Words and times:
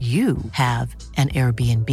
you 0.00 0.36
have 0.52 0.94
an 1.16 1.28
Airbnb. 1.30 1.88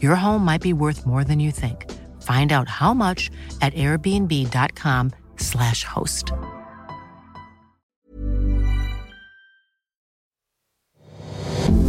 Your 0.00 0.14
home 0.16 0.44
might 0.44 0.62
be 0.62 0.72
worth 0.72 1.04
more 1.06 1.22
than 1.24 1.38
you 1.40 1.50
think. 1.52 1.86
Find 2.22 2.50
out 2.52 2.68
how 2.68 2.94
much 2.94 3.30
at 3.60 3.74
airbnb.com/slash 3.74 5.84
host. 5.84 6.32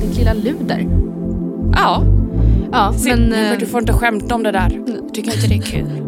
Ditt 0.01 0.17
lilla 0.17 0.33
luder. 0.33 0.87
Ja, 1.73 2.03
Ja, 2.71 2.93
men, 3.05 3.29
men... 3.29 3.53
eh, 3.53 3.59
du 3.59 3.65
får 3.65 3.79
inte 3.79 3.93
skämta 3.93 4.35
om 4.35 4.43
det 4.43 4.51
där. 4.51 4.69
Tycker 5.13 5.35
inte 5.35 5.47
det 5.47 5.55
är 5.55 5.61
kul. 5.61 6.03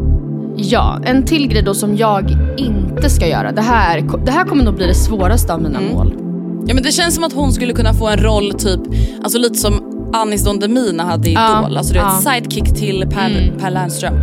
Ja, 0.56 1.00
en 1.04 1.24
till 1.24 1.48
grej 1.48 1.62
då 1.62 1.74
som 1.74 1.96
jag 1.96 2.36
inte 2.56 3.10
ska 3.10 3.26
göra. 3.26 3.52
Det 3.52 3.62
här, 3.62 4.02
det 4.24 4.30
här 4.32 4.44
kommer 4.44 4.64
nog 4.64 4.74
bli 4.74 4.86
det 4.86 4.94
svåraste 4.94 5.54
av 5.54 5.62
mina 5.62 5.78
Mm. 5.78 5.92
mål. 5.92 6.14
Ja, 6.70 6.74
men 6.74 6.82
det 6.82 6.92
känns 6.92 7.14
som 7.14 7.24
att 7.24 7.32
hon 7.32 7.52
skulle 7.52 7.72
kunna 7.72 7.94
få 7.94 8.08
en 8.08 8.18
roll 8.18 8.52
typ, 8.52 8.80
alltså 9.22 9.38
lite 9.38 9.58
som 9.58 9.82
Anis 10.14 10.44
Don 10.44 10.58
Demina 10.58 11.04
hade 11.04 11.30
i 11.30 11.32
Ja, 11.32 11.60
Idol. 11.60 11.76
Alltså 11.76 11.92
du 11.92 11.98
vet, 11.98 12.08
ja. 12.24 12.32
sidekick 12.34 12.74
till 12.78 13.06
Per, 13.10 13.30
Mm. 13.30 13.58
per 13.58 13.70
Lernström. 13.70 14.14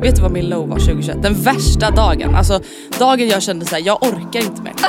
Vet 0.00 0.16
du 0.16 0.22
vad 0.22 0.32
min 0.32 0.48
low 0.48 0.68
var 0.68 0.78
2021? 0.78 1.22
Den 1.22 1.42
värsta 1.42 1.90
dagen. 1.90 2.34
Alltså 2.34 2.60
dagen 2.98 3.28
jag 3.28 3.42
kände 3.42 3.66
så 3.66 3.74
här, 3.74 3.82
jag 3.86 4.02
orkar 4.02 4.40
inte 4.40 4.62
mer. 4.62 4.74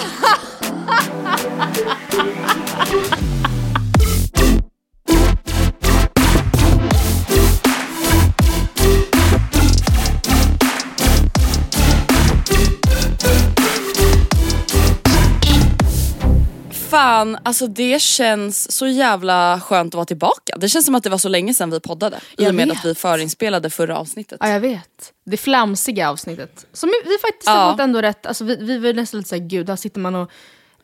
Fan, 16.91 17.37
alltså 17.43 17.67
det 17.67 18.01
känns 18.01 18.71
så 18.71 18.87
jävla 18.87 19.61
skönt 19.61 19.91
att 19.93 19.95
vara 19.95 20.05
tillbaka. 20.05 20.57
Det 20.57 20.69
känns 20.69 20.85
som 20.85 20.95
att 20.95 21.03
det 21.03 21.09
var 21.09 21.17
så 21.17 21.29
länge 21.29 21.53
sedan 21.53 21.69
vi 21.71 21.79
poddade. 21.79 22.17
I 22.17 22.43
Jag 22.43 22.49
och 22.49 22.55
med 22.55 22.67
vet. 22.67 22.77
att 22.77 22.85
vi 22.85 22.95
förinspelade 22.95 23.69
förra 23.69 23.97
avsnittet. 23.97 24.37
Ja, 24.41 24.49
jag 24.49 24.59
vet. 24.59 25.13
Det 25.25 25.37
flamsiga 25.37 26.09
avsnittet. 26.09 26.65
Som 26.73 26.89
vi, 26.89 27.09
vi 27.09 27.17
faktiskt 27.17 27.49
har 27.49 27.55
Ja. 27.55 27.71
fått 27.71 27.79
ändå 27.81 28.01
rätt. 28.01 28.25
Alltså, 28.25 28.43
vi, 28.43 28.55
vi 28.55 28.77
var 28.77 28.93
nästan 28.93 29.17
lite 29.17 29.29
såhär, 29.29 29.41
gud, 29.47 29.69
här 29.69 29.75
sitter 29.75 29.99
man 29.99 30.15
och 30.15 30.31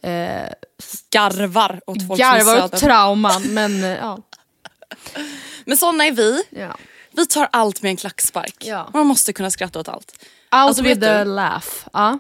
eh, 0.10 0.50
Garvar 1.12 1.80
åt 1.88 2.08
folks 2.08 2.20
garvar 2.20 2.64
åt 2.66 2.72
trauman. 2.78 3.42
Men 3.44 3.80
ja. 3.82 4.18
Men 5.66 5.78
såna 5.78 6.06
är 6.06 6.12
vi. 6.12 6.44
ja. 6.50 6.78
Vi 7.12 7.26
tar 7.26 7.48
allt 7.52 7.82
med 7.82 7.90
en 7.90 7.98
klackspark. 7.98 8.56
Ja. 8.60 8.90
Man 8.94 9.08
måste 9.08 9.34
kunna 9.34 9.52
skratta 9.52 9.80
åt 9.80 9.88
allt. 9.90 10.12
Out 10.12 10.28
Alltså, 10.50 10.84
with 10.84 11.00
the 11.02 11.18
du? 11.20 11.24
laugh. 11.26 11.68
Ja. 11.94 12.20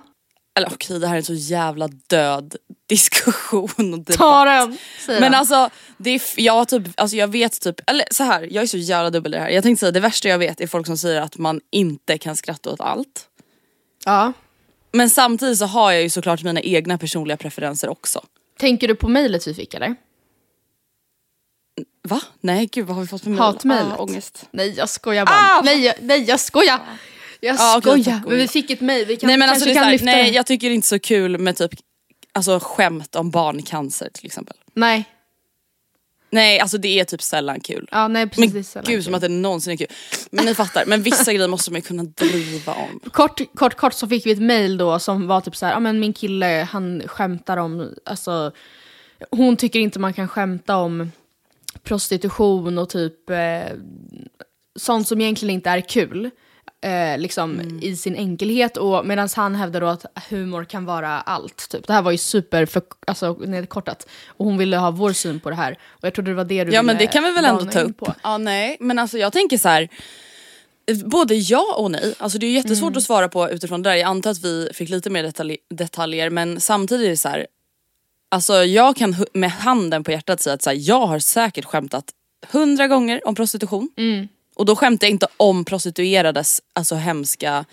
Eller 0.58 0.68
okej, 0.74 1.00
det 1.00 1.08
här 1.08 1.14
är 1.14 1.18
en 1.18 1.24
så 1.26 1.34
jävla 1.34 1.88
död 2.08 2.56
diskussion. 2.90 3.70
Och 3.94 4.00
debatt. 4.00 4.18
Ta 4.18 4.46
den! 4.46 4.78
Men 5.08 5.34
alltså, 5.34 5.70
det 5.98 6.10
är, 6.10 6.22
jag, 6.36 6.68
typ, 6.68 6.84
alltså 6.98 7.16
jag 7.18 7.28
vet 7.28 7.62
typ, 7.62 7.90
eller 7.90 8.06
så 8.12 8.24
här, 8.24 8.48
jag 8.52 8.64
är 8.64 8.68
så 8.68 8.78
jävla 8.78 9.10
dubbel 9.10 9.34
i 9.34 9.38
det 9.38 9.42
här. 9.44 9.50
Jag 9.50 9.64
tänkte 9.64 9.80
säga 9.80 9.92
det 9.92 10.00
värsta 10.00 10.28
jag 10.30 10.38
vet 10.38 10.62
är 10.62 10.68
folk 10.68 10.86
som 10.88 10.98
säger 10.98 11.22
att 11.22 11.38
man 11.38 11.62
inte 11.72 12.18
kan 12.18 12.36
skratta 12.36 12.70
åt 12.72 12.82
allt. 12.82 13.28
ja. 14.06 14.34
Men 14.92 15.10
samtidigt 15.10 15.58
så 15.58 15.66
har 15.66 15.92
jag 15.92 16.02
ju 16.02 16.10
såklart 16.10 16.44
mina 16.44 16.62
egna 16.62 16.98
personliga 16.98 17.38
preferenser 17.38 17.90
också. 17.90 18.26
Tänker 18.60 18.88
du 18.88 18.96
på 18.96 19.08
mejlet 19.08 19.48
vi 19.48 19.54
fick 19.54 19.74
eller? 19.74 19.96
Va? 22.08 22.22
Nej 22.42 22.66
gud 22.72 22.88
vad 22.88 22.96
har 22.96 23.02
vi 23.02 23.08
fått 23.08 23.22
för 23.24 23.30
mejl? 23.30 23.40
Hatmejlet. 23.42 23.94
Ah, 23.94 24.02
ångest. 24.02 24.46
Nej 24.52 24.74
jag 24.78 24.90
skojar 24.90 25.26
bara. 25.26 25.36
Ah! 25.36 25.62
Nej, 25.64 25.86
jag- 25.86 25.96
nej 26.02 26.24
jag 26.24 26.40
skojar! 26.40 26.80
Jag 27.40 27.78
okej, 27.78 28.04
skojar. 28.04 28.22
men 28.28 28.38
vi 28.38 28.48
fick 28.48 28.70
ett 28.70 28.82
mejl, 28.82 29.06
vi 29.06 29.16
kan, 29.16 29.28
nej 29.28 29.38
men 29.38 29.50
alltså 29.50 29.66
det 29.66 29.72
är 29.72 29.74
kan 29.74 29.82
så 29.82 29.86
här, 29.86 29.92
lyfta 29.92 30.06
nej 30.06 30.24
det. 30.32 30.36
jag 30.36 30.46
tycker 30.46 30.70
inte 30.70 30.88
så 30.88 31.00
kul 31.00 31.38
med 31.38 31.56
typ 31.58 31.72
alltså, 32.32 32.60
skämt 32.60 33.16
om 33.16 33.32
barncancer 33.32 34.10
till 34.14 34.26
exempel. 34.26 34.56
Nej. 34.74 35.06
Nej 36.30 36.60
alltså 36.60 36.78
det 36.78 37.00
är 37.00 37.04
typ 37.04 37.22
sällan 37.22 37.60
kul. 37.60 37.88
Ja, 37.92 38.08
nej 38.08 38.30
precis. 38.30 38.52
det 38.52 38.54
är 38.54 38.54
Men 38.54 38.64
sällan 38.64 38.86
gud 38.86 38.96
kul. 38.96 39.04
som 39.04 39.14
att 39.14 39.22
det 39.22 39.30
någonsin 39.30 39.74
är 39.74 39.78
kul. 39.78 39.88
Men 40.32 40.46
ni 40.46 40.56
fattar, 40.56 40.86
men 40.86 41.02
vissa 41.02 41.34
grejer 41.34 41.48
måste 41.48 41.72
man 41.72 41.82
ju 41.82 41.88
kunna 41.88 42.04
driva 42.04 42.74
om. 42.74 43.00
Kort, 43.12 43.42
kort, 43.56 43.76
kort 43.76 43.94
så 43.94 44.08
fick 44.08 44.26
vi 44.26 44.32
ett 44.32 44.42
mail 44.42 44.78
då 44.78 45.00
som 45.00 45.28
var 45.28 45.42
typ 45.42 45.56
så 45.56 45.66
här, 45.66 45.74
ja 45.74 45.80
men 45.80 46.00
min 46.00 46.14
kille 46.14 46.68
han 46.72 47.04
skämtar 47.06 47.58
om, 47.58 47.94
alltså 48.06 48.52
hon 49.32 49.58
tycker 49.58 49.80
inte 49.80 50.00
man 50.00 50.14
kan 50.14 50.28
skämta 50.28 50.78
om 50.78 51.12
prostitution 51.84 52.78
och 52.78 52.90
typ 52.90 53.30
eh, 53.30 53.78
sånt 54.80 55.08
som 55.08 55.22
egentligen 55.22 55.56
inte 55.56 55.70
är 55.70 55.82
kul. 55.82 56.30
Eh, 56.88 57.18
liksom 57.18 57.80
i 57.82 57.96
sin 57.96 58.16
enkelhet 58.16 58.78
och 58.78 59.06
medan 59.06 59.30
han 59.36 59.56
hävdar 59.56 59.82
då 59.82 59.88
att 59.88 60.06
humor 60.30 60.64
kan 60.64 60.86
vara 60.86 61.10
allt. 61.22 61.70
Typ. 61.70 61.88
Det 61.88 61.94
här 61.94 62.02
var 62.02 62.12
ju 62.12 62.18
super 62.18 62.66
för, 62.66 62.82
alltså, 63.08 63.34
nedkortat. 63.34 64.08
Och 64.28 64.46
hon 64.46 64.58
ville 64.58 64.78
ha 64.78 64.92
vår 64.92 65.14
syn 65.14 65.40
på 65.40 65.50
det 65.50 65.56
här. 65.56 65.72
Och 65.72 66.04
jag 66.04 66.14
trodde 66.14 66.32
det 66.32 66.36
var 66.36 66.44
det 66.44 66.64
du 66.64 66.72
Ja 66.72 66.82
ville 66.82 66.94
men 66.94 66.98
det 66.98 67.08
kan 67.08 67.24
vi 67.24 67.32
väl 67.32 67.46
ändå 67.46 67.66
ta 67.66 67.80
upp. 67.80 67.98
På. 67.98 68.14
Ja 68.24 68.38
nej 68.38 68.78
men 68.80 69.00
alltså 69.00 69.18
jag 69.18 69.34
tänker 69.34 69.58
så 69.58 69.70
här. 69.70 69.90
Både 71.06 71.36
ja 71.36 71.76
och 71.78 71.92
nej. 71.92 72.16
Alltså 72.18 72.38
det 72.38 72.46
är 72.46 72.52
jättesvårt 72.52 72.90
Mm. 72.90 72.98
att 72.98 73.04
svara 73.04 73.30
på 73.30 73.50
utifrån 73.50 73.84
det 73.84 73.90
där. 73.90 73.96
Jag 73.96 74.08
antar 74.08 74.32
att 74.32 74.44
vi 74.44 74.70
fick 74.74 74.90
lite 74.90 75.10
mer 75.10 75.24
detalj 75.24 75.58
detaljer 75.70 76.30
men 76.30 76.60
samtidigt 76.62 77.06
är 77.06 77.10
det 77.10 77.18
så 77.18 77.30
här. 77.30 77.48
Alltså 78.32 78.54
jag 78.54 78.96
kan 78.96 79.16
med 79.34 79.52
handen 79.52 80.04
på 80.04 80.12
hjärtat 80.12 80.42
säga 80.42 80.54
att 80.54 80.62
så 80.62 80.70
här, 80.70 80.78
jag 80.80 81.08
har 81.08 81.20
säkert 81.20 81.66
skämtat 81.66 82.06
hundra 82.52 82.88
gånger 82.88 83.28
om 83.28 83.36
prostitution. 83.36 83.90
Mm. 83.98 84.28
Och 84.58 84.66
då 84.66 84.76
skämtar 84.76 85.08
jag 85.08 85.12
inte 85.12 85.28
om 85.38 85.66
prostituerades 85.66 86.62
alltså 86.74 86.96
hemska 86.96 87.66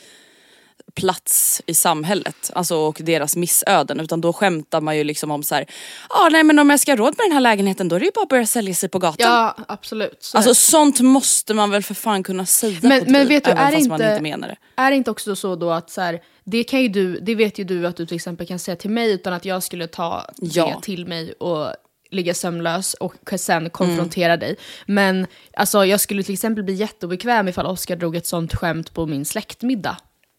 plats 0.95 1.63
i 1.67 1.75
samhället 1.75 2.51
alltså, 2.55 2.77
och 2.77 2.99
deras 3.01 3.37
missöden 3.37 4.01
utan 4.01 4.21
då 4.21 4.33
skämtar 4.33 4.81
man 4.81 4.97
ju 4.97 5.05
liksom 5.05 5.31
om 5.31 5.43
så 5.43 5.55
här, 5.55 5.67
ah, 6.09 6.29
nej 6.29 6.43
men 6.45 6.59
om 6.59 6.71
jag 6.71 6.81
ska 6.81 6.93
ha 6.93 6.97
råd 6.97 7.15
med 7.19 7.25
den 7.27 7.33
här 7.33 7.41
lägenheten 7.41 7.89
då 7.89 7.97
är 7.97 8.01
det 8.01 8.07
ju 8.07 8.13
bara 8.15 8.23
att 8.23 8.29
börja 8.29 8.47
sälja 8.47 8.75
sig 8.75 8.89
på 8.89 8.99
gatan. 8.99 9.31
Ja 9.33 9.57
absolut. 9.69 10.17
Så 10.23 10.37
Alltså 10.37 10.55
sånt 10.55 11.01
måste 11.01 11.55
man 11.55 11.71
väl 11.71 11.83
för 11.83 11.95
fan 11.95 12.23
kunna 12.23 12.47
säga 12.47 12.79
Men- 12.83 13.05
på 13.05 13.11
men 13.11 13.21
liv, 13.21 13.29
vet 13.29 13.45
du, 13.45 13.51
även 13.51 13.63
är 13.67 13.73
fast 13.73 13.89
man 13.89 14.01
inte- 14.01 14.11
inte 14.13 14.23
menar 14.23 14.49
det. 14.49 14.57
Är 14.83 14.91
det 14.91 14.97
inte 14.97 15.11
också 15.11 15.37
så 15.37 15.57
då 15.57 15.71
att 15.71 15.91
så 15.91 16.01
här, 16.01 16.21
det 16.45 16.65
kan 16.65 16.83
ju 16.83 16.89
du, 16.89 17.21
det 17.21 17.35
vet 17.35 17.59
ju 17.59 17.65
du 17.65 17.87
att 17.87 17.97
du 17.97 18.07
till 18.07 18.17
exempel 18.17 18.47
kan 18.47 18.59
säga 18.59 18.77
till 18.77 18.91
mig 18.91 19.13
utan 19.13 19.33
att 19.33 19.45
jag 19.45 19.63
skulle 19.63 19.87
ta 19.87 20.27
Ja. 20.37 20.67
det 20.67 20.83
till 20.83 21.07
mig 21.07 21.33
och 21.33 21.69
ligga 22.15 22.35
sömnlös 22.35 22.95
och 22.95 23.15
sen 23.37 23.57
Mm. 23.57 23.71
konfrontera 23.71 24.37
dig. 24.37 24.57
Men 24.87 25.27
alltså, 25.57 25.85
jag 25.85 26.01
skulle 26.01 26.23
till 26.23 26.35
exempel 26.35 26.65
bli 26.65 26.75
jätteobekväm 26.75 27.49
ifall 27.49 27.67
Oscar 27.67 27.97
drog 27.97 28.17
ett 28.17 28.27
sånt 28.27 28.55
skämt 28.55 28.95
på 28.95 29.07
min 29.07 29.25
släktmiddag. 29.25 29.97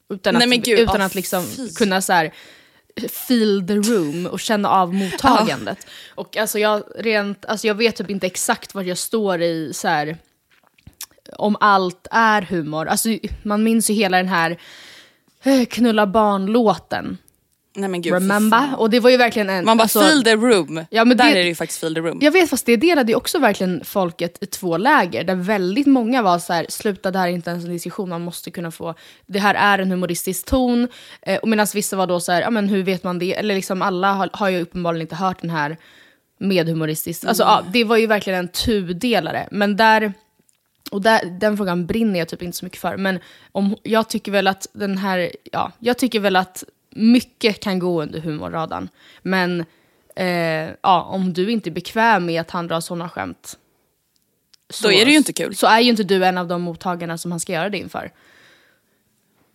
Utan 0.10 0.34
Nej, 0.34 0.58
att, 0.60 0.66
gud, 0.66 0.80
utan 0.80 1.02
att 1.02 1.16
liksom 1.16 1.44
fy. 1.44 1.70
kunna 1.70 2.02
så 2.02 2.14
här, 2.14 2.34
feel 3.10 3.68
the 3.68 3.74
room 3.74 4.26
och 4.26 4.40
känna 4.40 4.70
av 4.70 4.94
mottagandet. 4.94 5.88
Och 6.16 6.38
alltså 6.38 6.60
jag, 6.60 6.84
rent, 6.96 7.46
alltså 7.46 7.68
jag 7.68 7.76
vet 7.76 7.96
typ 7.96 8.10
inte 8.10 8.28
exakt 8.28 8.74
var 8.76 8.84
jag 8.84 8.98
står 8.98 9.42
i 9.42 9.72
så 9.74 9.88
här, 9.88 10.18
om 11.38 11.58
allt 11.60 12.08
är 12.12 12.42
humor. 12.42 12.88
Alltså, 12.88 13.10
man 13.44 13.64
minns 13.64 13.90
ju 13.90 13.94
hela 13.94 14.18
den 14.18 14.28
här 14.28 14.60
eh, 15.44 15.66
knulla 15.66 16.08
barn-låten. 16.08 17.18
Nej 17.76 17.90
men 17.90 18.02
gud 18.02 18.14
Remember? 18.14 18.70
Och 18.78 18.90
det 18.90 19.00
var 19.00 19.10
ju 19.10 19.18
verkligen 19.18 19.50
en... 19.50 19.66
Man 19.66 19.78
bara 19.78 19.84
alltså, 19.84 20.00
feel 20.00 20.24
the 20.24 20.36
room. 20.36 20.86
Ja, 20.90 21.06
men 21.06 21.18
Där 21.18 21.26
det- 21.26 21.32
är 21.32 21.36
det 21.36 21.50
ju 21.50 21.56
faktiskt 21.56 21.80
feel 21.80 21.96
the 21.96 22.02
room. 22.02 22.20
Jag 22.22 22.32
vet 22.32 22.50
fast 22.50 22.66
det 22.66 22.78
delade 22.78 23.12
ju 23.12 23.16
också 23.16 23.40
verkligen 23.40 23.82
folket 23.86 24.38
i 24.44 24.46
två 24.46 24.78
läger 24.78 25.24
där 25.24 25.36
väldigt 25.36 25.88
många 25.88 26.22
var 26.22 26.40
så 26.40 26.54
här: 26.54 26.66
sluta 26.70 27.12
det 27.12 27.20
här 27.20 27.28
är 27.28 27.32
inte 27.32 27.50
ens 27.50 27.66
en 27.66 27.72
diskussion, 27.72 28.10
man 28.10 28.22
måste 28.22 28.52
kunna 28.52 28.72
få, 28.72 28.94
det 29.26 29.40
här 29.40 29.56
är 29.56 29.80
en 29.80 29.92
humoristisk 29.92 30.46
ton. 30.46 30.88
Eh, 31.22 31.38
och 31.40 31.48
medan 31.48 31.68
vissa 31.74 31.96
var 31.96 32.08
då 32.08 32.20
så 32.20 32.32
här, 32.32 32.42
ja 32.42 32.50
men 32.50 32.70
hur 32.70 32.84
vet 32.84 33.04
man 33.04 33.20
det? 33.20 33.34
Eller 33.36 33.56
liksom 33.56 33.82
alla 33.82 34.14
har, 34.14 34.30
har 34.34 34.50
ju 34.50 34.62
uppenbarligen 34.62 35.02
inte 35.02 35.16
hört 35.16 35.42
den 35.42 35.50
här 35.50 35.78
med 36.40 36.68
humoristiskt. 36.70 37.26
Alltså 37.26 37.44
ja, 37.44 37.64
det 37.74 37.84
var 37.84 37.98
ju 37.98 38.08
verkligen 38.08 38.40
en 38.40 38.48
tudelare. 38.48 39.48
Men 39.52 39.76
där, 39.76 40.14
och 40.92 41.02
där, 41.02 41.26
den 41.40 41.58
frågan 41.58 41.86
brinner 41.86 42.20
jag 42.20 42.28
typ 42.28 42.42
inte 42.42 42.58
så 42.58 42.66
mycket 42.66 42.80
för. 42.82 42.98
Men 42.98 43.20
om, 43.52 43.76
jag 43.84 44.10
tycker 44.10 44.32
väl 44.32 44.48
att 44.48 44.68
den 44.74 44.98
här, 44.98 45.32
ja, 45.52 45.72
jag 45.80 45.98
tycker 45.98 46.20
väl 46.20 46.36
att 46.36 46.64
mycket 46.96 47.60
kan 47.60 47.80
gå 47.80 48.02
under 48.02 48.20
humorradarn. 48.20 48.90
Men 49.22 49.66
eh, 50.16 50.70
ja, 50.82 51.02
om 51.04 51.34
du 51.34 51.52
inte 51.52 51.70
är 51.70 51.72
bekväm 51.72 52.26
med 52.26 52.42
att 52.42 52.52
han 52.52 52.68
drar 52.68 52.80
sådana 52.80 53.10
skämt. 53.10 53.58
Då 54.84 54.92
är 54.92 55.06
det 55.06 55.12
ju 55.12 55.18
inte 55.18 55.34
kul. 55.34 55.56
Så 55.56 55.68
är 55.68 55.80
ju 55.80 55.90
inte 55.90 56.04
du 56.04 56.26
en 56.26 56.38
av 56.38 56.48
de 56.48 56.62
mottagarna 56.62 57.18
som 57.18 57.32
han 57.32 57.40
ska 57.40 57.54
göra 57.54 57.70
det 57.70 57.78
inför. 57.78 58.12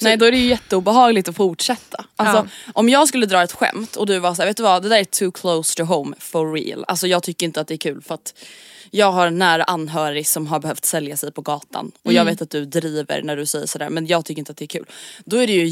Nej 0.02 0.16
då 0.16 0.24
är 0.24 0.30
det 0.32 0.38
ju 0.38 0.46
jätteobehagligt 0.48 1.28
att 1.28 1.36
fortsätta. 1.36 2.04
Alltså, 2.16 2.48
Om 2.74 2.88
jag 2.88 3.08
skulle 3.08 3.26
dra 3.26 3.42
ett 3.42 3.52
skämt 3.52 3.96
och 3.96 4.06
du 4.06 4.18
var 4.18 4.34
såhär, 4.34 4.46
vet 4.48 4.56
du 4.56 4.62
vad 4.62 4.82
det 4.82 4.88
där 4.88 4.96
är 4.98 5.04
too 5.04 5.32
close 5.32 5.76
to 5.76 5.82
home 5.82 6.16
for 6.18 6.52
real. 6.52 6.84
Alltså 6.88 7.06
jag 7.06 7.22
tycker 7.22 7.46
inte 7.46 7.60
att 7.60 7.68
det 7.68 7.74
är 7.74 7.78
kul 7.78 8.02
för 8.02 8.14
att 8.14 8.34
jag 8.90 9.12
har 9.12 9.26
en 9.26 9.38
nära 9.38 9.64
anhörig 9.64 10.26
som 10.26 10.46
har 10.46 10.60
behövt 10.60 10.84
sälja 10.84 11.16
sig 11.16 11.32
på 11.32 11.40
gatan. 11.42 11.92
Och 12.02 12.10
Mm. 12.10 12.16
jag 12.16 12.24
vet 12.24 12.42
att 12.42 12.50
du 12.50 12.64
driver 12.64 13.22
när 13.22 13.36
du 13.36 13.46
säger 13.46 13.66
sådär 13.66 13.90
men 13.90 14.06
jag 14.06 14.24
tycker 14.24 14.38
inte 14.38 14.52
att 14.52 14.58
det 14.58 14.64
är 14.64 14.66
kul. 14.66 14.86
Då 15.24 15.36
är 15.36 15.46
det 15.46 15.52
ju 15.52 15.66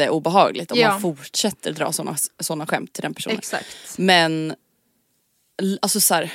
jätteobehagligt 0.00 0.72
om 0.72 0.78
Ja. 0.78 0.90
man 0.90 1.00
fortsätter 1.00 1.72
dra 1.72 1.92
såna, 1.92 2.16
såna 2.40 2.66
skämt 2.66 2.92
till 2.92 3.02
den 3.02 3.14
personen. 3.14 3.38
Exakt. 3.38 3.66
Men 3.98 4.54
alltså 5.82 6.00
såhär, 6.00 6.32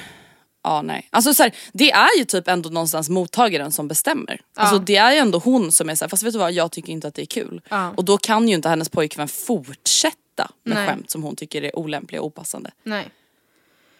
ja 0.63 0.81
nej. 0.81 1.07
Alltså 1.09 1.33
såhär, 1.33 1.51
det 1.73 1.91
är 1.91 2.17
ju 2.17 2.25
typ 2.25 2.47
ändå 2.47 2.69
någonstans 2.69 3.09
mottagaren 3.09 3.71
som 3.71 3.87
bestämmer. 3.87 4.41
Alltså 4.55 4.79
det 4.79 4.95
är 4.95 5.11
ju 5.11 5.17
ändå 5.17 5.37
hon 5.39 5.71
som 5.71 5.89
är 5.89 5.95
såhär, 5.95 6.09
fast 6.09 6.23
vet 6.23 6.33
du 6.33 6.39
vad 6.39 6.51
jag 6.51 6.71
tycker 6.71 6.93
inte 6.93 7.07
att 7.07 7.15
det 7.15 7.21
är 7.21 7.25
kul. 7.25 7.61
Ja. 7.69 7.93
Och 7.97 8.05
då 8.05 8.17
kan 8.17 8.47
ju 8.47 8.55
inte 8.55 8.69
hennes 8.69 8.89
pojkvän 8.89 9.27
fortsätta 9.27 10.51
med 10.63 10.77
Nej. 10.77 10.87
skämt 10.87 11.11
som 11.11 11.23
hon 11.23 11.35
tycker 11.35 11.61
är 11.63 11.75
olämpliga 11.79 12.21
och 12.21 12.27
opassande. 12.27 12.71
Nej. 12.83 13.09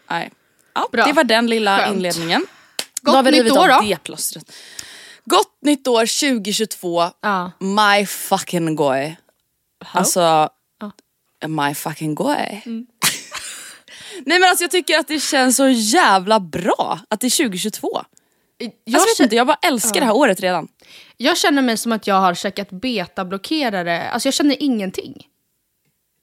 Nej. 0.09 0.31
Ja, 0.75 0.89
Bra. 0.91 1.05
det 1.05 1.13
var 1.13 1.23
den 1.23 1.47
lilla 1.47 1.77
Skönt. 1.77 1.95
inledningen. 1.95 2.45
Gott 3.01 3.13
då 3.13 3.17
har 3.17 3.23
vi 3.23 3.31
nytt 3.43 3.51
år 3.51 3.67
då. 3.67 3.81
det 3.81 4.03
plåstret. 4.03 4.51
Gott 5.25 5.57
nytt 5.61 5.87
år 5.87 6.05
2022. 6.31 7.03
Ja. 7.21 7.51
My 7.59 8.05
fucking 8.05 8.75
goy. 8.75 9.15
Alltså, 9.91 10.49
my 11.47 11.73
fucking 11.73 12.15
goy. 12.15 12.61
Mm. 12.65 12.87
Nej 14.25 14.39
men 14.39 14.49
alltså 14.49 14.63
jag 14.63 14.71
tycker 14.71 14.99
att 14.99 15.07
det 15.07 15.19
känns 15.19 15.57
så 15.57 15.69
jävla 15.69 16.39
bra 16.39 16.99
att 17.09 17.19
det 17.19 17.27
är 17.27 17.43
2022. 17.43 18.01
Jag, 18.57 18.99
vet 18.99 19.17
känner, 19.17 19.25
inte, 19.25 19.35
jag 19.35 19.47
bara 19.47 19.57
älskar 19.61 19.99
det 19.99 20.05
här 20.05 20.15
året 20.15 20.39
redan. 20.39 20.67
jag 21.17 21.37
känner 21.37 21.61
mig 21.61 21.77
som 21.77 21.91
att 21.91 22.07
jag 22.07 22.15
har 22.21 22.33
checkat 22.33 22.69
betablockerare. 22.69 24.09
Alltså 24.09 24.27
jag 24.27 24.33
känner 24.33 24.63
ingenting. 24.63 25.27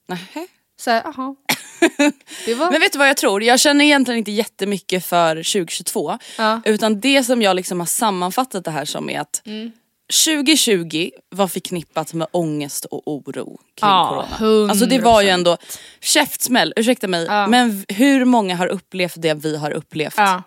Nähä. 0.09 0.47
Så 0.81 0.91
här, 0.91 1.07
aha. 1.07 1.37
Var... 2.57 2.71
Men 2.71 2.81
vet 2.81 2.93
du 2.93 2.99
vad 2.99 3.09
jag 3.09 3.17
tror? 3.17 3.43
Jag 3.43 3.61
känner 3.61 3.85
egentligen 3.85 4.19
inte 4.19 4.31
jättemycket 4.31 5.07
för 5.07 5.37
2022. 5.37 6.19
Ja. 6.39 6.61
Utan 6.65 7.01
det 7.01 7.25
som 7.25 7.43
jag 7.43 7.57
liksom 7.57 7.81
har 7.81 7.87
sammanfattat 7.87 8.65
det 8.65 8.71
här 8.71 8.85
som 8.85 9.11
är 9.11 9.21
att 9.21 9.43
Mm. 9.45 9.73
2020 10.13 11.11
var 11.31 11.49
förknippat 11.49 12.15
med 12.15 12.27
ångest 12.31 12.85
och 12.85 13.03
oro 13.09 13.45
kring 13.47 13.89
Ja, 13.91 14.27
corona. 14.39 14.71
Alltså 14.71 14.87
det 14.87 14.99
var 14.99 15.23
ju 15.23 15.29
100%. 15.29 15.33
ändå 15.35 15.57
käftsmäll, 16.01 16.73
ursäkta 16.77 17.09
mig, 17.09 17.25
Ja. 17.25 17.47
men 17.47 17.85
hur 17.89 18.25
många 18.25 18.57
har 18.57 18.67
upplevt 18.67 19.15
det 19.17 19.35
vi 19.35 19.57
har 19.57 19.71
upplevt? 19.71 20.15
ja. 20.17 20.43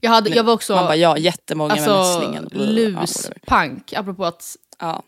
jag, 0.00 0.10
hade, 0.10 0.30
jag 0.30 0.44
var 0.44 0.52
också 0.52 0.74
Man 0.74 0.84
bara 0.84 0.96
ja, 0.96 1.18
jättemånga 1.18 1.74
med 1.74 1.88
alltså, 1.88 2.18
mässlingen. 2.20 2.48
Ja, 2.52 2.58
whatever. 2.58 3.00
luspank, 3.00 3.92
apropå 3.92 4.24
att... 4.24 4.56
Ja. 4.78 5.02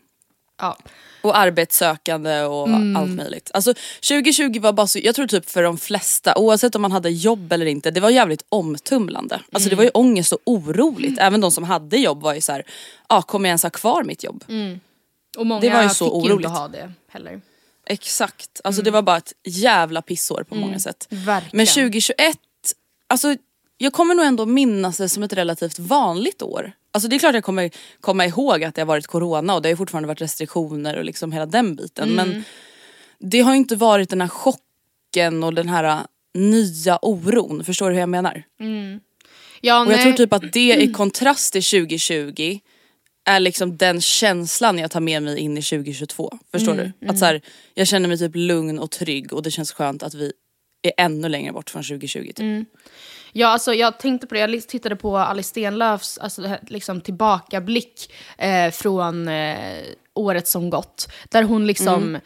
Ja. 0.61 0.77
Och 1.23 1.37
arbetssökande 1.37 2.41
och 2.41 2.67
Mm. 2.67 2.95
allt 2.95 3.09
möjligt. 3.11 3.51
Alltså 3.53 3.73
2020 4.09 4.59
var 4.59 4.73
bara 4.73 4.87
så, 4.87 4.99
jag 5.03 5.15
tror 5.15 5.27
typ 5.27 5.49
för 5.49 5.63
de 5.63 5.77
flesta, 5.77 6.37
oavsett 6.37 6.75
om 6.75 6.81
man 6.81 6.91
hade 6.91 7.09
jobb 7.09 7.51
eller 7.53 7.65
inte, 7.65 7.91
det 7.91 7.99
var 7.99 8.09
jävligt 8.09 8.45
omtumlande. 8.49 9.41
Alltså 9.51 9.69
det 9.69 9.75
var 9.75 9.83
ju 9.83 9.89
Mm. 9.95 10.07
ångest 10.09 10.33
och 10.33 10.39
oroligt. 10.45 11.19
Även 11.19 11.41
de 11.41 11.51
som 11.51 11.63
hade 11.63 11.97
jobb 11.97 12.21
var 12.21 12.33
ju 12.33 12.41
så 12.41 12.51
här, 12.51 12.63
ja 13.09 13.21
kommer 13.21 13.49
jag 13.49 13.51
ens 13.51 13.63
ha 13.63 13.69
kvar 13.69 14.03
mitt 14.03 14.23
jobb? 14.23 14.43
Och 15.37 15.45
många 15.45 15.61
Det 15.61 15.69
var 15.69 15.83
ju 15.83 15.89
så 15.89 16.05
fick 16.05 16.13
oroligt. 16.13 16.33
inte 16.35 16.47
ha 16.59 16.67
det 16.67 16.91
heller. 17.09 17.41
Exakt, 17.85 18.61
alltså 18.63 18.81
det 18.81 18.91
var 18.91 19.01
bara 19.01 19.17
ett 19.17 19.33
jävla 19.47 20.01
pissår 20.01 20.43
på 20.49 20.55
många 20.55 20.79
sätt. 20.79 21.07
Mm. 21.11 21.25
Verkligen. 21.25 21.57
Men 21.57 21.65
2021, 21.65 22.37
alltså 23.09 23.35
jag 23.77 23.93
kommer 23.93 24.15
nog 24.15 24.25
ändå 24.25 24.45
minnas 24.45 24.97
det 24.97 25.09
som 25.09 25.23
ett 25.23 25.33
relativt 25.33 25.79
vanligt 25.79 26.41
år. 26.41 26.71
Alltså 26.93 27.07
det 27.09 27.15
är 27.15 27.19
klart 27.19 27.33
jag 27.35 27.43
kommer 27.43 27.69
komma 28.01 28.25
ihåg 28.25 28.63
att 28.63 28.75
det 28.75 28.81
har 28.81 28.85
varit 28.85 29.07
corona 29.07 29.55
och 29.55 29.61
det 29.61 29.69
har 29.69 29.75
fortfarande 29.75 30.07
varit 30.07 30.21
restriktioner 30.21 30.97
och 30.97 31.03
liksom 31.05 31.31
hela 31.31 31.45
den 31.45 31.75
biten. 31.75 32.11
Mm. 32.11 32.29
Men 32.29 32.43
det 33.19 33.39
har 33.39 33.51
ju 33.51 33.57
inte 33.57 33.75
varit 33.75 34.09
den 34.09 34.21
här 34.21 34.27
chocken 34.27 35.43
och 35.43 35.53
den 35.53 35.69
här 35.69 35.83
äh, 35.83 35.99
nya 36.33 36.99
oron. 37.01 37.63
Förstår 37.63 37.89
du 37.89 37.93
hur 37.93 37.99
jag 37.99 38.09
menar? 38.09 38.43
Ja, 39.61 39.79
Och 39.85 39.91
jag 39.91 39.95
nej. 39.95 40.03
tror 40.03 40.13
typ 40.13 40.33
att 40.33 40.53
det 40.53 40.75
i 40.75 40.93
kontrast 40.93 41.53
till 41.53 41.63
2020 41.63 42.59
är 43.25 43.39
liksom 43.39 43.77
den 43.77 44.01
känslan 44.01 44.77
jag 44.77 44.91
tar 44.91 44.99
med 44.99 45.23
mig 45.23 45.39
in 45.39 45.57
i 45.57 45.61
2022. 45.61 46.37
Förstår 46.51 46.73
Mm, 46.73 46.91
du? 46.99 47.07
Att 47.07 47.19
så 47.19 47.25
här, 47.25 47.41
jag 47.73 47.87
känner 47.87 48.07
mig 48.09 48.17
typ 48.17 48.31
lugn 48.35 48.79
och 48.79 48.91
trygg 48.91 49.33
och 49.33 49.43
det 49.43 49.51
känns 49.51 49.71
skönt 49.71 50.03
att 50.03 50.13
vi 50.13 50.31
är 50.81 50.93
ännu 50.97 51.29
längre 51.29 51.51
bort 51.53 51.69
från 51.69 51.83
2020. 51.83 52.19
Typ. 52.19 52.39
Mm. 52.39 52.65
Ja, 53.33 53.47
alltså, 53.47 53.73
jag 53.73 53.99
tänkte 53.99 54.27
på 54.27 54.33
det, 54.33 54.39
jag 54.39 54.67
tittade 54.67 54.95
på 54.95 55.17
Alice 55.17 55.49
Stenlöfs 55.49 56.17
alltså, 56.17 56.57
liksom, 56.67 57.01
tillbakablick 57.01 58.13
eh, 58.37 58.71
från 58.71 59.27
eh, 59.27 59.83
året 60.13 60.47
som 60.47 60.69
gått. 60.69 61.07
Där 61.29 61.43
hon 61.43 61.67
liksom 61.67 62.03
Mm. 62.03 62.21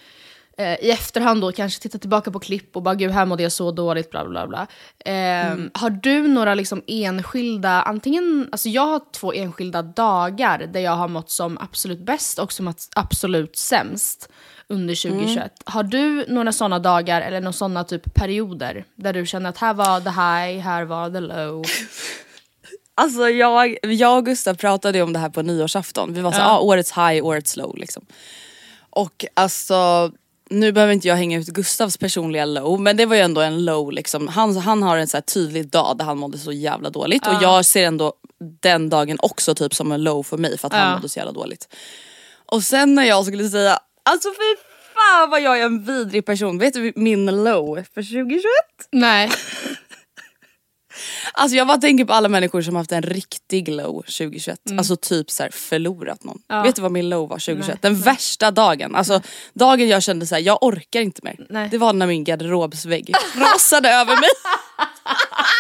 eh, 0.57 0.85
i 0.85 0.91
efterhand 0.91 1.41
då 1.41 1.51
kanske 1.51 1.81
tittar 1.81 1.99
tillbaka 1.99 2.31
på 2.31 2.39
klipp 2.39 2.75
och 2.75 2.81
bara 2.83 2.95
gud 2.95 3.11
här 3.11 3.25
mådde 3.25 3.43
jag 3.43 3.51
så 3.51 3.71
dåligt 3.71 4.09
bla 4.11 4.25
bla 4.25 4.47
bla. 4.47 4.67
Eh, 5.05 5.51
Mm. 5.51 5.71
Har 5.73 5.89
du 5.89 6.27
några 6.27 6.55
liksom 6.55 6.83
enskilda, 6.87 7.81
antingen, 7.81 8.49
alltså 8.51 8.69
jag 8.69 8.85
har 8.85 9.01
två 9.13 9.33
enskilda 9.33 9.81
dagar 9.81 10.59
där 10.73 10.79
jag 10.79 10.91
har 10.95 11.07
mått 11.07 11.29
som 11.31 11.57
absolut 11.57 11.99
bäst 11.99 12.39
och 12.39 12.53
som 12.53 12.73
absolut 12.95 13.57
sämst 13.57 14.29
under 14.69 14.95
2021. 14.95 15.37
Mm. 15.37 15.49
Har 15.65 15.83
du 15.83 16.25
några 16.27 16.51
sådana 16.51 16.79
dagar 16.79 17.21
eller 17.21 17.41
några 17.41 17.53
sådana 17.53 17.83
typ 17.83 18.13
perioder 18.13 18.85
där 18.95 19.13
du 19.13 19.25
känner 19.25 19.49
att 19.49 19.57
här 19.57 19.73
var 19.73 19.99
the 19.99 20.09
high, 20.09 20.63
här 20.63 20.83
var 20.83 21.09
the 21.09 21.19
low? 21.19 21.65
Alltså 22.99 23.29
jag, 23.29 23.77
jag 23.83 24.17
och 24.17 24.25
Gustav 24.25 24.53
pratade 24.53 25.01
om 25.01 25.13
det 25.13 25.19
här 25.19 25.29
på 25.29 25.41
nyårsafton. 25.41 26.13
Vi 26.13 26.21
var 26.21 26.31
så 26.31 26.39
ja. 26.39 26.51
ah, 26.51 26.59
årets 26.59 26.91
high, 26.91 27.25
årets 27.25 27.55
low 27.57 27.77
liksom. 27.77 28.05
Och 28.89 29.25
alltså 29.33 30.11
nu 30.49 30.71
behöver 30.71 30.93
inte 30.93 31.07
jag 31.07 31.15
hänga 31.15 31.39
ut 31.39 31.47
Gustavs 31.47 31.97
personliga 31.97 32.45
low 32.45 32.81
men 32.81 32.97
det 32.97 33.05
var 33.05 33.15
ju 33.15 33.21
ändå 33.21 33.41
en 33.41 33.65
low 33.65 33.91
liksom. 33.91 34.27
Han, 34.27 34.57
han 34.57 34.83
har 34.83 34.97
en 34.97 35.07
så 35.07 35.17
här 35.17 35.21
tydlig 35.21 35.69
dag 35.69 35.97
där 35.97 36.05
han 36.05 36.17
mådde 36.17 36.37
så 36.37 36.51
jävla 36.51 36.89
dåligt 36.89 37.27
och 37.27 37.33
jag 37.41 37.65
ser 37.65 37.85
ändå 37.85 38.13
den 38.61 38.89
dagen 38.89 39.17
också 39.19 39.55
typ 39.55 39.75
som 39.75 39.91
en 39.91 40.03
low 40.03 40.23
för 40.23 40.37
mig 40.37 40.57
för 40.57 40.67
att 40.67 40.73
han 40.73 40.89
Ja. 40.89 40.95
mådde 40.95 41.09
så 41.09 41.19
jävla 41.19 41.31
dåligt. 41.31 41.67
Och 42.45 42.63
sen 42.63 42.95
när 42.95 43.03
jag 43.03 43.25
skulle 43.25 43.49
säga, 43.49 43.79
alltså 44.07 44.29
fy 44.29 44.55
fan 44.93 45.29
vad 45.29 45.41
jag 45.41 45.59
är 45.59 45.65
en 45.65 45.83
vidrig 45.83 46.25
person. 46.25 46.57
Vet 46.57 46.73
du 46.73 46.93
min 46.95 47.43
low 47.43 47.75
för 47.93 48.01
2021? 48.01 48.43
Nej. 48.91 49.31
Alltså 51.33 51.57
jag 51.57 51.67
bara 51.67 51.77
tänker 51.77 52.05
på 52.05 52.13
alla 52.13 52.29
människor 52.29 52.61
som 52.61 52.75
haft 52.75 52.91
en 52.91 53.01
riktig 53.01 53.67
low 53.69 54.01
2021. 54.01 54.59
Alltså 54.77 54.95
typ 54.95 55.31
så 55.31 55.43
här 55.43 55.49
förlorat 55.49 56.23
någon. 56.23 56.41
Ja. 56.47 56.63
Vet 56.63 56.75
du 56.75 56.81
vad 56.81 56.91
min 56.91 57.09
low 57.09 57.29
var 57.29 57.35
2021? 57.37 57.67
Nej, 57.67 57.77
Den 57.81 58.01
värsta 58.01 58.51
dagen. 58.51 58.95
Alltså 58.95 59.21
dagen 59.53 59.87
jag 59.87 60.03
kände 60.03 60.27
så 60.27 60.35
här, 60.35 60.41
jag 60.41 60.63
orkar 60.63 61.01
inte 61.01 61.21
mer. 61.23 61.45
Nej. 61.49 61.69
Det 61.71 61.77
var 61.77 61.93
när 61.93 62.07
min 62.07 62.23
garderobsvägg 62.23 63.13
rasade 63.35 63.89
över 63.89 64.15
mig. 64.15 64.29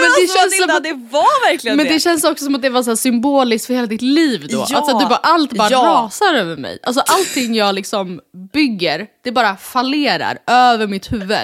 Men 0.00 0.02
det 0.02 0.20
Alltså, 0.22 0.38
känns 0.38 0.58
som 0.58 0.70
att 0.76 0.84
det 0.84 0.92
var 0.92 1.50
verkligen 1.50 1.76
Men 1.76 1.86
det. 1.86 1.92
det 1.92 2.00
känns 2.00 2.24
också 2.24 2.44
som 2.44 2.54
att 2.54 2.62
det 2.62 2.68
var 2.70 2.82
så 2.82 2.96
symboliskt 2.96 3.66
för 3.66 3.74
hela 3.74 3.86
ditt 3.86 4.02
liv 4.02 4.46
då. 4.50 4.56
Ja. 4.68 4.76
Alltså 4.76 4.94
att 4.96 5.00
du 5.00 5.06
bara, 5.06 5.16
allt 5.22 5.52
bara 5.52 5.70
Ja. 5.70 5.78
rasar 6.04 6.34
över 6.34 6.56
mig. 6.56 6.78
Alltså 6.82 7.00
allting 7.06 7.54
jag 7.54 7.74
liksom 7.74 8.20
bygger, 8.52 9.06
det 9.24 9.32
bara 9.32 9.56
fallerar 9.56 10.38
över 10.46 10.86
mitt 10.86 11.12
huvud. 11.12 11.38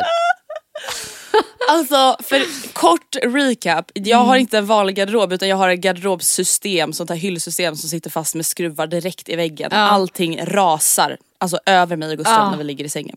Alltså 1.70 2.16
för 2.24 2.42
kort 2.72 3.16
recap, 3.22 3.90
jag 3.94 4.06
Mm. 4.16 4.26
har 4.28 4.36
inte 4.36 4.58
en 4.58 4.66
vanlig 4.66 4.96
garderob 4.96 5.32
utan 5.32 5.48
jag 5.48 5.56
har 5.56 5.68
ett 5.70 5.80
garderobsystem, 5.80 6.92
sånt 6.92 7.10
här 7.10 7.16
hyllsystem 7.16 7.76
som 7.76 7.88
sitter 7.88 8.10
fast 8.10 8.34
med 8.34 8.46
skruvar 8.46 8.86
direkt 8.86 9.28
i 9.28 9.36
väggen. 9.36 9.68
Ja. 9.72 9.78
Allting 9.78 10.46
rasar 10.46 11.16
alltså 11.40 11.58
över 11.66 11.96
mig 11.96 12.10
och 12.10 12.16
Gustav 12.16 12.34
Ja. 12.34 12.50
när 12.50 12.58
vi 12.58 12.64
ligger 12.64 12.84
i 12.84 12.88
sängen. 12.88 13.16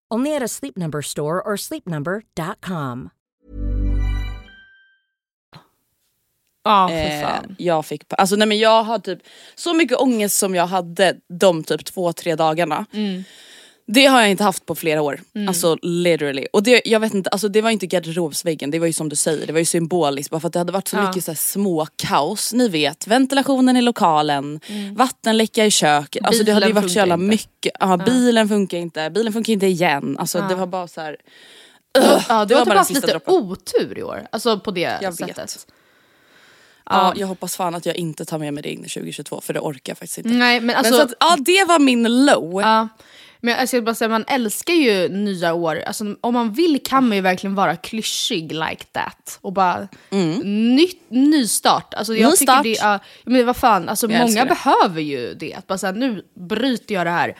Only 0.13 0.35
at 0.35 0.43
a 0.43 0.47
Sleep 0.47 0.77
Number 0.77 1.01
store 1.01 1.41
or 1.41 1.55
sleepnumber.com. 1.57 3.09
Ja, 6.63 6.87
för 6.87 6.95
Eh, 6.95 7.21
fan. 7.21 7.55
jag 7.59 7.85
fick, 7.85 8.03
alltså 8.17 8.35
nej 8.35 8.47
men 8.47 8.59
jag 8.59 8.83
har 8.83 8.99
typ, 8.99 9.19
så 9.55 9.73
mycket 9.73 9.97
ångest 9.97 10.37
som 10.37 10.55
jag 10.55 10.67
hade 10.67 11.17
de 11.39 11.63
typ 11.63 11.85
två, 11.85 12.13
tre 12.13 12.35
dagarna. 12.35 12.85
Mm. 12.93 13.23
Det 13.93 14.05
har 14.05 14.21
jag 14.21 14.29
inte 14.31 14.43
haft 14.43 14.65
på 14.65 14.75
flera 14.75 15.01
år. 15.01 15.21
Alltså 15.47 15.77
literally. 15.81 16.45
Och 16.53 16.63
det, 16.63 16.81
jag 16.85 16.99
vet 16.99 17.13
inte, 17.13 17.29
alltså 17.29 17.47
det 17.47 17.61
var 17.61 17.69
inte 17.69 17.87
garderobsväggen, 17.87 18.71
det 18.71 18.79
var 18.79 18.87
ju 18.87 18.93
som 18.93 19.09
du 19.09 19.15
säger, 19.15 19.47
det 19.47 19.53
var 19.53 19.59
ju 19.59 19.65
symboliskt 19.65 20.31
bara 20.31 20.39
för 20.39 20.47
att 20.47 20.53
det 20.53 20.59
hade 20.59 20.71
varit 20.71 20.87
så 20.87 20.97
Ja. 20.97 21.07
mycket 21.07 21.23
så 21.23 21.31
här 21.31 21.35
små 21.37 21.87
kaos. 21.95 22.53
Ni 22.53 22.67
vet, 22.69 23.07
ventilationen 23.07 23.77
i 23.77 23.81
lokalen, 23.81 24.59
vattenläcka 24.95 25.65
i 25.65 25.71
köket. 25.71 26.25
Alltså 26.25 26.43
det 26.43 26.51
hade 26.51 26.65
ju 26.65 26.71
Mm. 26.71 26.81
Varit 26.83 26.91
så 26.93 26.99
jävla 26.99 27.17
mycket. 27.17 27.73
Ja, 27.79 27.97
bilen 27.97 28.49
funkar 28.49 28.77
inte, 28.77 29.09
bilen 29.09 29.33
funkar 29.33 29.53
inte 29.53 29.65
igen. 29.67 30.17
Alltså 30.19 30.41
det 30.49 30.55
var 30.55 30.67
bara 30.67 30.87
så 30.87 31.01
här. 31.01 31.17
Ja, 32.29 32.45
det 32.45 32.55
var 32.55 32.65
bara 32.65 32.65
typ 32.65 32.65
den 32.67 32.77
haft 32.77 32.87
sista 32.87 33.07
lite 33.07 33.19
droppen. 33.19 33.33
otur 33.35 33.97
i 33.97 34.03
år. 34.03 34.27
Alltså 34.31 34.59
på 34.59 34.71
det 34.71 34.97
Jag 35.01 35.13
sättet. 35.13 35.37
vet. 35.37 35.67
Ja, 36.85 37.13
jag 37.15 37.27
hoppas 37.27 37.55
fan 37.55 37.75
att 37.75 37.85
jag 37.85 37.95
inte 37.95 38.25
tar 38.25 38.37
med 38.39 38.53
mig 38.53 38.63
det 38.63 38.69
in 38.69 38.85
i 38.85 38.89
2022 38.89 39.41
för 39.41 39.53
det 39.53 39.59
orkar 39.59 39.91
jag 39.91 39.97
faktiskt 39.97 40.17
inte. 40.17 40.29
Nej 40.29 40.59
men 40.59 40.75
alltså. 40.75 40.93
men 40.93 40.99
så 40.99 41.05
att, 41.05 41.13
ja 41.19 41.35
det 41.39 41.65
var 41.67 41.79
min 41.79 42.25
low. 42.25 42.61
Ja. 42.61 42.87
Men 43.41 43.53
jag 43.59 43.67
ska 43.67 43.81
bara 43.81 43.95
säga, 43.95 44.09
man 44.09 44.25
älskar 44.27 44.73
ju 44.73 45.09
nya 45.09 45.53
år. 45.53 45.83
Alltså, 45.87 46.15
om 46.21 46.33
man 46.33 46.53
vill 46.53 46.79
kan 46.85 47.07
man 47.07 47.17
ju 47.17 47.21
verkligen 47.21 47.55
vara 47.55 47.75
klyschig 47.75 48.51
like 48.51 48.83
that. 48.91 49.39
Och 49.41 49.53
bara, 49.53 49.87
nytt, 50.43 51.01
nystart. 51.09 51.93
Alltså, 51.93 52.15
jag 52.15 52.29
Nystart. 52.29 52.63
Tycker 52.63 52.83
det, 52.83 52.87
ja, 52.87 52.99
men 53.23 53.45
vad 53.45 53.57
fan, 53.57 53.89
alltså, 53.89 54.11
Jag 54.11 54.21
många 54.21 54.45
behöver 54.45 55.01
ju 55.01 55.33
det. 55.33 55.53
Att 55.53 55.67
bara 55.67 55.77
säga, 55.77 55.91
nu 55.91 56.23
bryter 56.49 56.95
jag 56.95 57.05
det 57.05 57.11
här. 57.11 57.37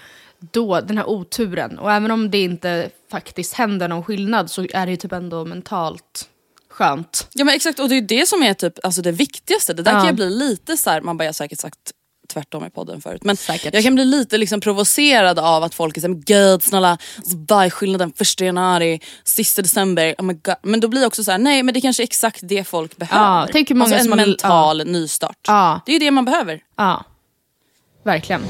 Då, 0.52 0.82
den 0.82 0.98
här 0.98 1.10
oturen. 1.10 1.80
Och 1.80 1.92
även 1.92 2.12
om 2.12 2.32
det 2.32 2.42
inte 2.44 2.90
faktiskt 3.12 3.54
händer 3.54 3.88
någon 3.88 4.04
skillnad 4.04 4.52
så 4.52 4.62
är 4.74 4.86
det 4.86 4.92
ju 4.92 4.98
typ 4.98 5.12
ändå 5.12 5.46
mentalt 5.46 6.30
skönt. 6.70 7.28
Ja 7.34 7.46
men 7.46 7.56
exakt 7.56 7.80
och 7.80 7.90
det 7.90 7.96
är 7.96 8.02
det 8.02 8.28
som 8.28 8.44
är 8.44 8.54
typ 8.54 8.74
alltså 8.86 9.02
det 9.02 9.12
viktigaste. 9.12 9.74
Det 9.74 9.84
där 9.84 9.92
Ja. 9.92 9.98
kan 9.98 10.06
jag 10.06 10.16
bli 10.16 10.30
lite 10.30 10.78
så 10.78 10.90
här, 10.90 11.02
man 11.02 11.18
bara 11.18 11.24
jag 11.24 11.30
har 11.30 11.34
säkert 11.34 11.60
sagt 11.60 11.78
tvärtom 12.34 12.66
i 12.66 12.70
podden 12.70 13.02
förut. 13.02 13.24
Men 13.24 13.38
Säkert. 13.38 13.74
jag 13.74 13.84
kan 13.84 13.96
bli 13.96 14.06
lite 14.06 14.38
liksom 14.38 14.62
provocerad 14.62 15.40
av 15.40 15.64
att 15.64 15.76
folk 15.76 15.98
är 15.98 16.02
såhär, 16.02 16.16
gud 16.16 16.64
snälla, 16.64 16.98
alltså, 17.18 17.38
vad 17.48 17.66
är 17.66 17.70
skillnaden 17.70 18.14
första 18.16 18.46
januari, 18.46 19.00
sista 19.24 19.62
december, 19.62 20.16
oh 20.18 20.26
my 20.26 20.34
God. 20.34 20.56
Men 20.64 20.80
då 20.80 20.88
blir 20.88 21.02
jag 21.02 21.08
också 21.08 21.24
så 21.24 21.32
här: 21.32 21.38
nej 21.38 21.64
men 21.64 21.74
det 21.74 21.82
kanske 21.82 22.04
är 22.04 22.06
exakt 22.06 22.40
det 22.44 22.64
folk 22.64 22.98
behöver. 22.98 23.50
tänk 23.52 23.70
hur 23.70 23.76
många 23.76 23.96
alltså 23.96 24.12
en 24.14 24.18
som 24.18 24.30
mental 24.30 24.86
nystart. 24.86 25.38
Ja. 25.48 25.82
Det 25.86 25.92
är 25.92 25.94
ju 25.94 26.00
det 26.00 26.12
man 26.12 26.26
behöver. 26.26 26.60
Ja, 26.78 27.04
verkligen. 28.04 28.42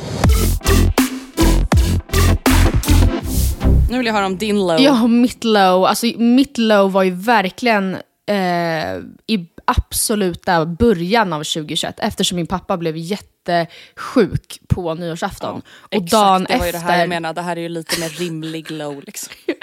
Nu 3.90 3.98
vill 3.98 4.08
jag 4.08 4.14
höra 4.14 4.26
om 4.26 4.38
din 4.38 4.68
low. 4.68 4.80
Ja, 4.80 5.08
mitt 5.08 5.44
low. 5.44 5.86
Alltså, 5.86 6.06
mitt 6.18 6.58
low 6.58 6.92
var 6.92 7.04
ju 7.04 7.12
verkligen 7.12 7.98
eh, 8.30 8.98
i 9.28 9.48
absoluta 9.78 10.66
början 10.66 11.34
av 11.34 11.44
2021 11.44 12.00
eftersom 12.00 12.36
min 12.36 12.48
pappa 12.48 12.78
blev 12.78 12.98
jättesjuk 12.98 14.60
på 14.68 14.94
nyårsafton. 14.94 15.62
och 15.66 15.94
Exakt, 15.94 16.12
dagen 16.12 16.44
det 16.44 16.58
var 16.58 16.66
ju 16.66 16.70
efter... 16.70 16.88
det 16.88 16.92
här 16.94 17.00
jag 17.00 17.10
menar, 17.10 17.34
det 17.34 17.42
här 17.42 17.56
är 17.56 17.62
ju 17.62 17.70
lite 17.70 18.00
mer 18.00 18.10
rimlig 18.10 18.72
low 18.72 19.04
liksom. 19.06 19.34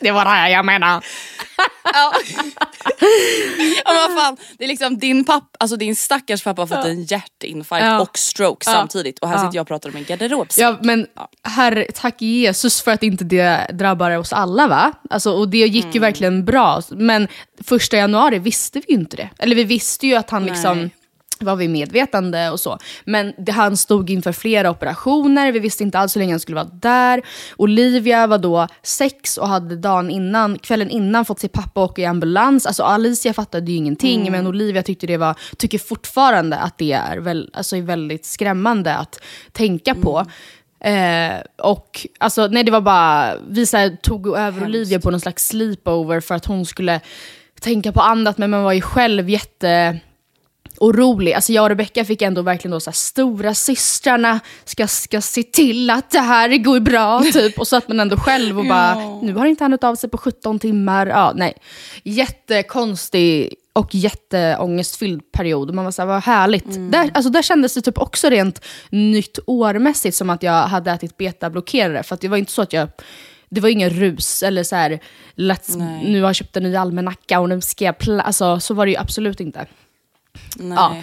Det 0.00 0.10
var 0.10 0.24
det 0.24 0.30
här 0.30 0.48
jag 0.48 0.64
menar. 0.64 1.04
Ja. 1.94 2.12
ja 3.84 3.92
men 4.08 4.16
fan, 4.18 4.36
det 4.58 4.64
är 4.64 4.68
liksom 4.68 4.98
din 4.98 5.24
pappa, 5.24 5.46
alltså 5.60 5.76
din 5.76 5.96
stackars 5.96 6.42
pappa 6.44 6.62
har 6.62 6.66
fått 6.66 6.84
en 6.84 7.02
hjärtinfarkt 7.04 7.84
Ja. 7.86 8.00
och 8.00 8.18
stroke 8.18 8.64
Ja. 8.70 8.72
samtidigt 8.72 9.18
och 9.18 9.28
här 9.28 9.36
Ja. 9.36 9.40
sitter 9.40 9.56
jag 9.56 9.62
och 9.62 9.68
pratar 9.68 9.88
om 9.90 9.96
en 9.96 10.04
garderobsvägg. 10.04 10.64
Ja, 10.66 10.78
men 10.82 11.06
herre, 11.42 11.86
tack 11.94 12.22
Jesus 12.22 12.82
för 12.82 12.90
att 12.90 13.02
inte 13.02 13.24
det 13.24 13.66
drabbar 13.72 14.10
oss 14.10 14.32
alla 14.32 14.66
va? 14.68 14.92
Alltså, 15.10 15.30
och 15.32 15.48
det 15.48 15.58
gick 15.58 15.84
Mm. 15.84 15.94
ju 15.94 16.00
verkligen 16.00 16.44
bra. 16.44 16.82
Men 16.90 17.28
första 17.64 17.96
januari 17.96 18.38
visste 18.38 18.78
vi 18.78 18.84
ju 18.88 18.94
inte 19.00 19.16
det. 19.16 19.28
Eller 19.38 19.56
vi 19.56 19.64
visste 19.64 20.06
ju 20.06 20.14
att 20.14 20.30
han 20.30 20.46
liksom 20.46 20.78
Nej. 20.80 20.90
Var 21.44 21.56
vid 21.56 21.70
medvetande 21.70 22.50
och 22.50 22.60
så. 22.60 22.78
Men 23.04 23.32
det, 23.38 23.52
han 23.52 23.76
stod 23.76 24.10
inför 24.10 24.32
flera 24.32 24.70
operationer, 24.70 25.52
vi 25.52 25.58
visste 25.58 25.82
inte 25.82 25.98
alls 25.98 26.16
hur 26.16 26.20
länge 26.20 26.32
han 26.32 26.40
skulle 26.40 26.54
vara 26.54 26.70
där. 26.72 27.22
Olivia 27.56 28.26
var 28.26 28.38
då 28.38 28.68
sex 28.82 29.38
och 29.38 29.48
hade 29.48 29.76
dagen 29.76 30.10
innan, 30.10 30.58
kvällen 30.58 30.90
innan 30.90 31.24
fått 31.24 31.40
se 31.40 31.48
pappa 31.48 31.80
åka 31.84 32.02
i 32.02 32.06
ambulans. 32.06 32.66
Alltså 32.66 32.82
Alicia 32.82 33.32
fattade 33.32 33.70
ju 33.70 33.76
ingenting, 33.76 34.20
Mm. 34.20 34.32
men 34.32 34.46
Olivia 34.46 34.82
tyckte 34.82 35.06
det 35.06 35.16
var, 35.16 35.34
tycker 35.58 35.78
fortfarande 35.78 36.56
att 36.56 36.78
det 36.78 36.92
är, 36.92 37.16
väl, 37.16 37.50
alltså 37.52 37.76
är 37.76 37.82
väldigt 37.82 38.26
skrämmande 38.26 38.96
att 38.96 39.20
tänka 39.52 39.94
på. 39.94 40.18
Mm. 40.18 40.30
Eh, 40.80 41.42
och 41.62 42.06
alltså, 42.18 42.46
nej 42.46 42.62
det 42.64 42.70
var 42.70 42.80
bara, 42.80 43.34
vi 43.48 43.66
så 43.66 43.76
här, 43.76 43.96
tog 44.02 44.36
över 44.36 44.64
Olivia 44.64 45.00
på 45.00 45.10
någon 45.10 45.20
slags 45.20 45.48
sleepover 45.48 46.20
för 46.20 46.34
att 46.34 46.46
hon 46.46 46.66
skulle 46.66 47.00
tänka 47.60 47.92
på 47.92 48.00
annat, 48.00 48.38
men 48.38 48.50
man 48.50 48.62
var 48.62 48.72
ju 48.72 48.80
själv 48.80 49.30
jätte 49.30 49.98
orolig. 50.78 51.32
Alltså 51.32 51.52
jag 51.52 51.62
och 51.62 51.68
Rebecca 51.68 52.04
fick 52.04 52.22
ändå 52.22 52.42
verkligen 52.42 52.72
då 52.72 52.80
så 52.80 52.90
här, 52.90 52.94
stora 52.94 53.54
systrarna 53.54 54.40
ska, 54.64 54.86
ska 54.86 55.20
se 55.20 55.42
till 55.42 55.90
att 55.90 56.10
det 56.10 56.20
här 56.20 56.56
går 56.56 56.80
bra 56.80 57.22
typ. 57.32 57.58
Och 57.58 57.68
så 57.68 57.76
att 57.76 57.88
man 57.88 58.00
ändå 58.00 58.16
själv 58.16 58.58
och 58.58 58.66
bara, 58.66 58.94
nu 59.22 59.34
har 59.34 59.46
inte 59.46 59.64
han 59.64 59.72
hört 59.72 59.84
av 59.84 59.94
sig 59.94 60.10
på 60.10 60.18
17 60.18 60.58
timmar. 60.58 61.06
Ja, 61.06 61.32
nej. 61.36 61.54
Jättekonstig 62.02 63.54
och 63.72 63.94
jätteångestfylld 63.94 65.32
period. 65.32 65.74
Man 65.74 65.84
var 65.84 65.92
såhär, 65.92 66.06
vad 66.06 66.22
härligt. 66.22 66.92
Där, 66.92 67.10
alltså 67.14 67.30
där 67.30 67.42
kändes 67.42 67.74
det 67.74 67.80
typ 67.80 67.98
också 67.98 68.28
rent 68.28 68.64
nytt 68.90 69.38
årmässigt 69.46 70.16
som 70.16 70.30
att 70.30 70.42
jag 70.42 70.62
hade 70.62 70.90
ätit 70.90 71.16
betablockerare. 71.16 72.02
För 72.02 72.18
det 72.20 72.28
var 72.28 72.36
inte 72.36 72.52
så 72.52 72.62
att 72.62 72.72
jag 72.72 72.88
det 73.48 73.60
var 73.60 73.68
ingen 73.68 73.90
rus 73.90 74.42
eller 74.42 74.62
så 74.62 74.76
här, 74.76 75.00
let's, 75.36 75.76
Nej. 75.78 76.12
nu 76.12 76.20
har 76.20 76.28
jag 76.28 76.36
köpt 76.36 76.56
en 76.56 76.62
ny 76.62 76.76
almanacka 76.76 77.40
och 77.40 77.48
nu 77.48 77.60
ska 77.60 77.84
jag... 77.84 77.94
Alltså, 78.20 78.60
så 78.60 78.74
var 78.74 78.86
det 78.86 78.92
ju 78.92 78.98
absolut 78.98 79.40
inte. 79.40 79.66
Ja. 80.58 80.96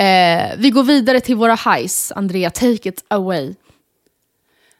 Eh, 0.00 0.52
vi 0.58 0.70
går 0.70 0.82
vidare 0.82 1.20
till 1.20 1.36
våra 1.36 1.54
highs. 1.54 2.12
Andrea, 2.16 2.50
take 2.50 2.88
it 2.88 3.04
away. 3.08 3.54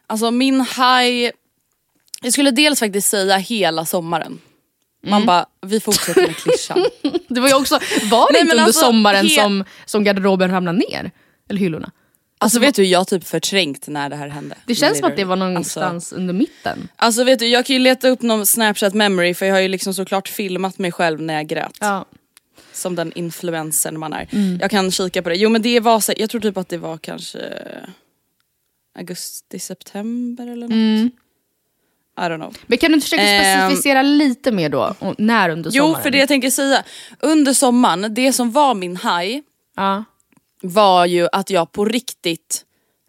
Alltså 0.07 0.31
min 0.31 0.61
high, 0.61 1.31
jag 2.21 2.33
skulle 2.33 2.51
dels 2.51 2.79
faktiskt 2.79 3.09
säga 3.09 3.37
hela 3.37 3.85
sommaren. 3.85 4.39
Man 5.03 5.13
Mm. 5.13 5.25
bara, 5.25 5.45
vi 5.61 5.79
fortsätter 5.79 6.21
med 6.21 6.35
klyschan. 6.37 6.85
Det 7.27 7.39
var 7.41 7.47
ju 7.47 7.53
också, 7.55 7.79
var 8.11 8.27
det 8.27 8.33
Nej, 8.33 8.41
inte 8.41 8.53
under 8.53 8.63
alltså, 8.65 8.85
sommaren 8.85 9.29
som, 9.29 9.63
som 9.85 10.03
garderoben 10.03 10.51
ramlade 10.51 10.77
ner? 10.77 11.11
Eller 11.49 11.59
hyllorna? 11.59 11.91
Alltså 12.37 12.59
vet 12.59 12.75
du, 12.75 12.83
jag 12.85 12.99
har 12.99 13.05
typ 13.05 13.27
förträngt 13.27 13.87
när 13.87 14.09
det 14.09 14.15
här 14.15 14.27
hände. 14.27 14.55
Det 14.67 14.75
känns 14.75 14.99
som 14.99 15.07
att 15.07 15.15
det 15.17 15.23
var 15.23 15.35
någonstans 15.35 16.13
under 16.13 16.33
mitten. 16.33 16.87
Alltså 16.95 17.23
vet 17.23 17.39
du, 17.39 17.47
jag 17.47 17.65
kan 17.65 17.73
ju 17.73 17.79
leta 17.79 18.07
upp 18.07 18.21
någon 18.21 18.45
snapchat 18.45 18.93
memory 18.93 19.33
för 19.33 19.45
jag 19.45 19.53
har 19.53 19.59
ju 19.61 19.67
liksom 19.67 19.93
såklart 19.93 20.27
filmat 20.27 20.77
mig 20.77 20.91
själv 20.91 21.21
när 21.21 21.33
jag 21.33 21.47
grät. 21.47 21.77
Ja. 21.79 22.05
Som 22.75 22.95
den 22.95 23.11
influencern 23.13 23.99
man 23.99 24.13
är. 24.13 24.27
Mm. 24.31 24.57
Jag 24.61 24.71
kan 24.71 24.91
kika 24.91 25.21
på 25.21 25.29
det. 25.29 25.35
Jo 25.35 25.49
men 25.49 25.61
det 25.61 25.79
var 25.79 25.99
så, 25.99 26.13
jag 26.17 26.29
tror 26.29 26.41
typ 26.41 26.57
att 26.57 26.69
det 26.69 26.77
var 26.77 26.97
kanske 26.97 27.39
augusti, 28.99 29.59
september 29.59 30.43
eller 30.47 30.67
något. 30.67 30.71
Mm. 30.73 31.11
I 32.17 32.21
don't 32.21 32.35
know. 32.37 32.57
Men 32.67 32.77
kan 32.77 32.91
du 32.91 33.01
försöka 33.01 33.23
Ehm. 33.23 33.69
specificera 33.69 34.01
lite 34.01 34.51
mer 34.51 34.69
då? 34.69 34.95
När 35.17 35.49
under 35.49 35.71
sommaren? 35.71 35.93
Jo, 35.97 36.03
för 36.03 36.11
det 36.11 36.17
jag 36.17 36.27
tänker 36.27 36.49
säga. 36.49 36.83
Under 37.19 37.53
sommaren, 37.53 38.13
det 38.13 38.33
som 38.33 38.51
var 38.51 38.73
min 38.75 38.95
high 38.97 39.41
Ja. 39.75 40.03
var 40.61 41.05
ju 41.05 41.27
att 41.31 41.49
jag 41.49 41.71
på 41.71 41.85
riktigt, 41.85 42.65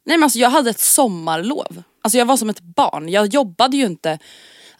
nej 0.06 0.16
men 0.18 0.24
alltså 0.24 0.38
jag 0.38 0.50
hade 0.50 0.70
ett 0.70 0.78
sommarlov. 0.80 1.82
Alltså 2.02 2.18
jag 2.18 2.26
var 2.26 2.36
som 2.36 2.50
ett 2.50 2.60
barn, 2.60 3.08
jag 3.08 3.26
jobbade 3.26 3.76
ju 3.76 3.84
inte 3.86 4.18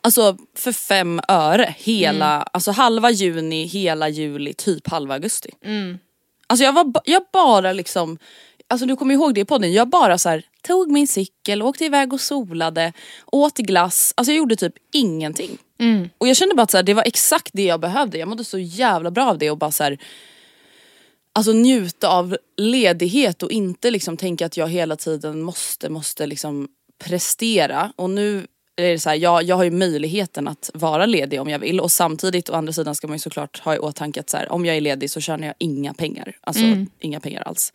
alltså 0.07 0.37
för 0.55 0.73
fem 0.73 1.21
öre 1.29 1.75
hela, 1.79 2.43
alltså 2.43 2.71
halva 2.71 3.11
juni, 3.11 3.65
hela 3.65 4.09
juli, 4.09 4.55
typ 4.55 4.89
halva 4.89 5.15
augusti. 5.15 5.51
Alltså 6.47 6.65
jag 6.65 6.73
var 6.73 6.93
jag 7.05 7.23
bara 7.33 7.73
liksom, 7.73 8.19
alltså 8.69 8.87
du 8.87 8.97
kommer 8.97 9.15
ihåg 9.15 9.35
det 9.35 9.41
i 9.41 9.45
podden, 9.45 9.73
jag 9.73 9.89
bara 9.89 10.19
så 10.19 10.29
här, 10.29 10.43
tog 10.63 10.91
min 10.91 11.09
cykel, 11.09 11.63
åkte 11.63 11.85
iväg 11.85 12.13
och 12.13 12.21
solade, 12.21 12.93
åt 13.27 13.57
glass, 13.57 14.13
alltså 14.17 14.33
jag 14.33 14.39
gjorde 14.39 14.57
typ 14.57 14.75
ingenting. 14.93 15.59
Och 16.19 16.29
jag 16.29 16.37
kände 16.37 16.55
bara 16.55 16.63
att 16.63 16.71
så 16.71 16.77
här, 16.77 16.85
det 16.85 16.95
var 16.95 17.03
exakt 17.07 17.51
det 17.53 17.65
jag 17.65 17.81
behövde, 17.81 18.19
jag 18.19 18.29
mådde 18.29 18.45
så 18.45 18.59
jävla 18.59 19.11
bra 19.11 19.31
av 19.31 19.39
det 19.39 19.51
och 19.51 19.59
bara 19.59 19.73
så 19.73 19.85
här, 19.85 19.99
alltså 21.33 21.53
njuta 21.53 22.09
av 22.09 22.37
ledighet 22.57 23.43
och 23.43 23.51
inte 23.51 23.91
liksom 23.91 24.17
tänka 24.17 24.47
att 24.47 24.57
jag 24.57 24.69
hela 24.69 24.97
tiden 24.97 25.43
måste, 25.43 25.89
måste 25.89 26.27
liksom 26.27 26.69
prestera. 27.05 27.93
Och 27.97 28.11
nu 28.11 28.47
är 28.77 28.99
så 28.99 29.09
här, 29.09 29.17
jag, 29.17 29.43
jag 29.43 29.57
har 29.57 29.65
ju 29.65 29.71
möjligheten 29.71 30.49
att 30.49 30.71
vara 30.75 31.07
ledig 31.07 31.41
om 31.41 31.49
jag 31.49 31.59
vill 31.59 31.81
och 31.81 31.93
samtidigt 31.93 32.51
å 32.51 32.55
andra 32.55 32.73
sidan 32.73 32.95
ska 32.95 33.07
man 33.07 33.15
ju 33.15 33.19
såklart 33.19 33.61
ha 33.61 33.75
i 33.75 33.79
åtanke 33.79 34.21
att 34.21 34.31
så 34.31 34.37
här, 34.37 34.53
om 34.53 34.65
jag 34.65 34.77
är 34.77 34.81
ledig 34.81 35.11
så 35.11 35.21
tjänar 35.21 35.47
jag 35.47 35.55
inga 35.59 35.95
pengar. 35.95 36.37
Alltså 36.41 36.65
inga 37.01 37.21
pengar 37.21 37.43
alls. 37.43 37.73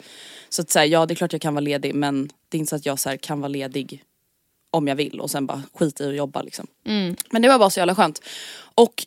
Så 0.50 0.62
att 0.62 0.70
så 0.70 0.80
här, 0.80 0.86
ja 0.86 1.06
det 1.06 1.14
är 1.14 1.16
klart 1.16 1.34
jag 1.34 1.42
kan 1.42 1.54
vara 1.54 1.62
ledig 1.64 1.96
men 1.96 2.30
det 2.50 2.58
är 2.58 2.60
inte 2.60 2.70
så 2.70 2.76
att 2.76 2.86
jag 2.86 3.00
så 3.00 3.18
kan 3.18 3.40
vara 3.42 3.50
ledig 3.50 4.04
om 4.72 4.88
jag 4.88 4.96
vill 4.96 5.20
och 5.20 5.32
sen 5.32 5.46
bara 5.46 5.64
skita 5.74 6.04
i 6.04 6.08
att 6.08 6.16
jobba 6.16 6.42
liksom. 6.42 6.68
Men 7.32 7.42
det 7.42 7.48
var 7.48 7.60
bara 7.60 7.70
så 7.70 7.80
jävla 7.80 7.96
skönt. 7.96 8.22
Och 8.76 9.06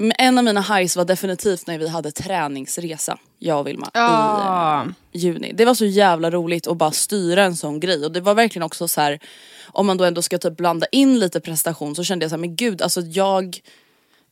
men 0.00 0.12
en 0.18 0.38
av 0.38 0.44
mina 0.44 0.60
highs 0.60 0.96
var 0.96 1.04
definitivt 1.04 1.66
när 1.66 1.78
vi 1.78 1.88
hade 1.88 2.10
träningsresa, 2.10 3.18
jag 3.38 3.60
och 3.60 3.66
Vilma, 3.66 3.90
Ja. 3.94 4.84
i 5.12 5.18
eh, 5.18 5.24
juni. 5.24 5.52
Det 5.52 5.64
var 5.64 5.74
så 5.74 5.84
jävla 5.84 6.30
roligt 6.30 6.66
att 6.66 6.76
bara 6.76 6.90
styra 6.90 7.44
en 7.44 7.56
sån 7.56 7.80
grej 7.80 8.04
och 8.04 8.12
det 8.12 8.20
var 8.20 8.34
verkligen 8.34 8.62
också 8.66 8.88
så 8.88 9.00
här 9.00 9.18
om 9.66 9.86
man 9.86 9.96
då 9.96 10.04
ändå 10.04 10.22
ska 10.22 10.38
typ 10.38 10.56
blanda 10.56 10.86
in 10.92 11.18
lite 11.18 11.40
prestation 11.40 11.94
så 11.94 12.04
kände 12.04 12.24
jag 12.24 12.30
så 12.30 12.36
här, 12.36 12.40
men 12.40 12.56
gud 12.56 12.82
alltså 12.82 13.00
jag 13.00 13.60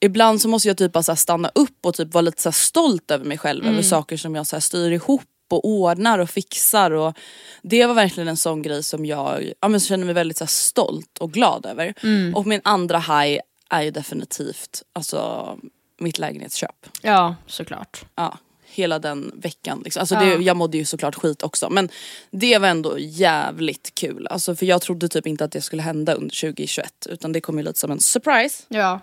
Ibland 0.01 0.41
så 0.43 0.49
måste 0.49 0.69
jag 0.69 0.77
typ 0.77 0.93
bara 0.93 1.03
så 1.03 1.17
stanna 1.17 1.51
upp 1.55 1.87
och 1.87 1.95
typ 1.95 2.15
vara 2.15 2.23
lite 2.23 2.43
så 2.43 2.53
stolt 2.53 3.11
över 3.11 3.25
mig 3.25 3.39
själv, 3.39 3.67
över 3.67 3.83
saker 3.83 4.17
som 4.17 4.35
jag 4.35 4.47
så 4.47 4.61
styr 4.61 4.91
ihop 4.91 5.23
och 5.51 5.65
ordnar 5.65 6.19
och 6.19 6.31
fixar 6.31 6.91
och 6.91 7.17
det 7.63 7.87
var 7.87 7.95
verkligen 7.95 8.29
en 8.29 8.37
sån 8.37 8.63
grej 8.63 8.83
som 8.83 9.07
jag 9.07 9.53
ja, 9.61 9.69
men 9.69 9.81
känner 9.81 10.05
mig 10.05 10.15
väldigt 10.15 10.37
så 10.39 10.47
stolt 10.47 11.19
och 11.19 11.33
glad 11.33 11.67
över. 11.67 11.95
Och 12.35 12.47
min 12.47 12.61
andra 12.65 12.99
high 12.99 13.41
är 13.69 13.83
ju 13.83 13.91
definitivt 13.91 14.83
alltså 14.93 15.59
mitt 15.99 16.19
lägenhetsköp. 16.19 16.87
ja, 17.03 17.37
såklart. 17.47 18.05
Ja, 18.15 18.39
hela 18.65 18.99
den 18.99 19.33
veckan. 19.35 19.83
Liksom. 19.85 20.01
Alltså 20.01 20.15
det, 20.15 20.35
jag 20.35 20.57
mådde 20.57 20.79
ju 20.79 20.85
såklart 20.85 21.15
skit 21.15 21.43
också 21.43 21.71
men 21.71 21.89
det 22.31 22.59
var 22.59 22.69
ändå 22.69 22.99
jävligt 22.99 23.95
kul. 23.95 24.27
Alltså, 24.31 24.57
för 24.57 24.67
jag 24.67 24.83
trodde 24.83 25.09
typ 25.09 25.27
inte 25.27 25.45
att 25.45 25.53
det 25.53 25.61
skulle 25.61 25.83
hända 25.83 26.15
under 26.15 26.41
2021 26.41 27.07
utan 27.11 27.33
det 27.33 27.41
kom 27.41 27.59
ju 27.59 27.65
lite 27.65 27.79
som 27.81 27.91
en 27.91 28.01
surprise. 28.01 28.65
Ja, 28.69 29.01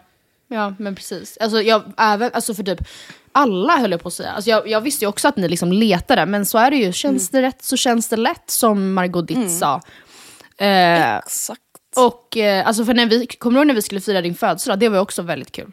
ja 0.48 0.74
men 0.80 0.96
precis. 0.96 1.38
Alltså, 1.38 1.62
jag, 1.62 1.84
även, 1.98 2.32
alltså 2.34 2.54
för 2.54 2.64
typ 2.64 2.80
alla 3.32 3.78
höll 3.78 3.92
jag 3.92 4.02
på 4.02 4.08
att 4.08 4.14
säga. 4.14 4.32
Alltså 4.32 4.50
jag, 4.50 4.68
jag 4.68 4.82
visste 4.82 5.06
ju 5.06 5.10
också 5.10 5.28
att 5.28 5.38
ni 5.38 5.48
liksom 5.48 5.72
letade, 5.72 6.26
men 6.26 6.46
så 6.46 6.58
är 6.58 6.72
det 6.72 6.78
ju. 6.78 6.94
Känns 6.94 7.30
det 7.30 7.42
rätt 7.42 7.64
så 7.64 7.78
känns 7.78 8.10
det 8.10 8.18
lätt, 8.18 8.50
som 8.52 8.94
Margot 8.94 9.28
Dietz 9.28 9.60
sa. 9.60 9.82
Eh, 10.58 11.18
Exakt. 11.18 11.62
Och 11.98 12.38
eh, 12.38 12.68
alltså 12.68 12.86
för 12.86 12.94
när 12.94 13.06
vi, 13.06 13.28
kommer 13.28 13.54
du 13.56 13.60
ihåg 13.60 13.68
när 13.68 13.74
vi 13.74 13.82
skulle 13.82 14.02
fira 14.02 14.22
din 14.22 14.36
födelsedag? 14.36 14.80
Det 14.80 14.90
var 14.90 15.00
också 15.00 15.22
väldigt 15.22 15.52
kul. 15.52 15.72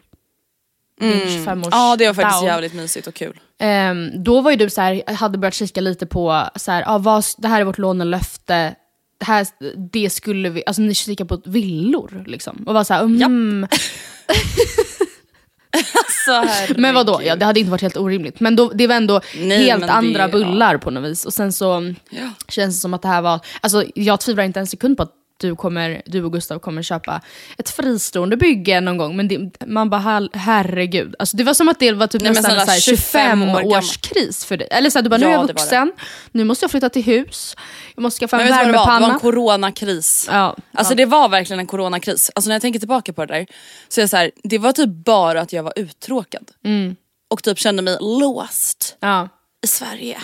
Din 0.99 1.11
25-års 1.11 1.67
Ja 1.71 1.95
det 1.99 2.07
var 2.07 2.13
faktiskt 2.13 2.39
down. 2.39 2.45
jävligt 2.47 2.73
mysigt 2.73 3.07
och 3.07 3.13
kul. 3.13 3.39
Ehm, 3.59 4.23
då 4.23 4.41
var 4.41 4.51
ju 4.51 4.57
du 4.57 4.69
så 4.69 4.81
här, 4.81 5.13
hade 5.13 5.37
börjat 5.37 5.53
kika 5.53 5.81
lite 5.81 6.05
på, 6.05 6.47
så 6.55 6.71
här, 6.71 6.83
ah, 6.87 6.97
vad, 6.97 7.25
det 7.37 7.47
här 7.47 7.61
är 7.61 7.65
vårt 7.65 7.77
lånelöfte, 7.77 8.75
det, 9.17 9.25
här, 9.25 9.47
det 9.91 10.09
skulle 10.09 10.49
vi, 10.49 10.63
alltså 10.65 10.81
ni 10.81 10.93
kikar 10.95 11.25
på 11.25 11.41
villor 11.45 12.23
liksom. 12.27 12.63
Och 12.67 12.73
var 12.73 12.83
så 12.83 12.93
här, 12.93 13.01
mm, 13.03 13.67
Så 16.25 16.45
Men 16.77 16.95
vadå, 16.95 17.21
ja, 17.23 17.35
det 17.35 17.45
hade 17.45 17.59
inte 17.59 17.71
varit 17.71 17.81
helt 17.81 17.97
orimligt. 17.97 18.39
Men 18.39 18.55
då, 18.55 18.69
det 18.69 18.87
var 18.87 18.95
ändå 18.95 19.21
Nej, 19.37 19.57
helt 19.65 19.79
men 19.79 19.87
det- 19.87 19.93
andra 19.93 20.27
bullar 20.27 20.77
på 20.77 20.91
något 20.91 21.11
vis. 21.11 21.25
Och 21.25 21.33
sen 21.33 21.53
så 21.53 21.93
Ja. 22.09 22.29
känns 22.47 22.75
det 22.75 22.79
som 22.81 22.93
att 22.93 23.01
det 23.01 23.07
här 23.07 23.21
var, 23.21 23.39
alltså 23.61 23.83
jag 23.95 24.19
tvivlar 24.19 24.43
inte 24.43 24.59
en 24.59 24.67
sekund 24.67 24.97
på 24.97 25.03
att 25.03 25.11
du, 25.37 25.55
kommer, 25.55 26.01
du 26.05 26.23
och 26.23 26.33
Gustav 26.33 26.59
kommer 26.59 26.81
köpa 26.81 27.21
ett 27.57 27.69
fristående 27.69 28.37
bygge 28.37 28.81
någon 28.81 28.97
gång. 28.97 29.15
Men 29.15 29.27
det, 29.27 29.65
man 29.67 29.89
bara, 29.89 30.27
herregud. 30.33 31.15
Alltså 31.19 31.37
det 31.37 31.43
var 31.43 31.53
som 31.53 31.69
att 31.69 31.79
det 31.79 31.91
var 31.91 32.07
typ 32.07 32.21
Nej, 32.21 32.31
nästan 32.31 32.43
snälla, 32.51 32.65
så 32.65 32.71
här 32.71 32.79
25 32.79 32.97
25 33.39 33.41
år 33.41 33.45
gammal. 33.61 33.65
års 33.77 33.97
kris 33.97 34.45
för 34.45 34.57
dig. 34.57 34.67
Eller 34.71 34.89
så 34.89 34.97
här, 34.99 35.03
du 35.03 35.09
bara, 35.09 35.17
nu 35.17 35.23
Ja, 35.25 35.29
är 35.29 35.33
jag 35.33 35.47
vuxen, 35.47 35.91
nu 36.31 36.43
måste 36.43 36.63
jag 36.63 36.71
flytta 36.71 36.89
till 36.89 37.03
hus, 37.03 37.55
jag 37.95 38.01
måste 38.01 38.19
skaffa 38.19 38.41
en 38.41 38.49
vad 38.49 38.59
det 38.59 38.65
var? 38.65 38.71
Det 38.71 38.77
var 38.77 38.85
värmepanna. 38.87 39.13
en 39.13 39.19
coronakris. 39.19 40.27
Ja, 40.31 40.55
Alltså 40.73 40.93
ja. 40.93 40.97
det 40.97 41.05
var 41.05 41.29
verkligen 41.29 41.59
en 41.59 41.67
coronakris. 41.67 42.31
Alltså 42.35 42.47
när 42.49 42.55
jag 42.55 42.61
tänker 42.61 42.79
tillbaka 42.79 43.13
på 43.13 43.25
det 43.25 43.33
där 43.33 43.45
så 43.89 43.99
är 43.99 44.03
jag 44.03 44.09
så 44.09 44.17
här, 44.17 44.31
det 44.43 44.57
var 44.57 44.71
typ 44.71 44.89
bara 44.89 45.41
att 45.41 45.53
jag 45.53 45.63
var 45.63 45.73
uttråkad. 45.75 46.51
Och 47.31 47.43
typ 47.43 47.59
kände 47.59 47.81
mig 47.81 47.97
låst 48.01 48.97
Ja. 48.99 49.29
i 49.63 49.67
Sverige. 49.67 50.17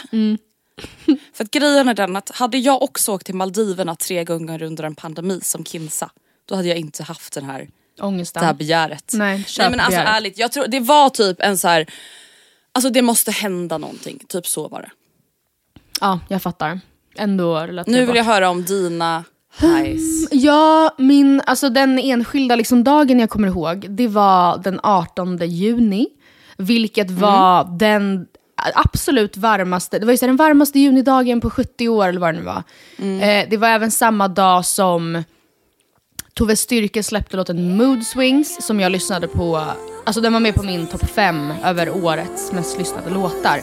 För 1.33 1.43
att 1.43 1.51
grejen 1.51 1.87
är 1.87 1.93
den 1.93 2.15
att 2.15 2.29
hade 2.29 2.57
jag 2.57 2.81
också 2.81 3.11
åkt 3.11 3.25
till 3.25 3.35
Maldiverna 3.35 3.95
tre 3.95 4.23
gånger 4.23 4.63
under 4.63 4.83
en 4.83 4.95
pandemi 4.95 5.39
som 5.43 5.65
Kinsa, 5.65 6.09
då 6.45 6.55
hade 6.55 6.67
jag 6.67 6.77
inte 6.77 7.03
haft 7.03 7.33
den 7.33 7.45
här, 7.45 7.69
Ångesten. 8.01 8.39
det 8.41 8.45
här 8.45 8.53
begäret. 8.53 9.11
Nej, 9.13 9.45
Nej 9.59 9.69
men 9.69 9.79
alltså 9.79 9.99
ärligt, 9.99 10.37
jag 10.37 10.51
tror, 10.51 10.67
det 10.67 10.79
var 10.79 11.09
typ 11.09 11.41
en 11.41 11.57
så 11.57 11.67
här. 11.67 11.85
alltså 12.71 12.89
det 12.89 13.01
måste 13.01 13.31
hända 13.31 13.77
någonting, 13.77 14.19
typ 14.27 14.47
så 14.47 14.67
var 14.67 14.81
det. 14.81 14.91
Ja, 16.01 16.19
jag 16.27 16.41
fattar. 16.41 16.79
Ändå. 17.17 17.65
Nu 17.87 18.05
vill 18.05 18.15
jag 18.15 18.23
höra 18.23 18.49
om 18.49 18.65
dina 18.65 19.23
highs. 19.59 20.27
Ja, 20.31 20.95
min, 20.97 21.41
alltså 21.45 21.69
den 21.69 21.99
enskilda 21.99 22.55
liksom 22.55 22.83
dagen 22.83 23.19
jag 23.19 23.29
kommer 23.29 23.47
ihåg, 23.47 23.85
det 23.89 24.07
var 24.07 24.57
den 24.57 24.79
18 24.83 25.37
juni. 25.37 26.07
Vilket 26.57 27.11
var 27.11 27.77
den 27.79 28.27
absolut 28.75 29.37
varmaste, 29.37 29.99
det 29.99 30.05
var 30.05 30.13
ju 30.13 30.17
den 30.17 30.35
varmaste 30.35 30.79
junidagen 30.79 31.41
på 31.41 31.49
70 31.49 31.89
år 31.89 32.07
eller 32.07 32.19
vad 32.19 32.33
det 32.33 32.39
nu 32.39 32.45
var. 32.45 32.63
Eh, 33.21 33.49
det 33.49 33.57
var 33.57 33.67
även 33.67 33.91
samma 33.91 34.27
dag 34.27 34.65
som 34.65 35.23
Tove 36.33 36.55
Styrke 36.55 37.03
släppte 37.03 37.37
låten 37.37 37.77
Mood 37.77 38.05
Swings 38.05 38.65
som 38.65 38.79
jag 38.79 38.91
lyssnade 38.91 39.27
på, 39.27 39.65
alltså 40.05 40.21
den 40.21 40.33
var 40.33 40.39
med 40.39 40.55
på 40.55 40.63
min 40.63 40.87
topp 40.87 41.09
5 41.09 41.53
över 41.63 42.05
årets 42.05 42.51
mest 42.51 42.77
lyssnade 42.77 43.09
låtar. 43.09 43.61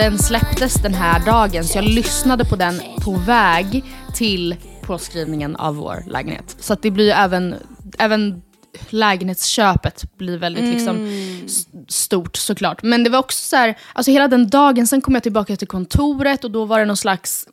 Den 0.00 0.18
släpptes 0.18 0.74
den 0.74 0.94
här 0.94 1.26
dagen 1.26 1.64
så 1.64 1.78
jag 1.78 1.84
lyssnade 1.84 2.44
på 2.44 2.56
den 2.56 2.80
på 3.04 3.12
väg 3.12 3.84
till 4.14 4.56
påskrivningen 4.82 5.56
av 5.56 5.76
vår 5.76 6.04
lägenhet. 6.06 6.56
Så 6.60 6.72
att 6.72 6.82
det 6.82 6.90
blir 6.90 7.04
ju 7.04 7.10
även, 7.10 7.54
även 7.98 8.42
lägenhetsköpet 8.90 10.04
blir 10.18 10.38
väldigt 10.38 10.64
liksom 10.74 11.06
s- 11.46 11.66
stort 11.88 12.36
såklart. 12.36 12.82
Men 12.82 13.04
det 13.04 13.10
var 13.10 13.18
också 13.18 13.42
så 13.48 13.56
här, 13.56 13.78
alltså 13.92 14.10
hela 14.12 14.28
den 14.28 14.48
dagen, 14.48 14.86
sen 14.86 15.00
kom 15.00 15.14
jag 15.14 15.22
tillbaka 15.22 15.56
till 15.56 15.68
kontoret 15.68 16.44
och 16.44 16.50
då 16.50 16.64
var 16.64 16.78
det 16.78 16.84
någon 16.84 16.96
slags 16.96 17.46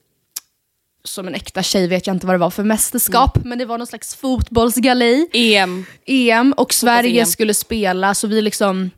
som 1.04 1.28
en 1.28 1.36
äkta 1.36 1.64
tjej 1.64 1.88
vet 1.88 2.08
jag 2.08 2.16
inte 2.16 2.26
vad 2.28 2.34
det 2.34 2.40
var 2.40 2.50
för 2.50 2.64
mästerskap, 2.64 3.38
men 3.44 3.58
det 3.58 3.66
var 3.66 3.78
någon 3.78 3.88
slags 3.88 4.16
fotbollsgalej. 4.16 5.30
EM. 5.34 5.86
EM 6.06 6.54
och 6.58 6.74
Sverige 6.74 7.26
skulle 7.26 7.54
spela 7.54 8.14
så 8.14 8.28
vi 8.28 8.42
liksom 8.42 8.90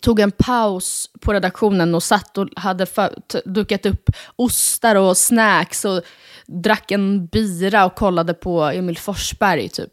tog 0.00 0.20
en 0.20 0.30
paus 0.32 1.10
på 1.20 1.32
redaktionen 1.32 1.94
och 1.94 2.02
satt 2.02 2.38
och 2.38 2.48
hade 2.56 2.86
dukat 3.44 3.86
upp 3.86 4.10
ostar 4.36 4.96
och 4.96 5.16
snacks 5.16 5.84
och 5.84 6.02
drack 6.46 6.90
en 6.90 7.26
bira 7.26 7.84
och 7.84 7.94
kollade 7.94 8.34
på 8.34 8.62
Emil 8.62 8.98
Forsberg 8.98 9.68
typ. 9.68 9.92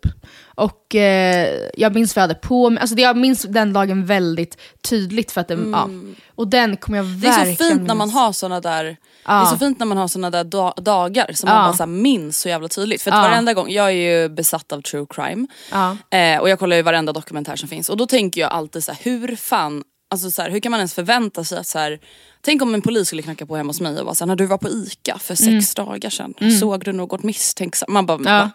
Och 0.56 0.96
eh, 0.96 1.70
jag 1.78 1.96
minns 1.96 2.16
vad 2.16 2.22
jag 2.22 2.28
hade 2.28 2.40
på 2.40 2.70
mig, 2.70 2.82
alltså 2.82 2.96
det, 2.96 3.02
jag 3.02 3.18
minns 3.18 3.42
den 3.42 3.74
dagen 3.74 4.06
väldigt 4.06 4.58
tydligt 4.90 5.32
för 5.32 5.42
att 5.42 5.48
den, 5.48 5.72
ja. 5.72 5.90
Och 6.36 6.48
den 6.48 6.78
kommer 6.78 6.98
jag 6.98 7.06
Mm. 7.08 7.20
Det 7.22 7.28
är 7.28 7.32
verkligen 7.32 7.58
så 7.58 7.64
fint 7.64 7.88
när 7.88 7.96
man 7.96 8.10
har 8.10 8.32
såna 8.32 8.62
där 8.62 8.84
Det 8.84 8.98
är 9.32 9.46
så 9.46 9.58
fint 9.58 9.80
när 9.80 9.86
man 9.86 9.98
har 9.98 10.08
såna 10.08 10.30
där 10.30 10.44
da- 10.44 10.74
dagar 10.78 11.32
som 11.34 11.50
man 11.50 11.58
Ja. 11.58 11.64
bara 11.68 11.74
så 11.78 11.86
minns 11.86 12.40
så 12.40 12.50
jävla 12.50 12.68
tydligt. 12.68 13.02
För 13.02 13.12
att 13.12 13.18
Ja. 13.18 13.22
varenda 13.22 13.54
gång, 13.54 13.70
jag 13.70 13.86
är 13.88 13.92
ju 14.22 14.30
besatt 14.30 14.72
av 14.72 14.82
true 14.82 15.06
crime. 15.10 15.48
Ja. 15.72 15.98
Eh, 16.18 16.40
och 16.40 16.50
jag 16.50 16.60
kollar 16.60 16.76
ju 16.76 16.82
varenda 16.82 17.14
dokumentär 17.14 17.56
som 17.56 17.70
finns. 17.70 17.90
Och 17.90 17.98
då 17.98 18.06
tänker 18.06 18.42
jag 18.42 18.52
alltid 18.52 18.84
så 18.84 18.92
här, 18.92 19.00
hur 19.04 19.36
fan, 19.36 19.84
alltså 20.10 20.32
så 20.32 20.42
här, 20.42 20.50
hur 20.50 20.60
kan 20.60 20.72
man 20.72 20.80
ens 20.80 20.94
förvänta 20.94 21.44
sig 21.44 21.58
att 21.58 21.68
så 21.68 21.80
här, 21.80 22.00
Tänk 22.42 22.62
om 22.62 22.74
en 22.74 22.82
polis 22.82 23.08
skulle 23.08 23.22
knacka 23.22 23.46
på 23.46 23.56
hemma 23.56 23.70
hos 23.70 23.82
mig 23.82 24.00
och 24.00 24.06
bara 24.06 24.26
när 24.26 24.36
du 24.36 24.46
var 24.46 24.58
på 24.58 24.70
ICA 24.70 25.18
för 25.20 25.36
sex 25.36 25.76
dagar 25.76 26.10
sedan, 26.10 26.34
såg 26.60 26.84
du 26.86 26.92
något 26.94 27.24
misstänksamt? 27.24 27.90
Man 27.92 28.06
bara, 28.06 28.18
Mm. 28.18 28.34
Ja. 28.34 28.50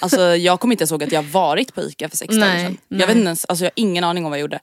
Alltså 0.00 0.20
jag 0.36 0.60
kommer 0.60 0.72
inte 0.74 0.82
ens 0.82 0.90
ihåg 0.90 1.02
att 1.04 1.12
jag 1.12 1.22
varit 1.22 1.74
på 1.74 1.82
ICA 1.82 2.08
för 2.08 2.16
sex 2.16 2.34
dagar 2.34 2.48
Nej, 2.48 2.64
sedan. 2.64 2.76
nej. 2.88 3.00
Jag 3.00 3.06
vet 3.06 3.16
inte 3.16 3.26
ens, 3.26 3.44
alltså 3.44 3.64
jag 3.64 3.70
har 3.70 3.72
ingen 3.82 4.04
aning 4.04 4.24
om 4.24 4.30
vad 4.30 4.38
jag 4.38 4.40
gjorde. 4.40 4.58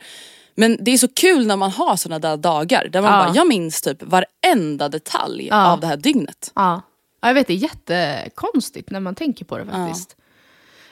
Men 0.55 0.77
det 0.81 0.91
är 0.91 0.97
så 0.97 1.07
kul 1.07 1.47
när 1.47 1.55
man 1.55 1.71
har 1.71 1.95
såna 1.95 2.19
där 2.19 2.37
dagar 2.37 2.87
där 2.91 3.01
man 3.01 3.11
Ja. 3.13 3.25
bara, 3.25 3.35
jag 3.35 3.47
minns 3.47 3.81
typ 3.81 4.03
varenda 4.03 4.89
detalj 4.89 5.47
Ja. 5.47 5.65
av 5.71 5.79
det 5.79 5.87
här 5.87 5.97
dygnet. 5.97 6.51
Ja. 6.55 6.81
ja, 7.21 7.27
jag 7.27 7.33
vet 7.33 7.47
det 7.47 7.53
är 7.53 7.57
jättekonstigt 7.57 8.89
när 8.91 8.99
man 8.99 9.15
tänker 9.15 9.45
på 9.45 9.57
det 9.57 9.65
faktiskt. 9.65 10.15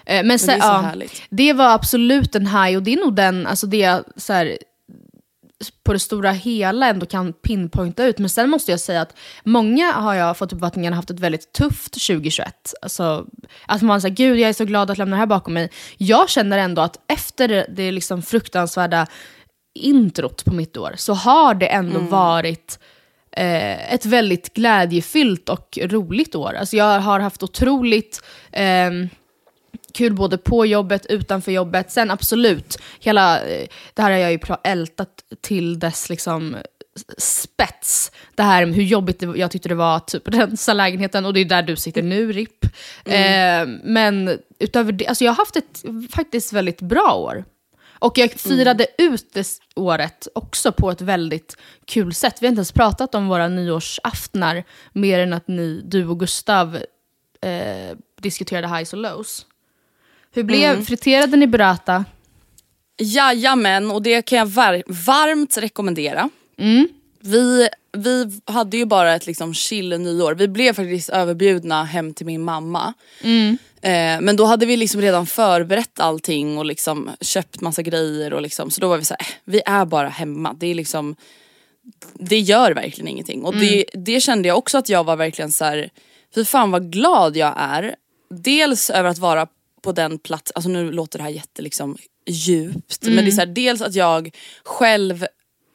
Eh, 0.05 0.23
Men, 0.23 0.39
sen, 0.39 0.47
det 0.47 0.53
är 0.53 0.59
så 0.61 0.67
ja, 0.67 0.77
härligt. 0.81 1.21
det 1.29 1.53
var 1.53 1.69
absolut 1.73 2.35
en 2.35 2.47
high 2.47 2.75
och 2.77 2.83
det 2.83 2.93
är 2.93 2.97
nog 2.97 3.15
den, 3.15 3.47
alltså 3.47 3.67
det 3.67 3.77
jag 3.77 4.03
så 4.17 4.33
här, 4.33 4.57
på 5.71 5.93
det 5.93 5.99
stora 5.99 6.31
hela 6.31 6.87
ändå 6.87 7.05
kan 7.05 7.33
pinpointa 7.33 8.05
ut. 8.05 8.19
Men 8.19 8.29
sen 8.29 8.49
måste 8.49 8.71
jag 8.71 8.79
säga 8.79 9.01
att 9.01 9.15
många 9.43 9.91
har 9.91 10.13
jag 10.13 10.37
fått 10.37 10.53
uppfattningen 10.53 10.93
haft 10.93 11.09
ett 11.09 11.19
väldigt 11.19 11.53
tufft 11.53 11.93
2021. 11.93 12.73
Alltså, 12.81 13.25
att 13.65 13.81
man 13.81 14.01
säger 14.01 14.15
gud 14.15 14.39
jag 14.39 14.49
är 14.49 14.53
så 14.53 14.65
glad 14.65 14.91
att 14.91 14.97
lämna 14.97 15.15
det 15.15 15.19
här 15.19 15.25
bakom 15.25 15.53
mig. 15.53 15.69
Jag 15.97 16.29
känner 16.29 16.57
ändå 16.57 16.81
att 16.81 16.99
efter 17.07 17.65
det, 17.69 17.91
liksom 17.91 18.21
fruktansvärda 18.21 19.07
introt 19.75 20.45
på 20.45 20.53
mitt 20.53 20.77
år 20.77 20.93
så 20.97 21.13
har 21.13 21.53
det 21.53 21.67
ändå 21.67 21.99
varit 21.99 22.79
eh, 23.31 23.93
ett 23.93 24.05
väldigt 24.05 24.53
glädjefyllt 24.53 25.49
och 25.49 25.79
roligt 25.81 26.35
år. 26.35 26.53
Alltså 26.53 26.77
jag 26.77 26.99
har 26.99 27.19
haft 27.19 27.43
otroligt 27.43 28.21
ehm, 28.51 29.09
kul 29.93 30.13
både 30.13 30.37
på 30.37 30.65
jobbet, 30.65 31.05
utanför 31.05 31.51
jobbet. 31.51 31.91
Sen 31.91 32.11
absolut, 32.11 32.77
hela, 32.99 33.41
eh, 33.41 33.67
det 33.93 34.01
här 34.01 34.11
har 34.11 34.17
jag 34.17 34.31
ju 34.31 34.39
ältat 34.63 35.09
till 35.41 35.79
dess 35.79 36.09
liksom 36.09 36.57
spets. 37.17 38.11
Det 38.35 38.43
här 38.43 38.65
med 38.65 38.75
hur 38.75 38.83
jobbigt 38.83 39.19
det, 39.19 39.33
jag 39.35 39.51
tyckte 39.51 39.69
det 39.69 39.75
var 39.75 39.95
att 39.95 40.07
typ 40.07 40.27
rensa 40.33 40.73
lägenheten 40.73 41.25
och 41.25 41.33
det 41.33 41.39
är 41.39 41.45
där 41.45 41.63
du 41.63 41.75
sitter 41.75 42.01
nu, 42.01 42.31
RIP. 42.31 42.65
Eh, 43.05 43.65
men 43.83 44.39
utöver 44.59 44.91
det, 44.91 45.07
alltså 45.07 45.23
jag 45.23 45.31
har 45.31 45.37
haft 45.37 45.55
ett 45.55 45.83
faktiskt 46.15 46.53
väldigt 46.53 46.81
bra 46.81 47.13
år. 47.15 47.45
Och 48.03 48.17
jag 48.17 48.31
firade 48.31 48.87
ut 48.97 49.33
det 49.33 49.59
året 49.75 50.27
också 50.35 50.71
på 50.71 50.91
ett 50.91 51.01
väldigt 51.01 51.57
kul 51.85 52.13
sätt. 52.13 52.35
Vi 52.41 52.45
har 52.45 52.49
inte 52.49 52.59
ens 52.59 52.71
pratat 52.71 53.15
om 53.15 53.27
våra 53.27 53.47
nyårsaftnar 53.47 54.63
mer 54.93 55.19
än 55.19 55.33
att 55.33 55.47
ni, 55.47 55.81
du 55.85 56.07
och 56.07 56.19
Gustav 56.19 56.75
eh, 57.41 57.97
diskuterade 58.21 58.67
highs 58.67 58.93
och 58.93 58.99
lows. 58.99 59.45
Hur 60.33 60.43
blev, 60.43 60.85
friterade 60.85 61.37
ni 61.37 61.47
burrata? 61.47 62.05
Jajamän, 63.01 63.91
och 63.91 64.01
det 64.01 64.21
kan 64.21 64.37
jag 64.37 64.45
var- 64.45 64.83
varmt 65.05 65.57
rekommendera. 65.57 66.29
Vi, 67.21 67.69
vi 67.97 68.41
hade 68.45 68.77
ju 68.77 68.85
bara 68.85 69.15
ett 69.15 69.27
liksom 69.27 69.53
chill 69.53 69.89
nyår. 69.99 70.35
Vi 70.35 70.47
blev 70.47 70.73
faktiskt 70.73 71.09
överbjudna 71.09 71.83
hem 71.83 72.13
till 72.13 72.25
min 72.25 72.41
mamma. 72.43 72.93
Eh, 73.81 74.21
men 74.21 74.35
då 74.35 74.45
hade 74.45 74.65
vi 74.65 74.77
liksom 74.77 75.01
redan 75.01 75.25
förberett 75.25 75.99
allting 75.99 76.57
och 76.57 76.65
liksom 76.65 77.09
köpt 77.21 77.61
massa 77.61 77.81
grejer. 77.81 78.33
Och 78.33 78.41
liksom, 78.41 78.71
så 78.71 78.81
då 78.81 78.87
var 78.87 78.97
vi 78.97 79.05
så 79.05 79.15
här, 79.19 79.27
eh, 79.27 79.33
vi 79.45 79.61
är 79.65 79.85
bara 79.85 80.09
hemma. 80.09 80.53
Det 80.53 80.67
är 80.67 80.75
liksom 80.75 81.15
det 82.13 82.39
gör 82.39 82.71
verkligen 82.71 83.07
ingenting. 83.07 83.43
Och 83.43 83.55
det, 83.55 83.85
det 83.93 84.19
kände 84.19 84.47
jag 84.47 84.57
också 84.57 84.77
att 84.77 84.89
jag 84.89 85.03
var 85.03 85.15
verkligen 85.15 85.51
så 85.51 85.65
här, 85.65 85.89
fy 86.35 86.45
fan 86.45 86.71
vad 86.71 86.91
glad 86.91 87.37
jag 87.37 87.53
är. 87.57 87.95
Dels 88.29 88.89
över 88.89 89.09
att 89.09 89.17
vara 89.17 89.47
på 89.83 89.91
den 89.91 90.19
plats, 90.19 90.51
alltså 90.55 90.69
nu 90.69 90.91
låter 90.91 91.19
det 91.19 91.23
här 91.23 91.31
jätte 91.31 91.61
liksom 91.61 91.97
djupt. 92.25 93.01
Men 93.01 93.15
det 93.15 93.29
är 93.29 93.31
så 93.31 93.41
här, 93.41 93.45
dels 93.45 93.81
att 93.81 93.95
jag 93.95 94.35
själv 94.63 95.25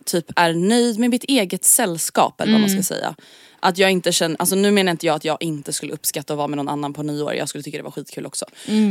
typ 0.04 0.32
är 0.36 0.52
nöjd 0.52 0.98
med 0.98 1.10
mitt 1.10 1.24
eget 1.24 1.64
sällskap 1.64 2.40
eller 2.40 2.52
vad 2.52 2.60
man 2.60 2.70
ska 2.70 2.82
säga. 2.82 3.14
Att 3.60 3.78
jag 3.78 3.90
inte 3.90 4.12
känner, 4.12 4.36
alltså 4.38 4.54
nu 4.56 4.70
menar 4.70 4.90
inte 4.92 5.06
jag 5.06 5.16
att 5.16 5.24
jag 5.24 5.42
inte 5.42 5.72
skulle 5.72 5.92
uppskatta 5.92 6.32
att 6.32 6.36
vara 6.36 6.48
med 6.48 6.56
någon 6.56 6.68
annan 6.68 6.92
på 6.92 7.02
nyår, 7.02 7.34
jag 7.34 7.48
skulle 7.48 7.64
tycka 7.64 7.76
det 7.76 7.82
var 7.82 7.90
skitkul 7.90 8.26
också. 8.26 8.46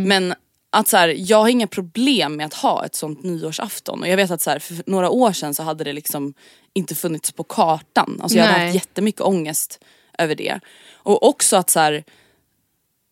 Men 0.06 0.34
att 0.70 0.88
så 0.88 0.98
här, 0.98 1.16
jag 1.18 1.38
har 1.38 1.50
inga 1.50 1.68
problem 1.68 2.36
med 2.36 2.46
att 2.46 2.54
ha 2.54 2.86
ett 2.86 2.96
sånt 2.96 3.24
nyårsafton. 3.24 4.02
Och 4.02 4.08
jag 4.08 4.18
vet 4.18 4.32
att 4.32 4.42
så 4.42 4.50
här, 4.50 4.60
för 4.60 4.84
några 4.86 5.10
år 5.10 5.34
sedan 5.34 5.54
så 5.54 5.64
hade 5.64 5.84
det 5.84 5.94
liksom 5.94 6.34
inte 6.74 6.96
funnits 6.96 7.32
på 7.32 7.44
kartan. 7.44 8.20
Alltså 8.22 8.38
jag 8.38 8.46
hade 8.46 8.58
Nej. 8.58 8.66
haft 8.66 8.76
jättemycket 8.76 9.22
ångest 9.22 9.80
över 10.18 10.36
det. 10.36 10.60
Och 10.94 11.28
också 11.28 11.58
att 11.58 11.70
så 11.70 11.80
här, 11.80 12.04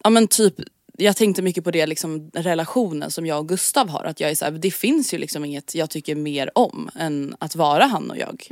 ja 0.03 0.09
men 0.09 0.27
typ 0.27 0.55
jag 0.97 1.15
tänkte 1.15 1.41
mycket 1.41 1.63
på 1.63 1.71
det 1.71 1.85
liksom 1.85 2.29
relationen 2.33 3.11
som 3.11 3.25
jag 3.25 3.39
och 3.39 3.49
Gustav 3.49 3.89
har. 3.89 4.03
Att 4.03 4.19
jag 4.19 4.31
är 4.31 4.35
så 4.35 4.45
här, 4.45 4.51
det 4.51 4.71
finns 4.71 5.13
ju 5.13 5.17
liksom 5.17 5.45
inget 5.45 5.75
jag 5.75 5.89
tycker 5.89 6.15
mer 6.15 6.51
om 6.55 6.89
än 6.95 7.35
att 7.39 7.55
vara 7.55 7.85
han 7.85 8.11
och 8.11 8.17
jag. 8.17 8.47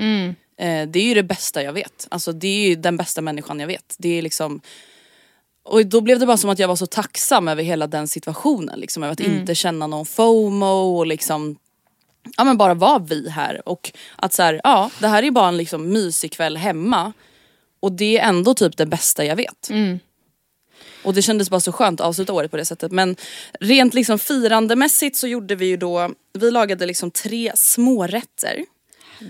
Eh, 0.58 0.88
det 0.88 1.00
är 1.00 1.04
ju 1.04 1.14
det 1.14 1.24
bästa 1.24 1.64
jag 1.64 1.74
vet. 1.74 2.08
Alltså 2.12 2.32
det 2.32 2.48
är 2.48 2.70
ju 2.70 2.76
den 2.76 2.98
bästa 2.98 3.22
människan 3.22 3.60
jag 3.60 3.68
vet. 3.68 3.96
Det 3.98 4.18
är 4.18 4.22
liksom 4.22 4.62
och 5.66 5.86
då 5.86 6.02
blev 6.02 6.20
det 6.20 6.26
bara 6.26 6.38
som 6.38 6.50
att 6.50 6.60
jag 6.60 6.68
var 6.68 6.76
så 6.76 6.86
tacksam 6.86 7.48
över 7.48 7.64
hela 7.64 7.88
den 7.88 8.08
situationen. 8.08 8.80
Liksom, 8.80 9.04
över 9.04 9.14
att 9.14 9.20
inte 9.20 9.56
känna 9.56 9.88
någon 9.88 10.06
FOMO 10.06 10.98
och 10.98 11.08
liksom 11.08 11.56
ja 12.38 12.44
men 12.44 12.58
bara 12.58 12.74
vara 12.74 13.00
vi 13.00 13.30
här. 13.30 13.70
Och 13.70 13.92
att 14.16 14.34
så 14.34 14.44
här, 14.44 14.62
ja 14.64 14.92
det 15.00 15.08
här 15.08 15.24
är 15.24 15.32
bara 15.32 15.48
en 15.48 15.58
liksom 15.58 15.90
mysig 15.90 16.32
kväll 16.32 16.58
hemma. 16.58 17.14
Och 17.80 17.92
det 17.92 18.20
är 18.20 18.30
ändå 18.30 18.54
typ 18.54 18.78
det 18.78 18.86
bästa 18.86 19.26
jag 19.26 19.36
vet. 19.36 19.70
Och 21.04 21.14
det 21.14 21.22
kändes 21.22 21.50
bara 21.50 21.60
så 21.60 21.72
skönt 21.72 22.02
att 22.02 22.08
avsluta 22.08 22.34
året 22.34 22.52
på 22.52 22.58
det 22.58 22.66
sättet. 22.66 22.92
Men 22.92 23.16
rent 23.60 23.94
liksom 23.94 24.20
firandemässigt 24.20 25.18
så 25.18 25.28
gjorde 25.28 25.56
vi 25.56 25.66
ju 25.66 25.78
då, 25.78 26.10
vi 26.34 26.52
lagade 26.52 26.86
liksom 26.86 27.12
tre 27.12 27.52
smårätter. 27.56 28.66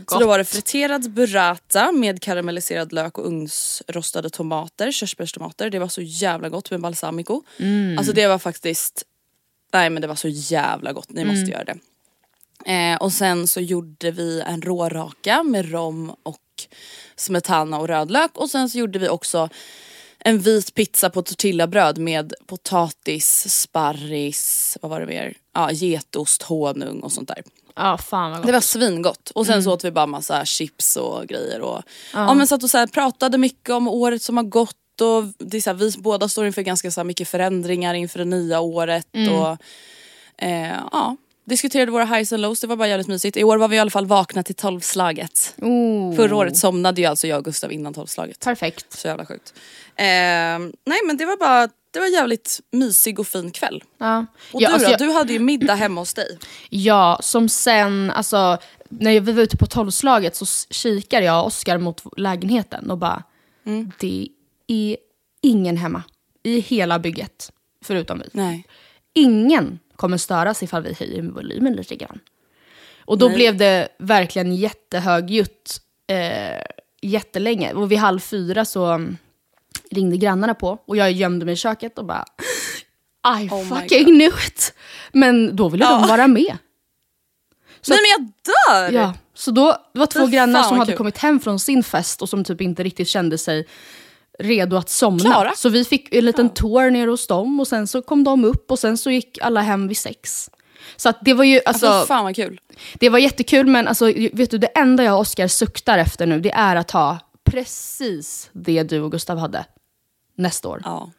Så 0.08 0.20
då 0.20 0.28
var 0.28 0.38
det 0.38 0.46
friterad 0.46 1.12
burrata 1.12 1.92
med 1.92 2.22
karamelliserad 2.22 2.94
lök 2.94 3.18
och 3.18 3.28
ugnsrostade 3.28 4.30
tomater, 4.30 4.92
körsbärstomater. 4.92 5.70
Det 5.70 5.80
var 5.80 5.88
så 5.88 6.02
jävla 6.02 6.50
gott 6.50 6.72
med 6.72 6.82
balsamico. 6.82 7.42
Alltså 7.98 8.14
det 8.14 8.28
var 8.28 8.40
faktiskt, 8.40 9.04
nej 9.74 9.90
men 9.90 10.02
det 10.02 10.08
var 10.08 10.16
så 10.16 10.28
jävla 10.28 10.94
gott, 10.94 11.10
ni 11.10 11.26
måste 11.26 11.52
göra 11.52 11.64
det. 11.64 11.78
Eh, 12.66 12.98
och 12.98 13.14
sen 13.14 13.48
så 13.48 13.60
gjorde 13.60 14.12
vi 14.12 14.42
en 14.42 14.62
råraka 14.62 15.44
med 15.44 15.72
rom 15.72 16.16
och 16.24 16.40
smetana 17.16 17.80
och 17.80 17.88
rödlök. 17.88 18.32
Och 18.34 18.50
sen 18.50 18.70
så 18.70 18.78
gjorde 18.78 19.00
vi 19.00 19.10
också 19.10 19.50
en 20.24 20.40
vit 20.40 20.74
pizza 20.74 21.10
på 21.10 21.22
tortillabröd 21.22 21.98
med 21.98 22.34
potatis, 22.46 23.62
sparris, 23.62 24.78
vad 24.82 24.92
var 24.92 25.00
det 25.00 25.06
mer? 25.06 25.34
Ja, 25.54 25.72
getost, 25.72 26.42
honung 26.42 27.00
och 27.00 27.12
sånt 27.12 27.28
där. 27.28 27.44
Ja, 27.76 27.98
fan 27.98 28.32
vad 28.32 28.40
gott. 28.40 28.48
Det 28.48 28.54
var 28.54 28.62
svingott. 28.62 29.30
Och 29.36 29.46
sen 29.46 29.64
så 29.64 29.74
åt 29.74 29.84
vi 29.84 29.92
bara 29.92 30.06
massa 30.06 30.46
chips 30.46 30.96
och 30.96 31.28
grejer. 31.28 31.62
Och, 31.62 31.82
ja. 32.14 32.34
men 32.34 32.48
satt 32.48 32.64
och 32.64 32.70
så 32.70 32.78
här, 32.78 32.88
pratade 32.88 33.38
mycket 33.38 33.70
om 33.70 33.88
året 33.88 34.22
som 34.22 34.38
har 34.38 34.44
gått. 34.44 35.02
Och 35.02 35.24
det 35.38 35.58
är 35.58 35.62
så 35.62 35.70
här, 35.70 35.78
vi 35.78 35.92
båda 35.98 36.30
står 36.30 36.46
inför 36.46 36.62
ganska 36.62 36.92
så 36.92 37.04
mycket 37.04 37.28
förändringar 37.28 37.94
inför 37.94 38.20
det 38.20 38.26
nya 38.26 38.60
året. 38.60 39.08
Och, 39.14 39.58
eh, 40.46 40.78
ja, 40.92 41.18
diskuterade 41.46 41.92
våra 41.92 42.06
highs 42.06 42.34
and 42.34 42.42
lows, 42.42 42.60
det 42.62 42.68
var 42.68 42.76
bara 42.76 42.88
jävligt 42.88 43.08
mysigt. 43.08 43.38
I 43.38 43.44
år 43.44 43.58
var 43.58 43.68
vi 43.68 43.76
i 43.76 43.80
alla 43.80 43.90
fall 43.92 44.06
vakna 44.06 44.44
till 44.44 44.56
tolvslaget. 44.56 45.56
Oh, 45.62 46.16
Förra 46.16 46.36
året 46.36 46.58
somnade 46.58 47.02
ju 47.02 47.08
alltså 47.08 47.28
jag 47.28 47.38
och 47.38 47.46
Gustav 47.46 47.72
innan 47.72 47.94
tolvslaget. 47.94 48.40
Perfekt. 48.40 48.94
Så 49.00 49.08
jävla 49.08 49.26
sjukt. 49.26 49.54
Eh, 49.96 50.04
nej 50.86 51.00
men 51.08 51.18
det 51.18 51.26
var 51.26 51.38
bara, 51.38 51.68
det 51.92 52.00
var 52.00 52.08
jävligt 52.08 52.60
mysig 52.72 53.20
och 53.20 53.28
fin 53.28 53.52
kväll. 53.52 53.84
Ja. 53.98 54.26
Och 54.52 54.62
ja, 54.62 54.68
du 54.68 54.74
alltså 54.74 54.88
då? 54.88 54.92
jag- 54.94 55.00
Du 55.00 55.12
hade 55.12 55.34
ju 55.34 55.40
middag 55.40 55.76
hemma 55.76 56.02
hos 56.02 56.14
dig. 56.14 56.38
Ja, 56.70 57.20
som 57.22 57.50
sen, 57.50 58.12
alltså, 58.12 58.58
när 58.90 59.20
vi 59.20 59.32
var 59.32 59.44
ute 59.44 59.58
på 59.58 59.66
tolvslaget 59.66 60.36
så 60.36 60.46
kikar 60.70 61.22
jag 61.22 61.40
och 61.42 61.48
Oskar 61.48 61.78
mot 61.78 62.04
lägenheten 62.18 62.92
och 62.92 62.98
bara, 62.98 63.24
det 64.00 64.28
är 64.68 64.98
ingen 65.42 65.78
hemma 65.78 66.04
i 66.44 66.60
hela 66.60 67.00
bygget, 67.00 67.52
förutom 67.86 68.20
vi. 68.20 68.26
Nej. 68.32 68.68
Ingen 69.14 69.80
kommer 70.04 70.18
störas 70.18 70.64
ifall 70.64 70.84
vi 70.84 70.94
höjer 70.94 71.22
volymen 71.22 71.74
lite 71.74 71.96
grann. 71.96 72.20
Och 73.06 73.18
då 73.18 73.26
Nej. 73.28 73.36
blev 73.36 73.58
det 73.58 73.88
verkligen 74.00 74.56
jättehögljutt 74.56 75.82
eh, 76.08 76.62
jättelänge. 77.02 77.74
Och 77.74 77.92
vid 77.92 77.98
halv 77.98 78.20
fyra 78.20 78.66
så 78.66 79.08
ringde 79.92 80.18
grannarna 80.18 80.54
på 80.54 80.80
och 80.88 80.98
jag 80.98 81.12
gömde 81.12 81.46
mig 81.46 81.54
i 81.54 81.56
köket 81.58 81.98
och 81.98 82.06
bara 82.06 82.26
I 83.42 83.50
Oh 83.50 83.64
fucking 83.64 84.06
knew 84.06 84.34
it! 84.48 84.74
Men 85.14 85.56
då 85.56 85.70
ville 85.70 85.86
Ja. 85.86 85.92
de 86.00 86.08
vara 86.08 86.28
med. 86.28 86.58
Så 87.82 87.94
Nej 87.94 88.00
men 88.02 88.10
jag 88.26 88.32
dör! 88.54 89.00
Ja, 89.02 89.14
så 89.34 89.52
då, 89.52 89.78
det 89.94 90.00
var 90.00 90.06
två 90.06 90.26
Fy 90.28 90.32
grannar 90.32 90.64
som 90.64 90.80
hade 90.80 90.92
kul. 90.92 90.98
kommit 90.98 91.18
hem 91.18 91.40
från 91.40 91.60
sin 91.60 91.84
fest 91.84 92.22
och 92.22 92.30
som 92.30 92.44
typ 92.44 92.62
inte 92.62 92.84
riktigt 92.84 93.08
kände 93.08 93.38
sig 93.38 93.68
redo 94.40 94.76
att 94.76 94.90
somna. 94.90 95.20
Klara. 95.24 95.52
Så 95.56 95.70
vi 95.70 95.86
fick 95.86 96.14
en 96.14 96.26
liten 96.26 96.50
tour 96.50 96.92
ner 96.92 97.08
hos 97.08 97.28
dem 97.28 97.60
och 97.60 97.68
sen 97.68 97.88
så 97.88 98.02
kom 98.02 98.24
de 98.24 98.46
upp 98.46 98.72
och 98.72 98.80
sen 98.80 98.98
så 98.98 99.12
gick 99.12 99.38
alla 99.42 99.62
hem 99.62 99.88
vid 99.88 99.98
sex. 99.98 100.50
Så 100.96 101.10
att 101.10 101.18
det 101.22 101.34
var 101.34 101.44
ju, 101.44 101.62
alltså, 101.66 101.88
Alltså, 101.88 102.08
fan 102.08 102.24
vad 102.24 102.36
kul. 102.36 102.60
det 102.94 103.10
var 103.10 103.20
jättekul 103.20 103.68
men 103.68 103.88
alltså, 103.88 104.06
vet 104.34 104.52
du, 104.52 104.58
det 104.58 104.68
enda 104.68 105.04
jag 105.04 105.14
och 105.14 105.20
Oskar 105.20 105.48
suktar 105.48 105.98
efter 105.98 106.26
nu 106.26 106.40
det 106.40 106.52
är 106.52 106.76
att 106.76 106.92
ha 106.92 107.20
precis 107.44 108.50
det 108.54 108.84
du 108.84 109.02
och 109.02 109.12
Gustav 109.12 109.38
hade 109.38 109.66
nästa 110.38 110.70
år. 110.70 110.82
Ja. 110.86 111.10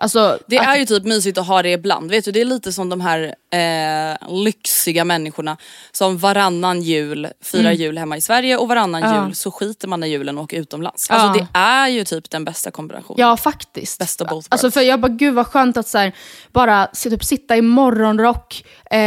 Alltså, 0.00 0.38
Det 0.46 0.58
att- 0.58 0.66
är 0.66 0.76
ju 0.76 0.86
typ 0.86 1.04
mysigt 1.04 1.38
att 1.38 1.46
ha 1.46 1.62
det 1.62 1.72
ibland. 1.72 2.10
Vet 2.10 2.24
du, 2.24 2.32
det 2.32 2.40
är 2.40 2.44
lite 2.44 2.72
som 2.72 2.88
de 2.88 3.00
här 3.00 3.34
eh, 3.52 4.32
lyxiga 4.44 5.04
människorna 5.04 5.56
som 5.92 6.18
varannan 6.18 6.82
jul 6.82 7.28
firar 7.42 7.72
jul 7.72 7.98
hemma 7.98 8.16
i 8.16 8.20
Sverige 8.20 8.56
och 8.56 8.68
varannan 8.68 9.02
Mm. 9.02 9.16
Ja. 9.16 9.24
jul 9.26 9.34
så 9.34 9.50
skiter 9.50 9.88
man 9.88 10.04
i 10.04 10.08
julen 10.08 10.38
och 10.38 10.44
åker 10.44 10.56
utomlands. 10.60 11.10
Alltså 11.10 11.40
Ja. 11.40 11.46
det 11.52 11.58
är 11.58 11.88
ju 11.88 12.04
typ 12.04 12.30
den 12.30 12.44
bästa 12.44 12.70
kombinationen. 12.70 13.20
Ja, 13.20 13.36
faktiskt. 13.36 13.98
Best 13.98 14.20
of 14.20 14.28
both 14.28 14.46
Alltså 14.50 14.70
för 14.70 14.80
jag 14.80 15.00
bara, 15.00 15.08
gud 15.12 15.34
vad 15.34 15.46
skönt 15.46 15.76
att 15.76 15.88
så 15.88 15.98
här, 15.98 16.12
bara 16.52 16.86
typ, 16.86 17.24
sitta 17.24 17.56
i 17.56 17.62
morgonrock 17.62 18.64
eh, 18.90 18.98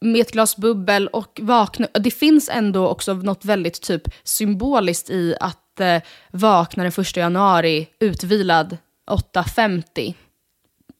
med 0.00 0.20
ett 0.20 0.32
glas 0.32 0.56
bubbel 0.56 1.08
och 1.08 1.40
vakna. 1.42 1.86
Det 1.92 2.10
finns 2.10 2.48
ändå 2.52 2.88
också 2.88 3.14
något 3.14 3.44
väldigt 3.44 3.80
typ 3.82 4.02
symboliskt 4.24 5.10
i 5.10 5.36
att 5.40 5.80
eh, 5.80 6.02
vakna 6.32 6.82
den 6.82 6.92
första 6.92 7.20
januari 7.20 7.88
utvilad 8.00 8.76
8.50, 9.06 10.14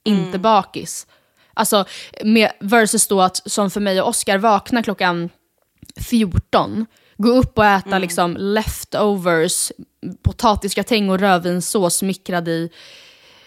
inte 0.05 0.39
bakis. 0.39 1.07
Alltså 1.55 1.85
med, 2.25 2.53
versus 2.61 3.09
då 3.09 3.23
att 3.23 3.51
som 3.51 3.71
för 3.71 3.81
mig 3.81 4.03
och 4.03 4.09
Oscar 4.09 4.39
vakna 4.39 4.83
klockan 4.83 5.31
14, 5.97 6.87
gå 7.17 7.29
upp 7.29 7.59
och 7.59 7.67
äta 7.67 7.99
liksom 7.99 8.37
leftovers, 8.37 9.73
potatisgratäng 10.23 11.11
och 11.11 11.19
rödvinssås 11.19 12.03
mikrad 12.03 12.49
i 12.49 12.71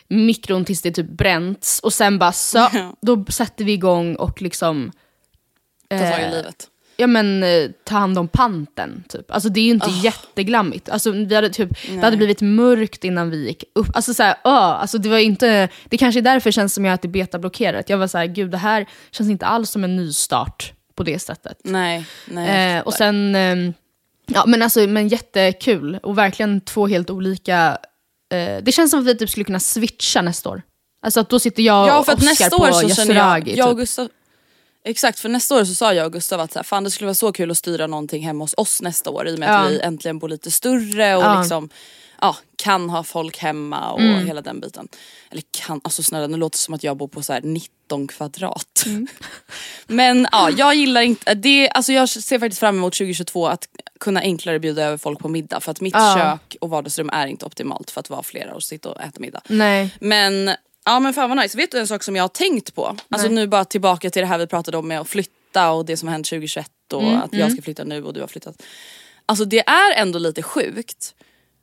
mikron 0.07 0.65
tills 0.65 0.81
det 0.81 0.91
typ 0.91 1.09
bränts. 1.09 1.79
Och 1.79 1.93
sen 1.93 2.19
bara 2.19 2.31
så, 2.31 2.69
då 3.01 3.25
sätter 3.29 3.65
vi 3.65 3.73
igång 3.73 4.15
och 4.15 4.41
liksom 4.41 4.91
Ta 5.89 5.97
tag 5.97 6.19
i 6.19 6.23
eh, 6.23 6.31
livet. 6.31 6.67
Ja 6.97 7.07
men 7.07 7.43
eh, 7.43 7.69
ta 7.83 7.97
hand 7.97 8.17
om 8.17 8.27
panten 8.27 9.03
typ. 9.10 9.31
Alltså 9.31 9.49
det 9.49 9.60
är 9.60 9.63
ju 9.63 9.71
inte 9.71 9.89
jätteglammigt. 9.89 10.89
Alltså 10.89 11.12
vi 11.12 11.36
hade 11.36 11.49
typ, 11.49 11.69
det 11.89 12.01
hade 12.01 12.17
blivit 12.17 12.41
mörkt 12.41 13.03
innan 13.03 13.29
vi 13.29 13.47
gick 13.47 13.63
upp. 13.75 13.88
Alltså 13.93 14.13
såhär, 14.13 14.36
öh, 14.43 14.53
alltså 14.53 14.97
det 14.97 15.10
var 15.10 15.17
inte, 15.17 15.69
det 15.86 15.97
kanske 15.97 16.19
är 16.19 16.21
därför 16.21 16.51
känns 16.51 16.73
som 16.73 16.86
jag 16.86 16.93
att 16.93 17.01
det 17.01 17.07
är 17.07 17.10
betablockerat. 17.10 17.89
Jag 17.89 17.97
var 17.97 18.07
såhär, 18.07 18.25
gud 18.25 18.51
det 18.51 18.57
här 18.57 18.86
känns 19.12 19.29
inte 19.29 19.45
alls 19.45 19.69
som 19.69 19.83
en 19.83 19.95
nystart 19.95 20.73
på 20.95 21.03
det 21.03 21.19
sättet. 21.19 21.60
Nej, 21.63 22.05
nej. 22.25 22.77
Eh, 22.77 22.81
och 22.81 22.93
sen, 22.93 23.36
eh, 23.36 23.73
ja 24.27 24.43
men 24.47 24.62
alltså 24.62 24.79
men 24.79 25.07
jättekul 25.07 25.99
och 26.03 26.17
verkligen 26.17 26.62
två 26.62 26.88
helt 26.88 27.10
olika, 27.10 27.77
eh, 28.31 28.63
det 28.63 28.71
känns 28.71 28.91
som 28.91 28.99
att 28.99 29.05
vi 29.05 29.17
typ 29.17 29.29
skulle 29.29 29.43
kunna 29.43 29.60
switcha 29.60 30.21
nästa 30.21 30.49
år. 30.49 30.62
Alltså 31.01 31.19
att 31.19 31.29
då 31.29 31.39
sitter 31.39 31.63
jag 31.63 31.88
ja 31.88 31.99
och 31.99 32.05
för 32.05 32.13
att 32.13 32.19
Oscar 32.19 32.29
nästa 32.29 32.57
på 32.57 32.63
år 32.63 32.71
så 32.71 32.89
känner 32.89 33.15
jag, 33.15 33.39
Yasuragi. 33.39 33.57
jag 33.57 33.67
och 33.67 33.73
typ. 33.73 33.79
Gustav, 33.79 34.10
Exakt, 34.85 35.19
för 35.19 35.29
nästa 35.29 35.55
år 35.55 35.65
så 35.65 35.75
sa 35.75 35.93
jag 35.93 36.05
och 36.05 36.13
Gustav 36.13 36.39
att 36.39 36.51
så 36.53 36.59
här, 36.59 36.63
fan 36.63 36.83
det 36.83 36.91
skulle 36.91 37.05
vara 37.05 37.15
så 37.15 37.31
kul 37.31 37.51
att 37.51 37.57
styra 37.57 37.87
någonting 37.87 38.23
hemma 38.25 38.43
hos 38.43 38.53
oss 38.57 38.81
nästa 38.81 39.09
år 39.09 39.27
i 39.27 39.35
och 39.35 39.39
med 39.39 39.49
att 39.59 39.63
Ja. 39.63 39.69
vi 39.69 39.79
äntligen 39.79 40.19
bor 40.19 40.29
lite 40.29 40.51
större 40.51 41.15
och 41.15 41.23
Ja. 41.23 41.29
Mm. 41.29 41.41
liksom 41.41 41.69
ja, 42.21 42.35
kan 42.55 42.89
ha 42.89 43.03
folk 43.03 43.37
hemma 43.37 43.91
och 43.91 44.01
hela 44.01 44.41
den 44.41 44.59
biten. 44.59 44.87
Eller 45.31 45.43
kan, 45.51 45.81
alltså 45.83 46.03
snälla 46.03 46.27
nu 46.27 46.37
låter 46.37 46.57
det 46.57 46.61
som 46.61 46.73
att 46.73 46.83
jag 46.83 46.97
bor 46.97 47.07
på 47.07 47.23
så 47.23 47.33
här 47.33 47.41
19 47.41 48.07
kvadrat. 48.07 48.83
Mm. 48.85 49.07
Men 49.87 50.27
ja, 50.31 50.49
jag 50.49 50.75
gillar 50.75 51.01
inte, 51.01 51.33
det, 51.33 51.69
alltså 51.69 51.93
jag 51.93 52.09
ser 52.09 52.39
faktiskt 52.39 52.59
fram 52.59 52.75
emot 52.77 52.93
2022 52.93 53.47
att 53.47 53.67
kunna 53.99 54.19
enklare 54.19 54.59
bjuda 54.59 54.83
över 54.83 54.97
folk 54.97 55.19
på 55.19 55.29
middag 55.29 55.59
för 55.59 55.71
att 55.71 55.81
mitt 55.81 55.93
Ja. 55.93 56.15
kök 56.41 56.55
och 56.61 56.69
vardagsrum 56.69 57.09
är 57.13 57.27
inte 57.27 57.45
optimalt 57.45 57.91
för 57.91 57.99
att 57.99 58.09
vara 58.09 58.23
flera 58.23 58.53
och 58.53 58.63
sitta 58.63 58.89
och 58.89 59.01
äta 59.01 59.19
middag. 59.19 59.41
Nej. 59.47 59.95
Men 60.01 60.51
ja 60.88 61.00
men 61.00 61.13
fan 61.13 61.30
vad 61.30 61.38
nice. 61.39 61.58
Vet 61.58 61.71
du 61.71 61.80
en 61.80 61.88
sak 61.88 62.04
som 62.04 62.15
jag 62.15 62.23
har 62.23 62.28
tänkt 62.28 62.76
på? 62.76 62.95
Alltså 63.10 63.28
Nej. 63.28 63.36
nu 63.36 63.47
bara 63.47 63.65
tillbaka 63.65 64.10
till 64.10 64.21
det 64.21 64.26
här 64.26 64.38
vi 64.38 64.47
pratade 64.47 64.78
om 64.78 64.88
med 64.88 65.00
att 65.00 65.10
flytta 65.10 65.71
och 65.71 65.86
det 65.86 65.97
som 65.97 66.08
har 66.08 66.13
hänt 66.13 66.30
2021 66.30 66.71
och 66.93 67.04
Mm, 67.04 67.21
att 67.21 67.34
jag 67.34 67.52
ska 67.52 67.62
flytta 67.62 67.84
nu 67.84 68.04
och 68.04 68.13
du 68.13 68.19
har 68.21 68.28
flyttat. 68.28 68.63
Alltså 69.26 69.45
det 69.45 69.60
är 69.69 69.95
ändå 70.02 70.19
lite 70.19 70.43
sjukt. 70.43 71.15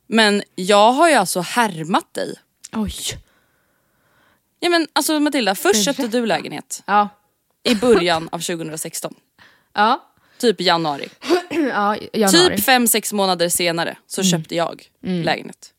Men 0.07 0.43
jag 0.55 0.91
har 0.91 1.09
ju 1.09 1.15
alltså 1.15 1.39
härmat 1.41 2.13
dig. 2.13 2.35
Oj. 2.73 2.93
Ja 4.59 4.69
men 4.69 4.87
alltså 4.93 5.19
Matilda, 5.19 5.55
först 5.55 5.85
köpte 5.85 6.07
du 6.07 6.25
lägenhet 6.25 6.83
Ja. 6.85 7.09
i 7.63 7.75
början 7.75 8.29
av 8.31 8.39
2016. 8.39 9.13
Ja. 9.73 10.11
Typ 10.37 10.61
januari. 10.61 11.09
Ja, 11.49 11.97
januari. 12.13 12.45
Mm. 12.45 12.57
Typ 12.57 12.65
fem 12.65 12.87
sex 12.87 13.13
månader 13.13 13.49
senare 13.49 13.97
så 14.07 14.23
köpte 14.23 14.55
jag 14.55 14.89
lägenhet. 15.01 15.73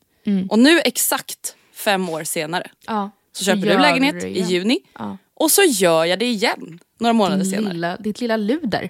Och 0.49 0.59
nu 0.59 0.79
exakt 0.79 1.55
fem 1.73 2.09
år 2.09 2.23
senare 2.23 2.71
ja. 2.87 3.11
Så 3.37 3.43
köper 3.43 3.61
du 3.61 3.77
lägenhet 3.77 4.23
i 4.23 4.41
juni. 4.41 4.79
Ja. 4.99 5.17
Och 5.33 5.51
så 5.51 5.61
gör 5.63 6.05
jag 6.05 6.19
det 6.19 6.25
igen 6.25 6.79
några 6.99 7.13
månader 7.13 7.43
Din 7.43 7.51
senare. 7.51 7.73
lilla, 7.73 7.97
ditt 7.97 8.21
lilla 8.21 8.37
luder. 8.37 8.89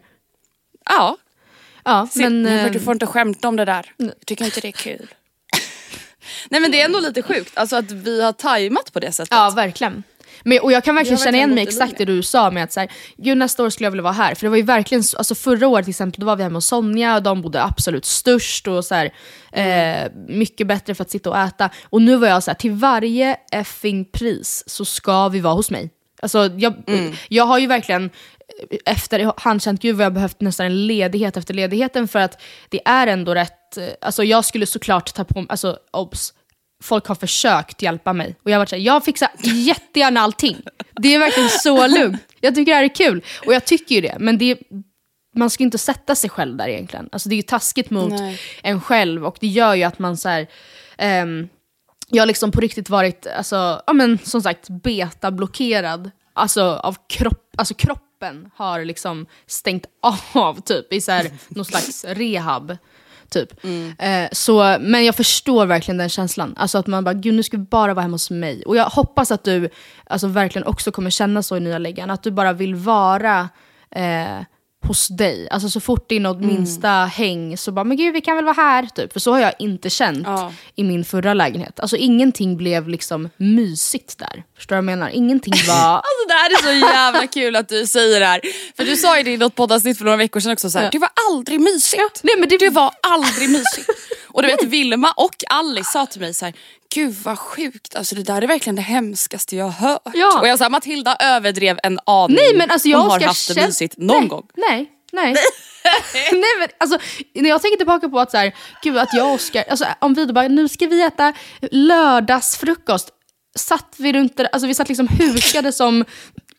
Ja, 0.90 1.18
Ja, 1.84 2.08
Se, 2.12 2.20
men... 2.24 2.42
men, 2.42 2.66
eh, 2.66 2.72
du 2.72 2.80
får 2.80 2.94
inte 2.94 3.06
skämta 3.06 3.48
om 3.48 3.56
det 3.56 3.66
där. 3.66 3.94
Jag 3.98 4.12
tycker 4.26 4.46
inte 4.46 4.62
det 4.62 4.68
är 4.68 4.72
kul. 4.72 5.08
Nej 6.50 6.62
men 6.62 6.72
det 6.72 6.82
är 6.82 6.86
ändå 6.86 7.00
lite 7.00 7.22
sjukt 7.22 7.58
alltså 7.58 7.76
att 7.76 7.92
vi 7.92 8.22
har 8.22 8.34
tajmat 8.34 8.94
på 8.94 9.00
det 9.00 9.12
sättet. 9.12 9.32
Ja, 9.32 9.50
verkligen. 9.56 10.04
Men, 10.44 10.60
och 10.60 10.72
jag 10.72 10.84
kan 10.84 10.96
verkligen 10.96 11.18
har 11.18 11.26
känna 11.26 11.38
igen 11.38 11.50
mig 11.56 11.64
exakt 11.64 11.98
det 11.98 12.06
du 12.06 12.24
sa 12.24 12.52
med 12.52 12.64
att 12.64 12.72
så 12.74 12.80
här, 12.80 12.92
gud 13.18 13.38
nästa 13.38 13.64
år 13.64 13.70
skulle 13.70 13.86
jag 13.86 13.92
vilja 13.92 14.04
vara 14.04 14.14
här. 14.14 14.36
För 14.36 14.46
det 14.46 14.50
var 14.50 14.58
ju 14.58 14.64
verkligen, 14.64 15.04
så- 15.04 15.18
alltså 15.18 15.36
förra 15.36 15.68
året 15.68 15.86
till 15.86 15.90
exempel, 15.92 16.20
då 16.20 16.26
var 16.26 16.36
vi 16.36 16.44
hemma 16.44 16.58
hos 16.58 16.66
Sonja 16.66 17.16
och 17.16 17.24
de 17.24 17.42
bodde 17.42 17.64
absolut 17.64 18.06
störst 18.06 18.68
och 18.68 18.86
så 18.86 18.96
här, 18.96 19.14
eh, 19.52 20.12
mycket 20.28 20.68
bättre 20.68 20.96
för 20.96 21.04
att 21.04 21.12
sitta 21.12 21.30
och 21.30 21.38
äta. 21.38 21.70
Och 21.84 22.02
nu 22.02 22.16
var 22.16 22.28
jag 22.28 22.44
så 22.44 22.52
här, 22.52 22.56
till 22.56 22.72
varje 22.72 23.38
effing 23.52 24.06
pris 24.06 24.64
så 24.68 24.86
ska 24.86 25.28
vi 25.30 25.40
vara 25.40 25.54
hos 25.54 25.72
mig. 25.72 25.90
Alltså 26.22 26.50
jag, 26.58 26.74
jag 27.30 27.44
har 27.46 27.60
ju 27.60 27.68
verkligen 27.68 28.06
eh, 28.06 28.78
efter 28.94 29.32
hand 29.42 29.64
känt, 29.64 29.82
gud 29.82 29.96
vad 29.96 30.06
jag 30.06 30.14
behövt 30.14 30.42
nästan 30.42 30.66
en 30.66 30.88
ledighet 30.88 31.38
efter 31.38 31.54
ledigheten 31.54 32.08
för 32.08 32.20
att 32.20 32.42
det 32.70 32.88
är 32.88 33.08
ändå 33.08 33.34
rätt, 33.36 33.78
eh, 33.78 33.84
alltså 34.02 34.24
jag 34.24 34.46
skulle 34.46 34.66
såklart 34.66 35.14
ta 35.14 35.24
på 35.24 35.40
mig, 35.42 35.48
alltså 35.50 35.78
obs, 35.92 36.34
folk 36.84 37.08
har 37.08 37.16
försökt 37.16 37.82
hjälpa 37.82 38.14
mig. 38.14 38.36
Och 38.44 38.52
jag 38.52 38.56
har 38.56 38.60
varit 38.60 38.70
såhär, 38.70 38.84
jag 38.84 39.06
fixar 39.06 39.30
jättegärna 39.44 40.22
allting. 40.22 40.62
Det 40.96 41.16
är 41.16 41.20
verkligen 41.20 41.50
så 41.50 41.88
lugnt. 41.88 42.22
Jag 42.42 42.56
tycker 42.56 42.72
det 42.72 42.76
här 42.76 42.84
är 42.84 42.96
kul. 42.96 43.24
Och 43.46 43.54
jag 43.54 43.66
tycker 43.66 43.96
ju 43.96 44.02
det. 44.02 44.18
Men 44.20 44.38
det 44.38 44.60
man 45.36 45.50
ska 45.50 45.64
inte 45.64 45.78
sätta 45.78 46.16
sig 46.16 46.30
själv 46.30 46.58
där 46.58 46.68
egentligen. 46.68 47.10
Alltså 47.12 47.30
det 47.30 47.36
är 47.36 47.38
ju 47.38 47.42
taskigt 47.42 47.90
mot 47.90 48.10
Nej. 48.10 48.40
en 48.64 48.82
själv 48.82 49.26
och 49.26 49.38
det 49.40 49.48
gör 49.48 49.76
ju 49.76 49.84
att 49.84 50.00
man 50.00 50.18
så 50.18 50.30
här, 50.30 50.48
ehm, 50.98 51.48
jag 52.10 52.22
har 52.22 52.28
liksom 52.28 52.52
på 52.52 52.62
riktigt 52.62 52.90
varit, 52.90 53.28
alltså, 53.28 53.82
ja 53.88 53.94
men 53.94 54.18
som 54.24 54.42
sagt, 54.42 54.70
betablockerad. 54.70 56.12
Alltså 56.34 56.64
av 56.64 56.98
kropp, 57.10 57.54
alltså 57.58 57.74
kroppen 57.74 58.50
har 58.56 58.86
liksom 58.86 59.26
stängt 59.48 59.86
av 60.34 60.62
typ 60.62 60.94
i 60.94 61.02
så 61.02 61.12
här, 61.12 61.32
någon 61.48 61.66
slags 61.66 62.06
rehab. 62.06 62.78
Typ. 63.30 63.66
Eh, 64.00 64.28
så, 64.32 64.78
men 64.80 65.06
jag 65.06 65.16
förstår 65.16 65.66
verkligen 65.66 65.98
den 65.98 66.10
känslan. 66.10 66.54
Alltså 66.58 66.78
att 66.78 66.88
man 66.88 67.04
bara, 67.04 67.14
gud 67.14 67.34
nu 67.34 67.44
ska 67.44 67.58
vi 67.58 67.64
bara 67.64 67.94
vara 67.94 68.02
hemma 68.04 68.14
hos 68.14 68.30
mig. 68.30 68.64
Och 68.66 68.76
jag 68.76 68.86
hoppas 68.86 69.32
att 69.32 69.44
du 69.44 69.70
alltså, 70.06 70.28
verkligen 70.28 70.68
också 70.68 70.92
kommer 70.92 71.10
känna 71.10 71.44
så 71.44 71.58
i 71.58 71.60
nya 71.60 71.78
läggan. 71.78 72.10
Att 72.10 72.24
du 72.24 72.32
bara 72.32 72.54
vill 72.54 72.76
vara 72.76 73.50
eh, 73.92 74.40
hos 74.86 75.08
dig. 75.08 75.48
Alltså 75.52 75.70
så 75.70 75.80
fort 75.80 76.06
det 76.10 76.16
är 76.16 76.20
något 76.20 76.42
minsta 76.42 76.90
häng 76.90 77.58
så 77.58 77.72
bara, 77.72 77.84
men 77.84 77.98
gud 77.98 78.14
vi 78.14 78.22
kan 78.22 78.36
väl 78.36 78.46
vara 78.46 78.54
här. 78.56 78.86
Typ. 78.96 79.14
För 79.14 79.20
så 79.20 79.32
har 79.32 79.40
jag 79.40 79.54
inte 79.60 79.90
känt 79.90 80.24
Ja. 80.28 80.54
i 80.76 80.84
min 80.84 81.06
förra 81.06 81.34
lägenhet. 81.34 81.80
Alltså 81.80 81.98
ingenting 81.98 82.58
blev 82.58 82.88
liksom 82.90 83.30
mysigt 83.38 84.18
där. 84.18 84.44
Förstår 84.58 84.76
du 84.76 84.82
vad 84.82 84.92
jag 84.92 84.98
menar? 84.98 85.10
Ingenting 85.10 85.54
var... 85.68 85.96
Alltså 85.96 86.28
det 86.28 86.34
här 86.34 86.50
är 86.50 86.64
så 86.82 86.86
jävla 86.88 87.28
kul 87.28 87.56
att 87.56 87.70
du 87.70 87.86
säger 87.88 88.20
det 88.20 88.26
här. 88.26 88.42
För 88.78 88.86
du 88.86 88.96
sa 88.98 89.18
ju 89.18 89.24
det 89.24 89.32
i 89.32 89.38
något 89.38 89.56
poddavsnitt 89.56 89.98
för 89.98 90.06
några 90.06 90.18
veckor 90.18 90.40
sedan 90.40 90.52
också 90.52 90.70
så 90.70 90.78
här, 90.78 90.86
Ja. 90.86 90.92
det 90.92 91.00
var 91.00 91.10
aldrig 91.30 91.60
mysigt. 91.62 92.20
nej, 92.24 92.36
men 92.40 92.50
det- 92.50 92.58
det 92.58 92.70
var 92.70 92.92
aldrig 93.08 93.50
mysigt. 93.50 93.90
Och 94.38 94.44
du 94.44 94.50
vet 94.50 94.64
Vilma 94.64 95.12
och 95.12 95.44
Alice 95.50 95.92
sa 95.92 96.06
till 96.06 96.22
mig 96.22 96.34
så 96.34 96.46
här, 96.46 96.54
gud 96.96 97.16
vad 97.24 97.40
sjukt, 97.40 97.96
alltså 97.96 98.16
det 98.16 98.24
där 98.24 98.42
är 98.42 98.48
verkligen 98.48 98.76
det 98.76 98.82
hemskaste 98.82 99.56
jag 99.56 99.66
har 99.66 99.88
hört. 99.90 100.02
Ja. 100.14 100.40
Och 100.40 100.48
jag 100.48 100.60
sa 100.60 100.70
Matilda 100.70 101.16
överdrev 101.20 101.80
en 101.84 102.00
aning. 102.06 102.36
Nej 102.36 102.56
men 102.56 102.72
alltså 102.72 102.88
jag 102.88 103.00
Hon 103.00 103.12
har 103.12 103.20
haft 103.20 103.48
det 103.48 103.54
känt- 103.54 103.68
mysigt 103.68 103.98
någon 103.98 104.20
nej, 104.20 104.28
gång. 104.28 104.48
Nej, 104.56 104.92
nej. 105.12 105.36
nej 106.32 106.44
men 106.60 106.68
alltså, 106.78 106.98
när 107.34 107.50
jag 107.50 107.62
tänker 107.62 107.78
tillbaka 107.78 108.10
på 108.10 108.20
att 108.20 108.32
så 108.32 108.38
här, 108.38 108.56
gud 108.84 108.98
att 108.98 109.14
jag 109.14 109.28
och 109.28 109.34
Oskar, 109.34 109.64
alltså 109.70 109.86
om 110.00 110.14
vi 110.14 110.26
då 110.26 110.34
bara, 110.34 110.48
nu 110.48 110.68
ska 110.68 110.88
vi 110.88 111.04
äta 111.04 111.34
lördagsfrukost. 111.72 113.10
Satt 113.56 113.96
vi 113.98 114.14
runt 114.14 114.38
det, 114.38 114.48
alltså 114.48 114.68
vi 114.68 114.74
satt 114.74 114.88
liksom 114.88 115.08
hukade 115.08 115.72
som 115.72 116.06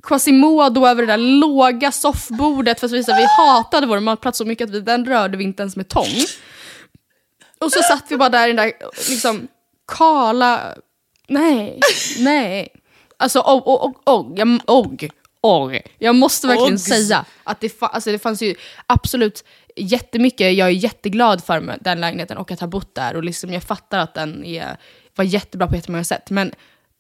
Quasimodo 0.03 0.87
över 0.87 1.03
det 1.03 1.13
där 1.13 1.19
låga 1.19 1.93
soffbordet 1.93 2.81
för 2.81 2.87
att 2.87 2.93
vi, 2.93 3.05
så 3.05 3.13
här, 3.13 3.21
vi 3.21 3.27
hatade 3.27 3.87
vår 3.87 4.01
matplats 4.01 4.39
så 4.39 4.45
mycket 4.45 4.69
att 4.69 4.75
vi, 4.75 4.81
den 4.81 5.05
rörde 5.05 5.37
vi 5.37 5.45
inte 5.45 5.63
ens 5.63 5.77
med 5.77 5.89
tång. 5.89 6.25
Och 7.61 7.73
så 7.73 7.83
satt 7.83 8.05
vi 8.09 8.17
bara 8.17 8.29
där 8.29 8.49
i 8.49 8.53
den 8.53 8.57
där 8.57 8.73
liksom 9.11 9.49
kala, 9.87 10.75
nej, 11.29 11.81
nej. 12.19 12.69
Alltså 13.17 13.41
och, 13.41 13.69
och, 13.69 13.85
och, 13.85 14.15
och, 14.15 14.39
jag, 14.39 14.61
och, 14.67 15.05
och. 15.41 15.73
jag 15.99 16.15
måste 16.15 16.47
verkligen 16.47 16.73
Oggs. 16.73 16.85
säga 16.85 17.25
att 17.45 17.61
det, 17.61 17.81
fa- 17.81 17.89
alltså 17.93 18.11
det 18.11 18.19
fanns 18.19 18.43
ju 18.43 18.55
absolut 18.87 19.45
jättemycket, 19.77 20.55
jag 20.55 20.69
är 20.69 20.73
jätteglad 20.73 21.45
för 21.45 21.77
den 21.81 22.01
lägenheten 22.01 22.37
och 22.37 22.51
att 22.51 22.61
ha 22.61 22.67
bott 22.67 22.95
där 22.95 23.17
och 23.17 23.25
liksom 23.25 23.53
jag 23.53 23.63
fattar 23.63 23.99
att 23.99 24.15
den 24.15 24.45
är 24.45 24.77
var 25.15 25.25
jättebra 25.25 25.69
på 25.69 25.75
jättemånga 25.75 26.05
sätt. 26.05 26.31
Men 26.31 26.53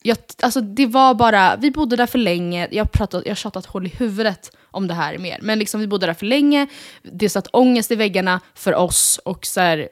jag, 0.02 0.16
alltså 0.42 0.60
det 0.60 0.86
var 0.86 1.14
bara, 1.14 1.56
vi 1.56 1.70
bodde 1.70 1.96
där 1.96 2.06
för 2.06 2.18
länge, 2.18 2.68
jag 2.70 2.88
har 3.00 3.34
tjatat 3.34 3.66
hål 3.66 3.86
i 3.86 3.90
huvudet 3.90 4.52
om 4.70 4.88
det 4.88 4.94
här 4.94 5.18
mer. 5.18 5.38
Men 5.42 5.58
liksom, 5.58 5.80
vi 5.80 5.86
bodde 5.86 6.06
där 6.06 6.14
för 6.14 6.26
länge, 6.26 6.66
det 7.02 7.28
satt 7.28 7.48
ångest 7.52 7.90
i 7.90 7.94
väggarna 7.94 8.40
för 8.54 8.74
oss 8.74 9.20
och 9.24 9.46
så 9.46 9.60
här, 9.60 9.88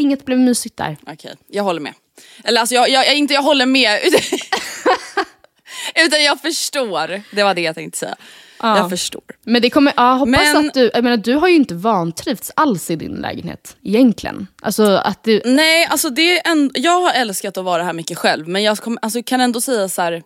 inget 0.00 0.24
blev 0.24 0.38
mysigt 0.38 0.76
där. 0.76 0.96
Okej, 1.06 1.34
jag 1.48 1.64
håller 1.64 1.80
med. 1.80 1.94
Eller 2.44 2.60
alltså 2.60 2.74
jag, 2.74 2.88
jag, 2.90 3.06
jag, 3.06 3.16
inte 3.16 3.34
jag 3.34 3.42
håller 3.42 3.66
med, 3.66 4.00
utan, 4.04 4.20
utan 6.06 6.24
jag 6.24 6.40
förstår. 6.40 7.22
Det 7.36 7.42
var 7.42 7.54
det 7.54 7.60
jag 7.60 7.74
tänkte 7.74 7.98
säga. 7.98 8.16
Ja. 8.62 8.76
Jag 8.78 8.90
förstår. 8.90 9.22
Men 9.42 9.62
det 9.62 9.70
kommer, 9.70 9.92
ja, 9.96 10.12
hoppas 10.12 10.40
Men- 10.54 10.68
att 10.68 10.74
du, 10.74 10.90
jag 10.94 11.04
menar 11.04 11.16
du 11.16 11.34
har 11.34 11.48
ju 11.48 11.54
inte 11.54 11.74
vantrivts 11.74 12.52
alls 12.56 12.90
i 12.90 12.96
din 12.96 13.14
lägenhet 13.14 13.76
egentligen. 13.82 14.46
Alltså 14.62 14.84
att 14.84 15.24
du, 15.24 15.42
Nej, 15.44 15.86
alltså 15.86 16.10
det 16.10 16.38
är 16.38 16.50
en, 16.52 16.70
jag 16.74 17.00
har 17.00 17.12
älskat 17.12 17.56
att 17.58 17.64
vara 17.64 17.82
här 17.82 17.92
mycket 17.92 18.18
själv 18.18 18.48
men 18.48 18.62
jag 18.62 18.78
kom, 18.78 18.98
alltså, 19.02 19.22
kan 19.22 19.40
ändå 19.40 19.60
säga 19.60 19.88
så 19.88 20.02
här. 20.02 20.22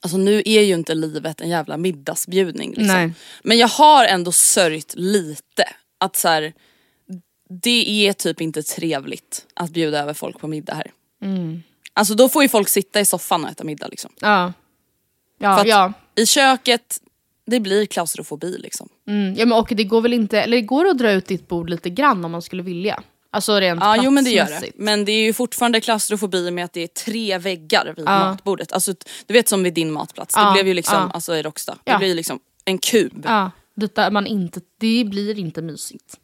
Alltså 0.00 0.16
nu 0.18 0.42
är 0.44 0.62
ju 0.62 0.74
inte 0.74 0.94
livet 0.94 1.40
en 1.40 1.48
jävla 1.48 1.76
middagsbjudning 1.76 2.68
liksom. 2.70 2.86
Nej. 2.86 3.12
Men 3.44 3.58
jag 3.58 3.68
har 3.68 4.04
ändå 4.04 4.32
sörjt 4.32 4.94
lite 4.96 5.64
att 6.00 6.16
så 6.16 6.28
här, 6.28 6.52
det 7.62 8.06
är 8.08 8.12
typ 8.12 8.40
inte 8.40 8.62
trevligt 8.62 9.46
att 9.54 9.70
bjuda 9.70 9.98
över 10.02 10.14
folk 10.14 10.38
på 10.38 10.48
middag 10.48 10.74
här. 10.74 10.90
Mm. 11.22 11.62
Alltså 11.94 12.14
då 12.14 12.28
får 12.28 12.42
ju 12.42 12.48
folk 12.48 12.68
sitta 12.68 13.00
i 13.00 13.04
soffan 13.04 13.44
och 13.44 13.50
äta 13.50 13.64
middag 13.64 13.88
liksom. 13.88 14.10
ja. 14.20 14.52
För 15.38 15.44
Ja, 15.46 15.60
att 15.60 15.66
ja. 15.66 15.92
I 16.14 16.26
köket, 16.26 16.96
det 17.46 17.60
blir 17.60 17.86
klaustrofobi 17.86 18.58
liksom. 18.58 18.88
Mm, 19.08 19.34
ja 19.34 19.46
men 19.46 19.58
och 19.58 19.72
det 19.76 19.84
går 19.84 20.00
väl 20.00 20.12
inte, 20.12 20.40
eller 20.42 20.56
det 20.56 20.62
går 20.62 20.88
att 20.88 20.98
dra 20.98 21.10
ut 21.12 21.26
ditt 21.26 21.48
bord 21.48 21.70
lite 21.70 21.90
grann 21.90 22.24
om 22.24 22.30
man 22.32 22.42
skulle 22.42 22.62
vilja. 22.62 23.02
Alltså 23.30 23.60
rent 23.60 23.80
Ja 23.80 23.96
jo 24.04 24.10
men 24.10 24.24
det 24.24 24.30
gör 24.30 24.46
det. 24.60 24.70
Men 24.76 25.04
det 25.04 25.12
är 25.12 25.22
ju 25.22 25.32
fortfarande 25.32 25.80
klaustrofobi 25.80 26.50
med 26.50 26.64
att 26.64 26.72
det 26.72 26.80
är 26.82 26.86
tre 26.86 27.38
väggar 27.38 27.94
vid 27.96 28.04
Ja. 28.06 28.18
matbordet. 28.18 28.72
Alltså 28.72 28.94
du 29.26 29.34
vet 29.34 29.48
som 29.48 29.62
vid 29.62 29.74
din 29.74 29.92
matplats, 29.92 30.34
Ja, 30.36 30.46
det 30.46 30.52
blev 30.52 30.68
ju 30.68 30.74
liksom, 30.74 30.96
ja. 30.98 31.10
alltså 31.14 31.36
i 31.36 31.42
Råcksta, 31.42 31.78
det 31.84 31.98
blir 31.98 32.08
ju 32.08 32.14
liksom 32.14 32.40
en 32.64 32.78
kub. 32.78 33.22
Ja, 33.28 33.50
där 33.74 34.10
man 34.10 34.26
inte, 34.26 34.60
det 34.80 35.04
blir 35.04 35.38
inte 35.38 35.62
mysigt 35.62 36.16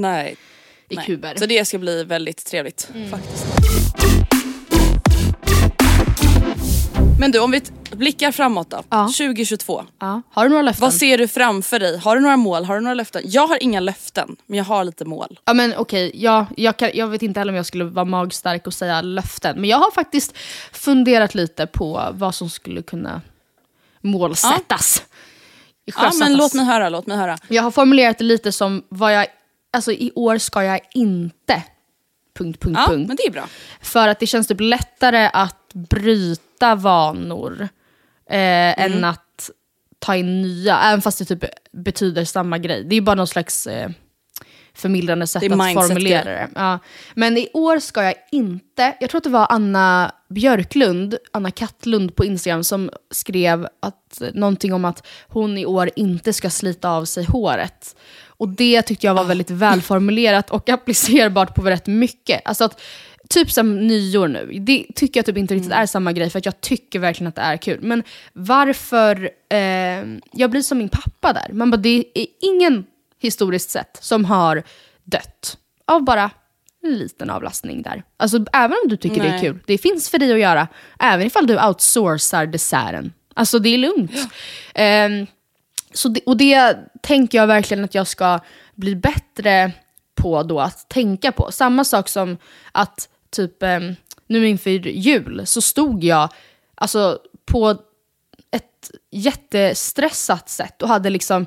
Nej. 0.00 0.36
i 0.88 0.96
nej. 0.96 1.06
kuber. 1.06 1.28
Mm. 1.28 1.38
Så 1.38 1.46
det 1.46 1.64
ska 1.64 1.78
bli 1.78 2.04
väldigt 2.04 2.44
trevligt 2.46 2.88
faktiskt. 3.10 3.46
Men 7.20 7.30
du 7.30 7.38
om 7.38 7.50
vi 7.50 7.62
blickar 7.90 8.32
framåt 8.32 8.70
då, 8.70 8.82
Ja. 8.90 9.04
2022. 9.06 9.84
ja. 10.00 10.22
Har 10.30 10.44
du 10.44 10.48
några 10.50 10.62
löften? 10.62 10.80
Vad 10.80 10.94
ser 10.94 11.18
du 11.18 11.28
framför 11.28 11.78
dig? 11.78 11.98
Har 11.98 12.16
du 12.16 12.22
några 12.22 12.36
mål? 12.36 12.64
Har 12.64 12.74
du 12.74 12.80
några 12.80 12.94
löften? 12.94 13.22
Jag 13.24 13.46
har 13.46 13.62
inga 13.62 13.80
löften, 13.80 14.36
men 14.46 14.58
jag 14.58 14.64
har 14.64 14.84
lite 14.84 15.04
mål. 15.04 15.40
Ja 15.44 15.54
men 15.54 15.74
okej, 15.76 16.10
ja, 16.14 16.46
jag, 16.56 16.76
kan, 16.76 16.90
jag 16.94 17.06
vet 17.08 17.22
inte 17.22 17.40
heller 17.40 17.52
om 17.52 17.56
jag 17.56 17.66
skulle 17.66 17.84
vara 17.84 18.04
magstark 18.04 18.66
och 18.66 18.74
säga 18.74 19.00
löften. 19.02 19.60
Men 19.60 19.70
jag 19.70 19.78
har 19.78 19.90
faktiskt 19.90 20.36
funderat 20.72 21.34
lite 21.34 21.66
på 21.66 22.08
vad 22.12 22.34
som 22.34 22.50
skulle 22.50 22.82
kunna 22.82 23.20
målsättas. 24.00 25.02
Ja 25.84 25.92
Sjösättas. 25.92 26.18
men 26.18 26.36
låt 26.36 26.54
mig 26.54 26.64
höra, 26.64 26.88
låt 26.88 27.06
mig 27.06 27.16
höra. 27.16 27.38
Jag 27.48 27.62
har 27.62 27.70
formulerat 27.70 28.18
det 28.18 28.24
lite 28.24 28.52
som 28.52 28.82
vad 28.88 29.14
jag, 29.14 29.26
alltså 29.72 29.92
i 29.92 30.12
år 30.14 30.38
ska 30.38 30.64
jag 30.64 30.80
inte... 30.94 31.62
Punkt, 32.38 32.60
punkt, 32.60 32.78
Ja 32.80 32.86
punkt. 32.92 33.08
men 33.08 33.16
det 33.16 33.22
är 33.26 33.30
bra. 33.30 33.48
För 33.80 34.08
att 34.08 34.20
det 34.20 34.26
känns 34.26 34.46
typ 34.48 34.60
lättare 34.60 35.30
att 35.32 35.72
bryta 35.74 36.74
vanor 36.74 37.68
eh, 38.30 38.38
Mm. 38.38 38.92
än 38.92 39.04
att 39.04 39.50
ta 39.98 40.16
in 40.16 40.42
nya, 40.42 40.80
även 40.80 41.02
fast 41.02 41.18
det 41.18 41.24
typ 41.24 41.44
betyder 41.72 42.24
samma 42.24 42.58
grej. 42.58 42.84
Det 42.84 42.96
är 42.96 43.00
bara 43.00 43.14
någon 43.14 43.26
slags 43.26 43.66
eh, 43.66 43.90
förmildrande 44.74 45.26
sätt 45.26 45.42
att 45.42 45.72
formulera 45.74 46.24
det. 46.24 46.48
Ja. 46.54 46.78
Men 47.14 47.36
i 47.38 47.48
år 47.52 47.78
ska 47.78 48.02
jag 48.04 48.14
inte, 48.32 48.96
jag 49.00 49.10
tror 49.10 49.18
att 49.18 49.24
det 49.24 49.30
var 49.30 49.46
Anna 49.50 50.12
Björklund, 50.28 51.14
Anna 51.32 51.50
Kattlund 51.50 52.16
på 52.16 52.24
Instagram 52.24 52.64
som 52.64 52.90
skrev 53.10 53.68
att, 53.80 54.22
någonting 54.34 54.72
om 54.74 54.84
att 54.84 55.06
hon 55.28 55.58
i 55.58 55.66
år 55.66 55.90
inte 55.96 56.32
ska 56.32 56.50
slita 56.50 56.90
av 56.90 57.04
sig 57.04 57.24
håret. 57.24 57.96
Och 58.40 58.48
det 58.48 58.82
tyckte 58.82 59.06
jag 59.06 59.14
var 59.14 59.24
väldigt 59.24 59.50
välformulerat 59.50 60.50
och 60.50 60.68
applicerbart 60.68 61.54
på 61.54 61.62
rätt 61.62 61.86
mycket. 61.86 62.40
Alltså 62.44 62.64
att, 62.64 62.80
typ 63.28 63.50
som 63.50 63.86
nyår 63.86 64.28
nu, 64.28 64.58
det 64.60 64.86
tycker 64.94 65.18
jag 65.18 65.26
typ 65.26 65.36
inte 65.36 65.54
riktigt 65.54 65.72
är 65.72 65.86
samma 65.86 66.12
grej 66.12 66.30
för 66.30 66.38
att 66.38 66.46
jag 66.46 66.60
tycker 66.60 66.98
verkligen 66.98 67.28
att 67.28 67.36
det 67.36 67.42
är 67.42 67.56
kul. 67.56 67.78
Men 67.82 68.02
varför, 68.32 69.30
eh, 69.50 70.04
jag 70.32 70.50
blir 70.50 70.62
som 70.62 70.78
min 70.78 70.88
pappa 70.88 71.32
där. 71.32 71.52
Man 71.52 71.70
bara, 71.70 71.76
det 71.76 72.04
är 72.14 72.26
ingen 72.40 72.84
historiskt 73.18 73.70
sett 73.70 73.98
som 74.00 74.24
har 74.24 74.62
dött 75.04 75.58
av 75.86 76.04
bara 76.04 76.30
en 76.82 76.98
liten 76.98 77.30
avlastning 77.30 77.82
där. 77.82 78.02
Alltså 78.16 78.44
även 78.52 78.76
om 78.82 78.88
du 78.88 78.96
tycker 78.96 79.22
det 79.22 79.28
är 79.28 79.32
Nej. 79.32 79.40
kul, 79.40 79.58
det 79.66 79.78
finns 79.78 80.10
för 80.10 80.18
dig 80.18 80.32
att 80.32 80.40
göra. 80.40 80.68
Även 80.98 81.26
ifall 81.26 81.46
du 81.46 81.66
outsourcar 81.66 82.46
desserten. 82.46 83.12
Alltså 83.34 83.58
det 83.58 83.68
är 83.68 83.78
lugnt. 83.78 84.12
Ehm, 84.74 85.26
så 85.92 86.08
det, 86.08 86.20
och 86.26 86.36
det 86.36 86.78
tänker 87.02 87.38
jag 87.38 87.46
verkligen 87.46 87.84
att 87.84 87.94
jag 87.94 88.06
ska 88.06 88.40
bli 88.74 88.96
bättre 88.96 89.72
på 90.14 90.42
då 90.42 90.60
att 90.60 90.88
tänka 90.88 91.32
på. 91.32 91.52
Samma 91.52 91.84
sak 91.84 92.08
som 92.08 92.36
att 92.72 93.08
typ 93.30 93.62
nu 94.26 94.48
inför 94.48 94.70
jul 94.70 95.42
så 95.46 95.60
stod 95.60 96.04
jag 96.04 96.28
alltså 96.74 97.18
på 97.44 97.70
ett 98.50 98.90
jättestressat 99.10 100.48
sätt 100.48 100.82
och 100.82 100.88
hade 100.88 101.10
liksom 101.10 101.46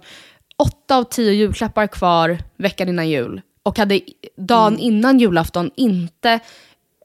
åtta 0.57 0.97
av 0.97 1.03
tio 1.03 1.31
julklappar 1.31 1.87
kvar 1.87 2.37
veckan 2.57 2.89
innan 2.89 3.09
jul. 3.09 3.41
Och 3.63 3.77
hade 3.77 4.01
dagen 4.37 4.79
innan 4.79 5.19
julafton 5.19 5.71
inte 5.75 6.39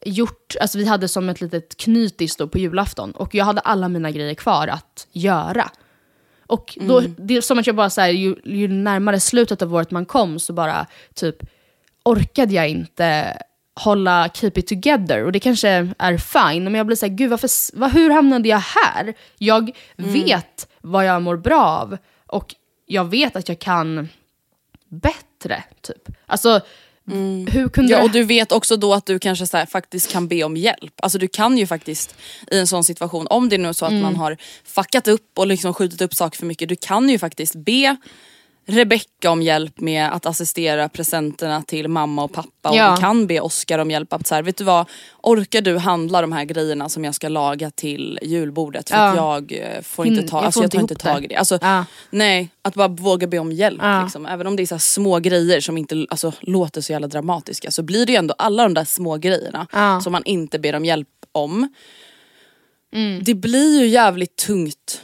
gjort, 0.04 0.56
alltså 0.60 0.78
vi 0.78 0.84
hade 0.84 1.08
som 1.08 1.28
ett 1.28 1.40
litet 1.40 1.76
knytis 1.76 2.36
då 2.36 2.48
på 2.48 2.58
julafton 2.58 3.12
och 3.12 3.34
jag 3.34 3.44
hade 3.44 3.60
alla 3.60 3.88
mina 3.88 4.10
grejer 4.10 4.34
kvar 4.34 4.68
att 4.68 5.06
göra. 5.12 5.70
Och 6.48 6.78
då, 6.80 7.00
det 7.00 7.36
är 7.36 7.40
som 7.40 7.58
att 7.58 7.66
jag 7.66 7.76
bara 7.76 7.90
så 7.90 8.00
här, 8.00 8.08
ju, 8.08 8.36
ju 8.44 8.68
närmare 8.68 9.20
slutet 9.20 9.62
av 9.62 9.74
året 9.74 9.90
man 9.90 10.06
kom 10.06 10.38
så 10.38 10.52
bara 10.52 10.86
typ 11.14 11.36
orkade 12.04 12.54
jag 12.54 12.68
inte 12.68 13.36
hålla 13.74 14.28
keep 14.34 14.52
it 14.54 14.66
together. 14.66 15.24
Och 15.24 15.32
det 15.32 15.40
kanske 15.40 15.68
är 15.98 16.18
fine, 16.18 16.64
men 16.64 16.74
jag 16.74 16.86
blir 16.86 16.96
såhär, 16.96 17.14
gud 17.14 17.30
varför, 17.30 17.78
vad, 17.78 17.92
hur 17.92 18.10
hamnade 18.10 18.48
jag 18.48 18.58
här? 18.84 19.14
Jag 19.38 19.70
vet 19.96 20.68
vad 20.80 21.04
jag 21.04 21.22
mår 21.22 21.36
bra 21.36 21.66
av 21.66 21.98
och 22.26 22.54
jag 22.86 23.04
vet 23.04 23.36
att 23.36 23.48
jag 23.48 23.58
kan 23.58 24.08
bättre. 24.88 25.64
Typ. 25.80 26.08
Alltså, 26.26 26.60
hur 27.52 27.68
kunde 27.68 27.92
Ja 27.92 28.02
och 28.02 28.10
du 28.10 28.22
vet 28.22 28.52
också 28.52 28.76
då 28.76 28.94
att 28.94 29.06
du 29.06 29.18
kanske 29.18 29.46
så 29.46 29.56
här, 29.56 29.66
faktiskt 29.66 30.12
kan 30.12 30.28
be 30.28 30.44
om 30.44 30.56
hjälp. 30.56 30.92
Alltså 31.02 31.18
du 31.18 31.28
kan 31.28 31.58
ju 31.58 31.66
faktiskt 31.66 32.14
i 32.50 32.58
en 32.58 32.66
sån 32.66 32.84
situation, 32.84 33.26
om 33.30 33.48
det 33.48 33.56
är 33.56 33.58
nu 33.58 33.74
så 33.74 33.84
att 33.84 33.90
Mm. 33.90 34.02
man 34.02 34.16
har 34.16 34.36
fuckat 34.64 35.08
upp 35.08 35.38
och 35.38 35.46
liksom 35.46 35.74
skjutit 35.74 36.00
upp 36.00 36.14
saker 36.14 36.38
för 36.38 36.46
mycket, 36.46 36.68
du 36.68 36.76
kan 36.76 37.08
ju 37.08 37.18
faktiskt 37.18 37.54
be 37.54 37.96
Rebecca 38.70 39.30
om 39.30 39.42
hjälp 39.42 39.80
med 39.80 40.12
att 40.12 40.26
assistera 40.26 40.88
presenterna 40.88 41.62
till 41.62 41.88
mamma 41.88 42.24
och 42.24 42.32
pappa 42.32 42.50
Ja. 42.76 42.90
och 42.90 42.96
du 42.96 43.00
kan 43.00 43.26
be 43.26 43.40
Oscar 43.40 43.78
om 43.78 43.90
hjälp. 43.90 44.12
Att 44.12 44.26
så 44.26 44.34
här, 44.34 44.42
vet 44.42 44.56
du 44.56 44.64
vad, 44.64 44.86
orkar 45.22 45.60
du 45.60 45.78
handla 45.78 46.20
de 46.20 46.32
här 46.32 46.44
grejerna 46.44 46.88
som 46.88 47.04
jag 47.04 47.14
ska 47.14 47.28
laga 47.28 47.70
till 47.70 48.18
julbordet? 48.22 48.88
För 48.90 48.96
Ja. 48.96 49.08
att 49.10 49.16
jag 49.16 49.52
eh, 49.52 49.82
får 49.82 50.06
inte 50.06 50.22
ta, 50.28 50.36
jag 50.36 50.44
alltså 50.44 50.60
jag 50.60 50.64
inte 50.64 50.76
tar 50.76 50.80
inte 50.82 50.94
tag 50.94 51.24
i 51.24 51.26
det. 51.28 51.34
Alltså, 51.36 51.58
Ja. 51.62 51.84
Nej, 52.10 52.50
att 52.62 52.74
bara 52.74 52.88
våga 52.88 53.26
be 53.26 53.38
om 53.38 53.52
hjälp. 53.52 53.78
Ja. 53.82 54.02
Liksom. 54.02 54.26
Även 54.26 54.46
om 54.46 54.56
det 54.56 54.62
är 54.62 54.66
så 54.66 54.78
små 54.78 55.18
grejer 55.18 55.60
som 55.60 55.78
inte 55.78 56.06
alltså, 56.10 56.32
låter 56.40 56.80
så 56.80 56.92
jävla 56.92 57.08
dramatiska 57.08 57.70
så 57.70 57.82
blir 57.82 58.06
det 58.06 58.12
ju 58.12 58.18
ändå 58.18 58.34
alla 58.38 58.62
de 58.62 58.74
där 58.74 58.84
små 58.84 59.16
grejerna 59.16 59.66
Ja. 59.72 60.00
som 60.00 60.12
man 60.12 60.22
inte 60.24 60.58
ber 60.58 60.74
om 60.74 60.84
hjälp 60.84 61.08
om. 61.32 61.68
Det 63.22 63.34
blir 63.34 63.80
ju 63.80 63.86
jävligt 63.86 64.36
tungt 64.36 65.02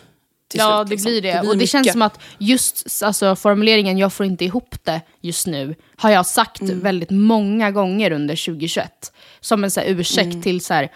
Ja, 0.58 0.78
slut. 0.78 0.88
det 0.88 0.94
liksom. 0.94 1.10
blir 1.10 1.22
det. 1.22 1.40
och 1.40 1.46
det 1.46 1.56
mycket. 1.56 1.70
känns 1.70 1.92
som 1.92 2.02
att 2.02 2.20
just 2.38 3.02
alltså, 3.02 3.36
formuleringen 3.36 3.98
“jag 3.98 4.12
får 4.12 4.26
inte 4.26 4.44
ihop 4.44 4.74
det 4.84 5.00
just 5.20 5.46
nu” 5.46 5.74
har 5.96 6.10
jag 6.10 6.26
sagt 6.26 6.60
Mm. 6.60 6.80
väldigt 6.80 7.10
många 7.10 7.70
gånger 7.70 8.10
under 8.12 8.36
2021. 8.46 9.12
Som 9.40 9.64
en 9.64 9.70
så 9.70 9.80
här, 9.80 9.86
ursäkt 9.88 10.26
Mm. 10.30 10.42
till 10.42 10.60
så 10.64 10.74
här, 10.74 10.88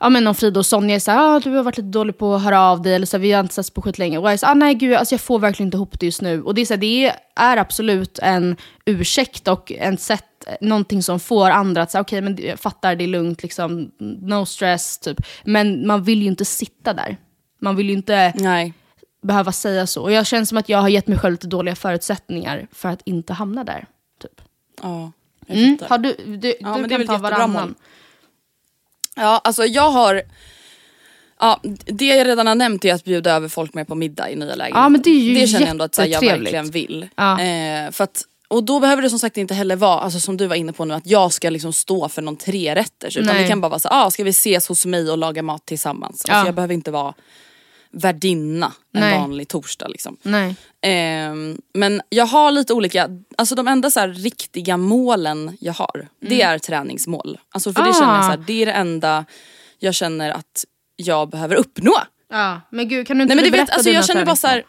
ja 0.00 0.08
men 0.08 0.26
om 0.26 0.34
Frida 0.34 0.60
och 0.60 0.66
Sonja 0.66 0.94
är 0.94 1.00
så 1.00 1.10
här, 1.10 1.36
ah, 1.36 1.40
du 1.40 1.50
har 1.50 1.62
varit 1.62 1.76
lite 1.76 1.88
dålig 1.88 2.18
på 2.18 2.34
att 2.34 2.42
höra 2.42 2.60
av 2.60 2.82
dig, 2.82 2.94
eller 2.94 3.06
så 3.06 3.16
här, 3.16 3.22
vi 3.22 3.32
har 3.32 3.40
inte 3.40 3.54
setts 3.54 3.70
på 3.70 3.82
skitlänge. 3.82 4.18
Och 4.18 4.24
jag 4.26 4.32
är 4.32 4.36
så 4.36 4.46
ah, 4.46 4.54
nej 4.54 4.74
gud, 4.74 4.94
alltså, 4.94 5.12
jag 5.14 5.20
får 5.20 5.38
verkligen 5.38 5.66
inte 5.66 5.76
ihop 5.76 6.00
det 6.00 6.06
just 6.06 6.22
nu. 6.22 6.42
Och 6.42 6.54
det 6.54 6.60
är, 6.60 6.64
så 6.66 6.74
här, 6.74 6.80
det 6.80 7.12
är 7.36 7.56
absolut 7.56 8.18
en 8.18 8.56
ursäkt 8.86 9.48
och 9.48 9.72
en 9.72 9.98
sätt, 9.98 10.24
någonting 10.60 11.02
som 11.02 11.20
får 11.20 11.50
andra 11.50 11.82
att 11.82 11.90
säga, 11.90 12.02
okej 12.02 12.20
men 12.20 12.38
jag 12.42 12.60
fattar, 12.60 12.96
det 12.96 13.04
är 13.04 13.08
lugnt, 13.08 13.42
liksom, 13.42 13.90
no 14.22 14.46
stress, 14.46 14.98
typ. 14.98 15.20
Men 15.44 15.86
man 15.86 16.02
vill 16.04 16.22
ju 16.22 16.28
inte 16.28 16.44
sitta 16.44 16.92
där. 16.94 17.16
Man 17.62 17.76
vill 17.76 17.86
ju 17.88 17.92
inte 17.92 18.32
Nej. 18.36 18.72
behöva 19.22 19.52
säga 19.52 19.86
så. 19.86 20.02
Och 20.02 20.12
jag 20.12 20.26
känner 20.26 20.44
som 20.44 20.58
att 20.58 20.68
jag 20.68 20.78
har 20.78 20.88
gett 20.88 21.06
mig 21.06 21.18
själv 21.18 21.32
lite 21.32 21.46
dåliga 21.46 21.74
förutsättningar 21.74 22.66
för 22.72 22.88
att 22.88 23.02
inte 23.04 23.32
hamna 23.32 23.64
där. 23.64 23.86
Typ. 24.22 24.40
Ja, 24.82 25.12
jag 25.46 25.58
Mm. 25.58 25.78
Har 25.88 25.98
du, 25.98 26.16
du, 26.26 26.36
du 26.36 26.54
Ja, 26.60 26.78
är 26.78 26.88
kan 26.88 27.06
ta 27.06 27.18
varannan. 27.18 27.50
mål. 27.50 27.74
Ja, 29.16 29.40
alltså 29.44 29.64
jag 29.64 29.90
har... 29.90 30.22
Ja, 31.40 31.60
det 31.86 32.06
jag 32.06 32.26
redan 32.26 32.46
har 32.46 32.54
nämnt 32.54 32.84
är 32.84 32.94
att 32.94 33.04
bjuda 33.04 33.32
över 33.32 33.48
folk 33.48 33.74
med 33.74 33.88
på 33.88 33.94
middag 33.94 34.30
i 34.30 34.36
nya 34.36 34.54
lägenheten. 34.54 34.82
Ja, 34.82 34.88
men 34.88 35.02
det 35.02 35.10
är 35.10 35.20
ju 35.20 35.34
Det 35.34 35.46
känner 35.46 35.60
jag 35.60 35.70
ändå 35.70 35.84
att 35.84 35.96
här, 35.98 36.06
jag 36.06 36.20
verkligen 36.20 36.70
vill. 36.70 37.08
Ja. 37.16 37.40
Eh, 37.40 37.90
för 37.90 38.04
att, 38.04 38.22
och 38.48 38.64
då 38.64 38.80
behöver 38.80 39.02
det 39.02 39.10
som 39.10 39.18
sagt 39.18 39.36
inte 39.36 39.54
heller 39.54 39.76
vara, 39.76 40.00
alltså 40.00 40.20
som 40.20 40.36
du 40.36 40.46
var 40.46 40.56
inne 40.56 40.72
på 40.72 40.84
nu, 40.84 40.94
att 40.94 41.06
jag 41.06 41.32
ska 41.32 41.50
liksom 41.50 41.72
stå 41.72 42.08
för 42.08 42.22
någon 42.22 42.36
trerätters. 42.36 43.16
Utan 43.16 43.34
Nej. 43.34 43.42
det 43.42 43.48
kan 43.48 43.60
bara 43.60 43.68
vara 43.68 43.78
så 43.78 43.88
ah, 43.90 44.10
ska 44.10 44.24
vi 44.24 44.30
ses 44.30 44.68
hos 44.68 44.86
mig 44.86 45.10
och 45.10 45.18
laga 45.18 45.42
mat 45.42 45.66
tillsammans? 45.66 46.24
Ja. 46.28 46.34
Alltså 46.34 46.48
jag 46.48 46.54
behöver 46.54 46.74
inte 46.74 46.90
vara 46.90 47.14
värdinna 47.92 48.72
en 48.94 49.00
Nej. 49.00 49.18
vanlig 49.18 49.48
torsdag 49.48 49.88
liksom. 49.88 50.16
Ehm, 50.80 51.58
men 51.74 52.02
jag 52.08 52.26
har 52.26 52.50
lite 52.50 52.72
olika, 52.72 53.08
alltså 53.38 53.54
de 53.54 53.68
enda 53.68 53.90
så 53.90 54.06
riktiga 54.06 54.76
målen 54.76 55.56
jag 55.60 55.72
har, 55.72 56.08
det 56.20 56.42
är 56.42 56.58
träningsmål. 56.58 57.38
Alltså 57.50 57.72
för 57.72 57.82
det 57.82 57.88
Mm. 57.88 57.96
Ah. 57.96 58.00
känner 58.00 58.14
jag 58.14 58.24
så 58.24 58.30
här, 58.30 58.44
det 58.46 58.62
är 58.62 58.66
det 58.66 58.72
enda 58.72 59.24
jag 59.78 59.94
känner 59.94 60.30
att 60.30 60.64
jag 60.96 61.28
behöver 61.30 61.56
uppnå. 61.56 61.94
Ja, 62.30 62.60
men 62.70 62.88
gud 62.88 63.06
kan 63.06 63.16
du 63.18 63.22
inte 63.22 63.34
Nej 63.34 63.44
men 63.44 63.52
du 63.52 63.58
vet, 63.58 63.58
berätta 63.58 63.72
alltså 63.72 63.88
dina 63.88 63.98
jag 63.98 64.06
känner 64.06 64.24
bara 64.24 64.36
så 64.36 64.46
här, 64.46 64.64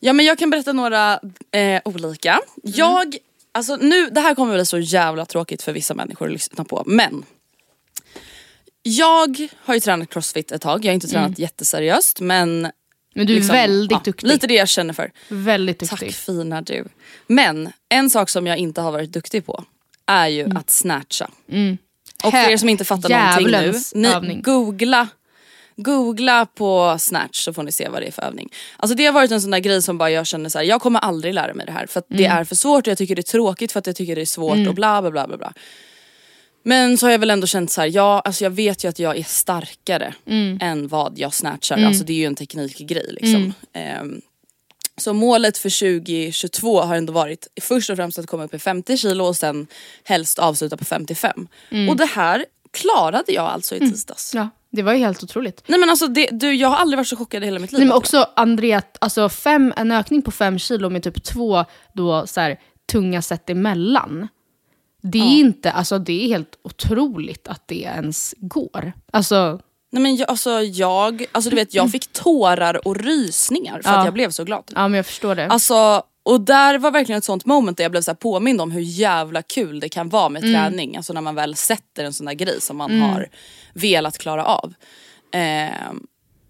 ja 0.00 0.12
men 0.12 0.26
jag 0.26 0.38
kan 0.38 0.50
berätta 0.50 0.72
några 0.72 1.20
eh, 1.52 1.80
olika. 1.84 2.30
Mm. 2.32 2.42
Jag, 2.76 3.16
alltså 3.52 3.76
nu, 3.76 4.06
det 4.10 4.20
här 4.20 4.34
kommer 4.34 4.54
bli 4.54 4.66
så 4.66 4.78
jävla 4.78 5.26
tråkigt 5.26 5.62
för 5.62 5.72
vissa 5.72 5.94
människor 5.94 6.26
att 6.26 6.32
lyssna 6.32 6.64
på 6.64 6.82
men 6.86 7.24
jag 8.88 9.48
har 9.64 9.74
ju 9.74 9.80
tränat 9.80 10.10
crossfit 10.10 10.52
ett 10.52 10.62
tag, 10.62 10.84
jag 10.84 10.90
har 10.90 10.94
inte 10.94 11.08
tränat 11.08 11.38
jätteseriöst 11.38 12.20
men 12.20 12.68
Mm. 13.14 13.20
Men 13.20 13.26
du 13.26 13.32
är 13.32 13.36
liksom, 13.36 13.52
väldigt 13.56 13.90
ja, 13.90 14.00
duktig. 14.04 14.26
Lite 14.28 14.46
det 14.46 14.54
jag 14.54 14.68
känner 14.68 14.94
för. 14.94 15.10
Väldigt 15.28 15.78
duktig. 15.78 15.98
Tack 15.98 16.10
fina 16.12 16.62
du. 16.62 16.84
Men 17.26 17.72
en 17.88 18.10
sak 18.10 18.28
som 18.28 18.46
jag 18.46 18.58
inte 18.58 18.80
har 18.80 18.92
varit 18.92 19.12
duktig 19.12 19.46
på 19.46 19.64
är 20.06 20.26
ju 20.28 20.40
Mm. 20.44 20.56
att 20.56 20.70
snatcha. 20.70 21.30
Och 22.24 22.30
för 22.30 22.50
er 22.50 22.56
som 22.56 22.68
inte 22.68 22.84
fattar 22.84 23.08
någonting 23.08 23.46
nu, 23.92 24.20
ni 24.34 24.34
googla 24.42 25.08
Googla 25.76 26.46
på 26.46 26.96
snatch 26.98 27.44
så 27.44 27.52
får 27.52 27.62
ni 27.62 27.72
se 27.72 27.88
vad 27.88 28.02
det 28.02 28.06
är 28.06 28.12
för 28.12 28.22
övning. 28.22 28.48
Alltså 28.76 28.94
det 28.96 29.06
har 29.06 29.12
varit 29.12 29.30
en 29.30 29.40
sån 29.40 29.50
där 29.50 29.58
grej 29.58 29.82
som 29.82 29.98
bara 29.98 30.10
jag 30.10 30.26
känner 30.26 30.48
så 30.50 30.58
här, 30.58 30.64
jag 30.64 30.80
kommer 30.82 31.00
aldrig 31.00 31.34
lära 31.34 31.54
mig 31.54 31.66
det 31.66 31.72
här 31.72 31.86
för 31.86 31.98
att 31.98 32.06
det 32.08 32.24
Mm. 32.26 32.38
är 32.38 32.44
för 32.44 32.54
svårt 32.54 32.86
och 32.86 32.90
jag 32.90 32.98
tycker 32.98 33.16
det 33.16 33.20
är 33.20 33.32
tråkigt 33.32 33.72
för 33.72 33.78
att 33.78 33.86
jag 33.86 33.96
tycker 33.96 34.14
det 34.16 34.20
är 34.22 34.26
svårt 34.26 34.68
och 34.68 34.74
bla 34.74 35.02
bla 35.02 35.10
bla 35.10 35.26
bla 35.28 35.36
bla. 35.36 35.52
Men 36.62 36.98
så 36.98 37.06
har 37.06 37.10
jag 37.10 37.18
väl 37.18 37.30
ändå 37.30 37.46
känt 37.46 37.70
så 37.70 37.80
här, 37.80 37.88
ja 37.94 38.22
alltså 38.24 38.44
jag 38.44 38.50
vet 38.50 38.84
ju 38.84 38.88
att 38.88 38.98
jag 38.98 39.18
är 39.18 39.22
starkare 39.24 40.14
Mm. 40.26 40.58
än 40.62 40.88
vad 40.88 41.18
jag 41.18 41.34
snatchar. 41.34 41.84
Alltså 41.84 42.04
det 42.04 42.12
är 42.12 42.16
ju 42.16 42.24
en 42.24 42.34
teknikgrej 42.34 43.06
liksom. 43.20 43.52
Ehm, 43.72 44.20
så 44.96 45.12
målet 45.12 45.58
för 45.58 45.70
2022 46.00 46.80
har 46.80 46.96
ändå 46.96 47.12
varit 47.12 47.46
först 47.60 47.90
och 47.90 47.96
främst 47.96 48.18
att 48.18 48.26
komma 48.26 48.44
upp 48.44 48.54
i 48.54 48.58
50 48.58 48.96
kilo 48.96 49.24
och 49.24 49.36
sen 49.36 49.66
helst 50.04 50.38
avsluta 50.38 50.76
på 50.76 50.84
55. 50.84 51.48
Och 51.90 51.96
det 51.96 52.06
här 52.06 52.44
klarade 52.70 53.32
jag 53.32 53.44
alltså 53.46 53.74
i 53.76 53.78
tisdags. 53.78 54.34
Ja, 54.34 54.48
det 54.70 54.82
var 54.82 54.92
ju 54.92 54.98
helt 54.98 55.22
otroligt. 55.22 55.62
Nej 55.66 55.80
men 55.80 55.90
alltså 55.90 56.06
det, 56.06 56.28
du, 56.32 56.54
jag 56.54 56.68
har 56.68 56.76
aldrig 56.76 56.96
varit 56.98 57.08
så 57.08 57.16
chockad 57.16 57.42
i 57.42 57.46
hela 57.46 57.58
mitt 57.58 57.72
liv. 57.72 57.78
Nej, 57.78 57.88
men 57.88 57.96
också 57.96 58.26
Andrea, 58.36 58.82
alltså 58.98 59.28
fem, 59.28 59.72
en 59.76 59.92
ökning 59.92 60.22
på 60.22 60.30
fem 60.30 60.58
kilo 60.58 60.90
med 60.90 61.02
typ 61.02 61.24
två 61.24 61.64
då, 61.92 62.26
så 62.26 62.40
här, 62.40 62.58
tunga 62.92 63.22
set 63.22 63.50
emellan. 63.50 64.28
Det 65.12 65.18
är 65.18 65.38
inte, 65.38 65.70
alltså 65.72 65.98
det 65.98 66.24
är 66.24 66.28
helt 66.28 66.58
otroligt 66.64 67.48
att 67.48 67.62
det 67.68 67.80
ens 67.80 68.34
går. 68.38 68.92
Alltså, 69.12 69.60
Nej 69.90 70.02
men 70.02 70.16
jag, 70.16 70.30
alltså 70.30 70.60
jag, 70.62 71.24
alltså 71.32 71.50
du 71.50 71.56
vet 71.56 71.74
jag 71.74 71.90
fick 71.92 72.12
tårar 72.12 72.86
och 72.88 72.96
rysningar 72.96 73.80
för 73.82 73.90
Ja. 73.90 73.98
att 73.98 74.04
jag 74.04 74.14
blev 74.14 74.30
så 74.30 74.44
glad. 74.44 74.64
ja 74.74 74.88
men 74.88 74.96
jag 74.96 75.06
förstår 75.06 75.34
det. 75.34 75.46
Alltså, 75.46 76.02
och 76.22 76.40
där 76.40 76.78
var 76.78 76.90
verkligen 76.90 77.18
ett 77.18 77.24
sånt 77.24 77.44
moment 77.46 77.76
där 77.76 77.84
jag 77.84 77.90
blev 77.90 78.02
så 78.02 78.10
här 78.10 78.16
påmind 78.16 78.60
om 78.60 78.70
hur 78.70 78.80
jävla 78.80 79.42
kul 79.42 79.80
det 79.80 79.88
kan 79.88 80.08
vara 80.08 80.28
med 80.28 80.44
Mm. 80.44 80.54
träning. 80.54 80.96
Alltså 80.96 81.12
när 81.12 81.20
man 81.20 81.34
väl 81.34 81.54
sätter 81.56 82.04
en 82.04 82.12
sån 82.12 82.26
där 82.26 82.34
grej 82.34 82.60
som 82.60 82.76
man 82.76 83.00
har 83.00 83.28
velat 83.74 84.18
klara 84.18 84.44
av. 84.44 84.74
Ehm, 85.32 86.06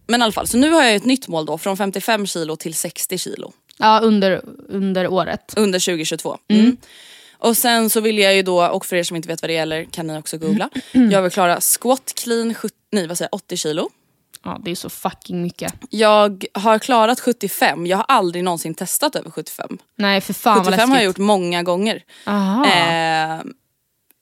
men 0.07 0.21
i 0.21 0.23
alla 0.23 0.33
fall, 0.33 0.47
så 0.47 0.57
nu 0.59 0.71
har 0.71 0.83
jag 0.83 0.95
ett 0.95 1.05
nytt 1.05 1.29
mål 1.29 1.47
då 1.47 1.59
från 1.59 1.77
55 1.77 2.27
kilo 2.27 2.57
till 2.57 2.75
60 2.75 3.19
kilo 3.19 3.53
ja, 3.79 4.01
under, 4.01 4.43
under 4.69 5.09
året. 5.09 5.55
under 5.57 5.79
2022. 5.79 6.39
Mm. 6.49 6.77
Och 7.39 7.57
sen 7.57 7.91
så 7.91 8.01
vill 8.01 8.18
jag 8.18 8.34
ju 8.36 8.43
då, 8.43 8.66
och 8.66 8.86
för 8.86 8.97
er 8.97 9.03
som 9.03 9.16
inte 9.16 9.28
vet 9.28 9.43
vad 9.43 9.49
det 9.49 9.55
gäller 9.55 9.84
kan 9.84 10.07
ni 10.07 10.18
också 10.18 10.39
googla. 10.39 10.70
Jag 10.93 11.22
vill 11.22 11.30
klara 11.32 11.61
squat 11.61 12.12
clean 12.16 12.55
70, 12.55 12.74
nej, 12.93 13.07
vad 13.07 13.18
säger, 13.18 13.28
jag, 13.32 13.36
80 13.36 13.57
kilo. 13.57 13.91
Ja, 14.45 14.61
det 14.64 14.70
är 14.70 14.74
så 14.74 14.91
fucking 14.91 15.43
mycket. 15.43 15.74
Jag 15.91 16.45
har 16.53 16.78
klarat 16.78 17.20
75, 17.20 17.86
jag 17.86 17.97
har 17.97 18.05
aldrig 18.09 18.45
någonsin 18.45 18.74
testat 18.74 19.16
över 19.16 19.30
75. 19.30 19.78
Nej 19.97 20.20
för 20.20 20.32
fan 20.32 20.57
vad 20.57 20.66
75 20.66 20.78
läskigt. 20.78 20.89
har 20.91 20.97
jag 20.97 21.05
gjort 21.05 21.18
många 21.18 21.62
gånger. 21.62 22.03
Aha. 22.26 22.66
Eh, 22.66 23.34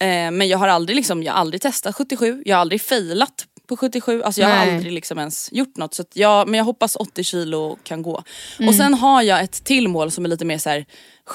eh, 0.08 0.30
men 0.30 0.48
jag 0.48 0.58
har 0.58 0.68
aldrig 0.68 0.96
liksom, 0.96 1.22
jag 1.22 1.32
har 1.32 1.40
aldrig 1.40 1.62
testat 1.62 1.94
77, 1.96 2.42
jag 2.46 2.56
har 2.56 2.60
aldrig 2.60 2.82
failat 2.82 3.46
på 3.66 3.76
77, 3.76 4.22
alltså 4.22 4.40
jag 4.40 4.48
har 4.48 4.66
Nej. 4.66 4.74
aldrig 4.74 4.92
liksom 4.92 5.18
ens 5.18 5.48
gjort 5.52 5.76
något. 5.76 5.94
Så 5.94 6.04
jag, 6.12 6.48
men 6.48 6.58
jag 6.58 6.64
hoppas 6.64 6.96
80 6.96 7.24
kilo 7.24 7.78
kan 7.82 8.02
gå. 8.02 8.22
Mm. 8.58 8.68
Och 8.68 8.74
sen 8.74 8.94
har 8.94 9.22
jag 9.22 9.40
ett 9.42 9.64
till 9.64 9.88
mål 9.88 10.10
som 10.10 10.24
är 10.24 10.28
lite 10.28 10.44
mer 10.44 10.58
så 10.58 10.84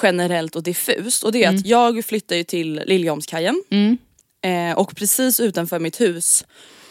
generellt 0.02 0.56
och 0.56 0.62
diffust 0.62 1.22
och 1.24 1.32
det 1.32 1.44
är 1.44 1.48
Mm. 1.48 1.60
att 1.60 1.66
jag 1.66 2.04
flyttar 2.04 2.36
ju 2.36 2.44
till 2.44 2.82
Liljeholmskajen 2.86 3.62
eh, 4.44 4.78
och 4.78 4.96
precis 4.96 5.40
utanför 5.40 5.78
mitt 5.78 6.00
hus 6.00 6.44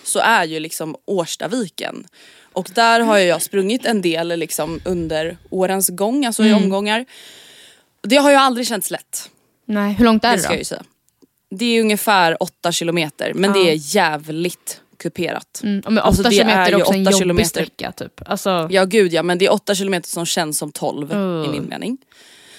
så 0.03 0.19
är 0.19 0.43
ju 0.45 0.59
liksom 0.59 0.95
Årstaviken. 1.05 2.07
Och 2.53 2.69
där 2.75 2.99
har 2.99 3.17
jag 3.17 3.41
sprungit 3.41 3.85
en 3.85 4.01
del 4.01 4.27
liksom 4.39 4.79
under 4.85 5.37
årens 5.49 5.89
gång, 5.89 6.25
alltså 6.25 6.43
Mm. 6.43 6.53
i 6.53 6.63
omgångar. 6.63 7.05
Det 8.01 8.15
har 8.15 8.29
ju 8.29 8.35
aldrig 8.35 8.67
känts 8.67 8.91
lätt. 8.91 9.29
Nej, 9.65 9.93
hur 9.93 10.05
långt 10.05 10.23
är 10.23 10.29
Det 10.29 10.35
det 10.35 10.39
ska 10.41 10.49
då? 10.49 10.53
jag 10.53 10.59
ju 10.59 10.65
säga. 10.65 10.83
Det 11.49 11.65
är 11.65 11.81
ungefär 11.81 12.43
8 12.43 12.71
kilometer 12.71 13.33
men 13.33 13.53
det 13.53 13.59
är 13.59 13.95
jävligt 13.95 14.81
kuperat. 15.01 15.61
Mm, 15.63 15.81
men 15.85 15.97
8 15.97 16.01
Alltså, 16.03 16.23
det 16.23 16.31
kilometer 16.31 16.71
är 16.71 16.75
också 16.75 16.93
en 16.93 17.03
jobbig 17.03 17.17
kilometer. 17.17 17.49
sträcka 17.49 17.91
typ. 17.91 18.21
Alltså, 18.25 18.67
Ja 18.71 18.85
gud 18.85 19.13
ja 19.13 19.23
men 19.23 19.37
det 19.37 19.45
är 19.45 19.53
8 19.53 19.75
kilometer 19.75 20.09
som 20.09 20.25
känns 20.25 20.57
som 20.57 20.71
12 20.71 21.11
Uh. 21.13 21.45
i 21.45 21.49
min 21.51 21.63
mening. 21.69 21.97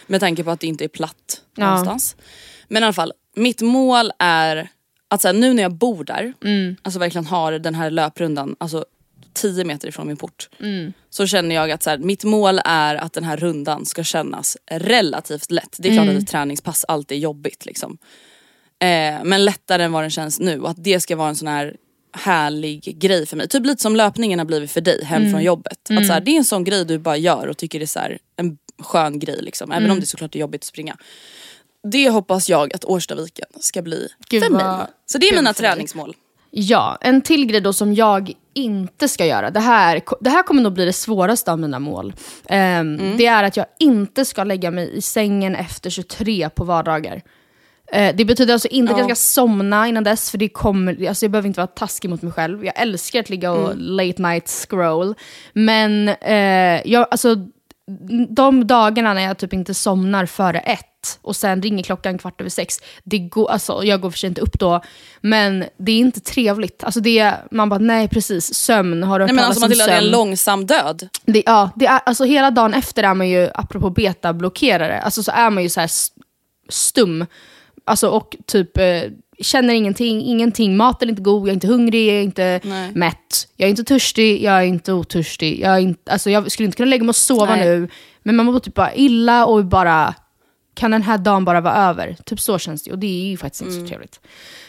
Med 0.07 0.21
tanke 0.21 0.45
på 0.45 0.51
att 0.51 0.61
det 0.61 0.67
inte 0.67 0.85
är 0.85 0.89
platt 0.89 1.41
Ja. 1.57 1.67
någonstans. 1.71 2.17
Men 2.69 2.83
i 2.83 2.87
alla 2.87 2.93
fall, 2.93 3.13
mitt 3.37 3.61
mål 3.61 4.13
är 4.19 4.69
att 5.09 5.23
så 5.23 5.29
här, 5.29 5.33
nu 5.35 5.55
när 5.55 5.63
jag 5.63 5.73
bor 5.75 6.05
där, 6.05 6.33
Mm. 6.45 6.77
alltså 6.83 6.99
verkligen 7.01 7.27
har 7.27 7.53
den 7.53 7.75
här 7.75 7.91
löprundan, 7.91 8.57
alltså 8.61 8.85
10 9.35 9.65
meter 9.65 9.89
ifrån 9.89 10.07
min 10.07 10.17
port. 10.17 10.49
Mm. 10.61 10.93
Så 11.11 11.27
känner 11.27 11.55
jag 11.55 11.71
att 11.71 11.83
så 11.83 11.91
här, 11.91 11.99
mitt 11.99 12.25
mål 12.25 12.61
är 12.65 12.95
att 12.95 13.13
den 13.13 13.25
här 13.25 13.37
rundan 13.37 13.87
ska 13.87 14.05
kännas 14.05 14.57
relativt 14.71 15.51
lätt. 15.51 15.77
Det 15.79 15.89
är 15.89 15.93
klart 15.93 16.05
Mm. 16.05 16.17
att 16.17 16.23
ett 16.23 16.29
träningspass 16.29 16.85
alltid 16.89 17.19
är 17.19 17.21
jobbigt 17.23 17.67
liksom. 17.67 17.99
Eh, 18.79 19.25
men 19.25 19.45
lättare 19.45 19.83
än 19.85 19.93
vad 19.93 20.03
den 20.03 20.11
känns 20.11 20.41
nu 20.41 20.61
och 20.61 20.71
att 20.71 20.85
det 20.85 21.01
ska 21.01 21.17
vara 21.17 21.29
en 21.29 21.37
sån 21.37 21.49
här 21.49 21.77
härlig 22.13 22.99
grej 22.99 23.27
för 23.27 23.37
mig. 23.37 23.49
Typ 23.49 23.67
lite 23.67 23.83
som 23.83 23.97
löpningen 23.97 24.39
har 24.39 24.47
blivit 24.47 24.71
för 24.71 24.81
dig 24.81 25.05
hem 25.05 25.21
Mm. 25.23 25.33
från 25.33 25.43
jobbet. 25.43 25.91
Att 25.91 26.07
så 26.07 26.13
här, 26.13 26.21
det 26.21 26.31
är 26.31 26.37
en 26.37 26.45
sån 26.45 26.65
grej 26.65 26.85
du 26.85 26.99
bara 26.99 27.17
gör 27.17 27.47
och 27.47 27.57
tycker 27.57 27.79
det 27.79 27.85
är 27.85 27.87
så 27.87 27.99
här, 28.01 28.19
en 28.37 28.59
skön 28.83 29.19
grej 29.19 29.39
liksom. 29.43 29.71
Mm. 29.73 29.79
Även 29.83 29.91
om 29.91 30.01
det 30.01 30.07
såklart 30.07 30.35
är 30.35 30.39
jobbigt 30.39 30.61
att 30.61 30.65
springa. 30.67 30.97
Det 31.93 32.09
hoppas 32.11 32.49
jag 32.49 32.75
att 32.75 32.85
Årstaviken 32.85 33.47
ska 33.61 33.83
bli 33.83 34.09
Gud, 34.29 34.43
för 34.45 34.51
mig. 34.51 34.87
Så 35.07 35.19
det 35.19 35.29
är 35.29 35.35
mina 35.37 35.53
träningsmål. 35.53 36.17
Ja, 36.51 36.99
en 37.01 37.23
till 37.23 37.47
grej 37.47 37.61
då 37.61 37.73
som 37.73 37.95
jag 37.95 38.33
inte 38.55 39.09
ska 39.09 39.27
göra. 39.27 39.51
Det 39.51 39.61
här, 39.61 40.01
det 40.21 40.31
här 40.31 40.43
kommer 40.43 40.63
nog 40.63 40.73
bli 40.73 40.85
det 40.85 40.93
svåraste 40.93 41.53
av 41.53 41.59
mina 41.59 41.79
mål. 41.79 42.15
Ehm, 42.49 42.99
Mm. 42.99 43.17
Det 43.17 43.27
är 43.27 43.45
att 43.45 43.57
jag 43.57 43.67
inte 43.79 44.25
ska 44.25 44.45
lägga 44.45 44.71
mig 44.71 44.91
i 44.97 45.03
sängen 45.03 45.55
efter 45.57 45.91
23 45.91 46.49
på 46.51 46.65
vardagar. 46.65 47.23
Eh, 47.93 48.15
det 48.17 48.25
betyder 48.25 48.53
alltså 48.53 48.69
inte 48.69 48.93
att 48.93 48.99
jag 48.99 49.07
ska 49.07 49.15
somna 49.15 49.89
innan 49.89 50.05
dess, 50.05 50.31
för 50.31 50.39
det 50.39 50.49
kommer, 50.49 51.09
alltså 51.09 51.25
jag 51.25 51.31
behöver 51.33 51.47
inte 51.47 51.61
vara 51.61 51.67
taskig 51.67 52.11
mot 52.11 52.23
mig 52.23 52.33
själv. 52.33 52.65
Jag 52.65 52.81
älskar 52.81 53.21
att 53.21 53.31
ligga 53.31 53.53
och 53.53 53.77
late 53.77 54.23
night 54.23 54.49
scroll. 54.49 55.15
Men 55.53 56.09
eh, 56.09 56.81
jag, 56.85 57.07
alltså, 57.11 57.37
de 58.29 58.67
dagarna 58.67 59.15
när 59.15 59.23
jag 59.23 59.39
typ 59.39 59.53
inte 59.53 59.75
somnar 59.75 60.27
före 60.27 60.59
ett 60.59 61.19
och 61.23 61.37
sen 61.37 61.63
ringer 61.63 61.83
klockan 61.83 62.19
kvart 62.19 62.41
över 62.41 62.51
sex, 62.51 62.79
det 63.05 63.19
går, 63.19 63.51
alltså, 63.51 63.85
jag 63.85 64.01
går 64.01 64.11
för 64.11 64.19
sig 64.19 64.29
inte 64.29 64.41
upp 64.41 64.59
då, 64.59 64.83
men 65.21 65.65
det 65.77 65.93
är 65.93 65.99
inte 65.99 66.21
trevligt. 66.21 66.85
Alltså 66.85 67.01
det 67.01 67.35
man 67.51 67.69
bara 67.69 67.79
nej 67.79 68.09
precis, 68.09 68.55
sömn, 68.55 69.03
har 69.03 69.19
du 69.19 69.23
hört 69.23 69.29
Nej 69.29 69.37
men 69.37 69.45
alltså 69.45 69.61
Matilda 69.61 69.87
det 69.87 69.93
är 69.93 69.97
en 69.97 70.03
sömn? 70.03 70.13
långsam 70.13 70.67
död. 70.67 71.09
Det, 71.25 71.43
ja, 71.47 71.71
det 71.77 71.87
är, 71.87 72.01
alltså 72.07 72.25
hela 72.25 72.51
dagen 72.51 72.75
efter 72.75 73.03
är 73.03 73.15
man 73.15 73.29
ju, 73.29 73.49
apropå 73.55 73.91
betablockerare, 73.91 75.01
alltså 75.01 75.23
så 75.23 75.33
är 75.33 75.51
man 75.51 75.63
ju 75.63 75.69
så 75.69 75.81
här 75.81 75.91
stum. 76.69 77.27
Alltså 77.85 78.09
och 78.09 78.37
typ 78.47 78.79
eh, 78.79 79.03
känner 79.41 79.75
ingenting, 79.75 80.23
ingenting, 80.23 80.77
maten 80.77 81.09
är 81.09 81.11
inte 81.11 81.23
god, 81.23 81.43
jag 81.43 81.49
är 81.49 81.55
inte 81.55 81.67
hungrig, 81.67 82.09
jag 82.09 82.17
är 82.17 82.23
inte 82.23 82.61
Nej. 82.63 82.93
mätt, 82.95 83.49
jag 83.57 83.67
är 83.67 83.71
inte 83.71 83.85
törstig, 83.85 84.43
jag 84.43 84.55
är 84.55 84.63
inte 84.63 84.93
otörstig. 84.93 85.61
Jag, 85.61 85.75
är 85.75 85.79
inte, 85.79 86.13
alltså 86.13 86.31
jag 86.31 86.53
skulle 86.53 86.67
inte 86.67 86.77
kunna 86.77 86.91
lägga 86.91 87.03
mig 87.03 87.09
och 87.09 87.17
sova 87.17 87.57
Nej. 87.57 87.65
nu, 87.65 87.89
men 88.23 88.37
man 88.37 88.47
mår 88.47 88.59
typ 88.59 88.75
bara 88.75 88.95
illa 88.95 89.47
och 89.47 89.65
bara, 89.65 90.15
kan 90.75 90.91
den 90.91 91.03
här 91.03 91.19
dagen 91.19 91.45
bara 91.45 91.61
vara 91.61 91.75
över? 91.75 92.17
Typ 92.25 92.41
så 92.41 92.59
känns 92.59 92.83
det 92.83 92.93
och 92.93 92.99
det 92.99 93.07
är 93.07 93.31
ju 93.31 93.37
faktiskt 93.37 93.63
inte 93.63 93.75
så 93.75 93.87
trevligt. 93.87 94.21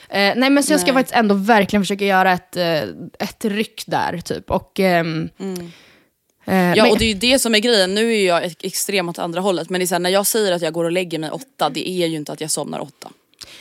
Eh, 0.10 0.34
nej 0.36 0.50
men 0.50 0.64
så 0.64 0.74
jag 0.74 0.80
ska 0.80 0.94
Nej. 0.94 1.00
faktiskt 1.04 1.16
ändå 1.16 1.36
verkligen 1.36 1.84
försöka 1.84 2.06
göra 2.06 2.32
ett, 2.32 2.58
eh, 2.58 2.84
ett 3.20 3.46
ryck 3.46 3.84
där 3.88 4.18
typ. 4.18 4.52
Och, 4.52 4.80
ehm, 4.80 5.30
eh, 5.38 5.66
Ja 6.46 6.84
men- 6.84 6.92
och 6.92 6.98
det 7.00 7.06
är 7.06 7.08
ju 7.08 7.14
det 7.14 7.40
som 7.40 7.56
är 7.56 7.60
grejen, 7.60 7.96
nu 7.96 8.14
är 8.16 8.28
jag 8.28 8.44
ex- 8.46 8.56
extrem 8.62 9.10
åt 9.10 9.20
andra 9.20 9.42
hållet 9.42 9.70
men 9.70 9.80
det 9.80 9.86
är 9.86 9.88
så 9.88 9.96
här, 9.96 10.00
när 10.00 10.10
jag 10.10 10.28
säger 10.28 10.52
att 10.52 10.62
jag 10.62 10.74
går 10.74 10.84
och 10.84 10.92
lägger 10.92 11.20
mig 11.20 11.30
åtta, 11.30 11.70
det 11.70 11.90
är 11.90 12.08
ju 12.08 12.16
inte 12.16 12.32
att 12.32 12.42
jag 12.42 12.52
somnar 12.52 12.80
åtta. 12.80 13.10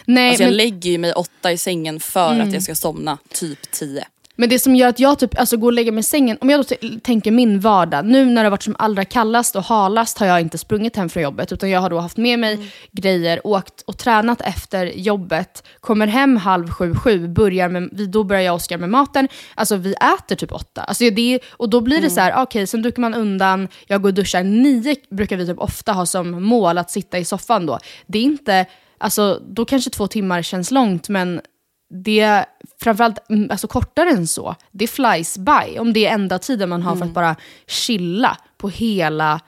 nej, 0.04 0.28
Alltså 0.28 0.42
men, 0.42 0.52
jag 0.52 0.56
lägger 0.56 0.90
ju 0.90 0.98
mig 0.98 1.12
åtta 1.12 1.52
i 1.52 1.58
sängen 1.58 2.00
för 2.00 2.40
att 2.40 2.52
jag 2.52 2.62
ska 2.62 2.74
somna 2.74 3.18
typ 3.32 3.70
tio. 3.70 4.04
Men 4.42 4.48
det 4.48 4.58
som 4.58 4.76
gör 4.76 4.88
att 4.88 5.00
jag 5.00 5.18
typ, 5.18 5.38
alltså, 5.38 5.56
går 5.56 5.68
och 5.68 5.72
lägger 5.72 5.92
mig 5.92 6.00
i 6.00 6.02
sängen, 6.02 6.38
om 6.40 6.50
jag 6.50 6.60
då 6.60 6.76
tänker 7.02 7.30
min 7.30 7.60
vardag, 7.60 8.04
nu 8.04 8.24
när 8.24 8.42
det 8.42 8.46
har 8.46 8.50
varit 8.50 8.62
som 8.62 8.76
allra 8.78 9.04
kallast 9.04 9.56
och 9.56 9.62
halast 9.62 10.18
har 10.18 10.26
jag 10.26 10.40
inte 10.40 10.58
sprungit 10.58 10.96
hem 10.96 11.08
från 11.08 11.22
jobbet, 11.22 11.52
utan 11.52 11.70
jag 11.70 11.80
har 11.80 11.90
då 11.90 11.98
haft 11.98 12.16
med 12.16 12.38
mig 12.38 12.72
grejer, 12.92 13.46
åkt 13.46 13.80
och 13.86 13.98
tränat 13.98 14.40
efter 14.40 14.86
jobbet, 14.86 15.66
kommer 15.80 16.06
hem 16.06 16.36
halv 16.36 16.70
sju, 16.70 16.94
sju, 16.94 17.28
börjar 17.28 17.68
med, 17.68 17.90
då 17.92 18.24
börjar 18.24 18.42
jag 18.42 18.52
och 18.52 18.56
Oskar 18.56 18.78
med 18.78 18.88
maten, 18.88 19.28
alltså 19.54 19.76
vi 19.76 19.94
äter 20.18 20.36
typ 20.36 20.52
åtta. 20.52 20.82
Alltså, 20.82 21.10
det, 21.10 21.40
och 21.50 21.70
då 21.70 21.80
blir 21.80 22.00
det 22.00 22.10
så 22.10 22.20
här, 22.20 22.42
okej, 22.42 22.66
sen 22.66 22.82
dukar 22.82 23.00
man 23.00 23.14
undan, 23.14 23.68
jag 23.86 24.02
går 24.02 24.08
och 24.08 24.14
duschar, 24.14 24.42
nio 24.42 24.96
brukar 25.10 25.36
vi 25.36 25.46
typ 25.46 25.58
ofta 25.58 25.92
ha 25.92 26.06
som 26.06 26.44
mål 26.44 26.78
att 26.78 26.90
sitta 26.90 27.18
i 27.18 27.24
soffan 27.24 27.66
då. 27.66 27.78
Det 28.06 28.18
är 28.18 28.22
inte, 28.22 28.66
alltså 28.98 29.42
då 29.48 29.64
kanske 29.64 29.90
två 29.90 30.06
timmar 30.06 30.42
känns 30.42 30.70
långt, 30.70 31.08
men 31.08 31.40
det, 31.92 32.44
framförallt 32.82 33.30
mm, 33.30 33.50
alltså 33.50 33.66
kortare 33.68 34.10
än 34.10 34.26
så, 34.26 34.54
det 34.70 34.86
flies 34.86 35.38
by. 35.38 35.78
Om 35.78 35.92
det 35.92 36.06
är 36.06 36.12
enda 36.14 36.38
tiden 36.38 36.68
man 36.68 36.82
har 36.82 36.96
för 36.96 37.04
att 37.04 37.10
bara 37.14 37.36
chilla 37.66 38.36
på 38.56 38.68
hela 38.68 39.40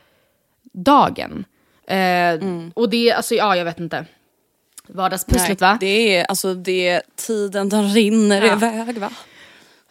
dagen. 0.73 1.45
Eh, 1.89 2.41
Och 2.75 2.91
det, 2.91 3.13
alltså 3.13 3.35
ja, 3.35 3.57
jag 3.57 3.65
vet 3.65 3.81
inte. 3.81 4.05
Vardagspusslet 4.89 5.61
va? 5.61 5.77
Det 5.81 6.17
är 6.17 6.25
alltså 6.25 6.55
det, 6.55 7.03
tiden 7.17 7.69
den 7.69 7.89
rinner 7.95 8.43
Ja. 8.43 8.53
iväg 8.53 8.99
va? 8.99 9.11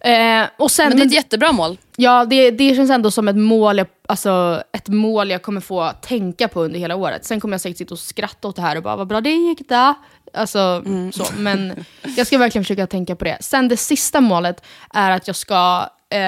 Eh, 0.03 0.49
och 0.57 0.71
sen, 0.71 0.89
Men 0.89 0.97
det 0.97 1.03
är 1.03 1.05
ett 1.05 1.13
jättebra 1.13 1.51
mål. 1.51 1.77
Ja, 1.95 2.25
det, 2.25 2.51
det 2.51 2.75
känns 2.75 2.91
ändå 2.91 3.11
som 3.11 3.27
ett 3.27 3.35
mål, 3.35 3.77
jag, 3.77 3.87
alltså, 4.07 4.63
ett 4.71 4.87
mål 4.87 5.31
jag 5.31 5.41
kommer 5.41 5.61
få 5.61 5.91
tänka 6.01 6.47
på 6.47 6.61
under 6.61 6.79
hela 6.79 6.95
året. 6.95 7.25
Sen 7.25 7.39
kommer 7.39 7.53
jag 7.53 7.61
säkert 7.61 7.77
sitta 7.77 7.93
och 7.93 7.99
skratta 7.99 8.47
åt 8.47 8.55
det 8.55 8.61
här 8.61 8.75
och 8.75 8.83
bara 8.83 8.95
vad 8.95 9.07
bra 9.07 9.21
det 9.21 9.29
gick 9.29 9.69
då. 9.69 9.93
Alltså, 10.33 10.83
så. 11.11 11.25
Men 11.37 11.85
jag 12.17 12.27
ska 12.27 12.37
verkligen 12.37 12.63
försöka 12.63 12.87
tänka 12.87 13.15
på 13.15 13.25
det. 13.25 13.37
Sen 13.39 13.67
det 13.67 13.77
sista 13.77 14.21
målet 14.21 14.65
är 14.93 15.11
att 15.11 15.27
jag 15.27 15.35
ska, 15.35 15.89
eh, 16.09 16.19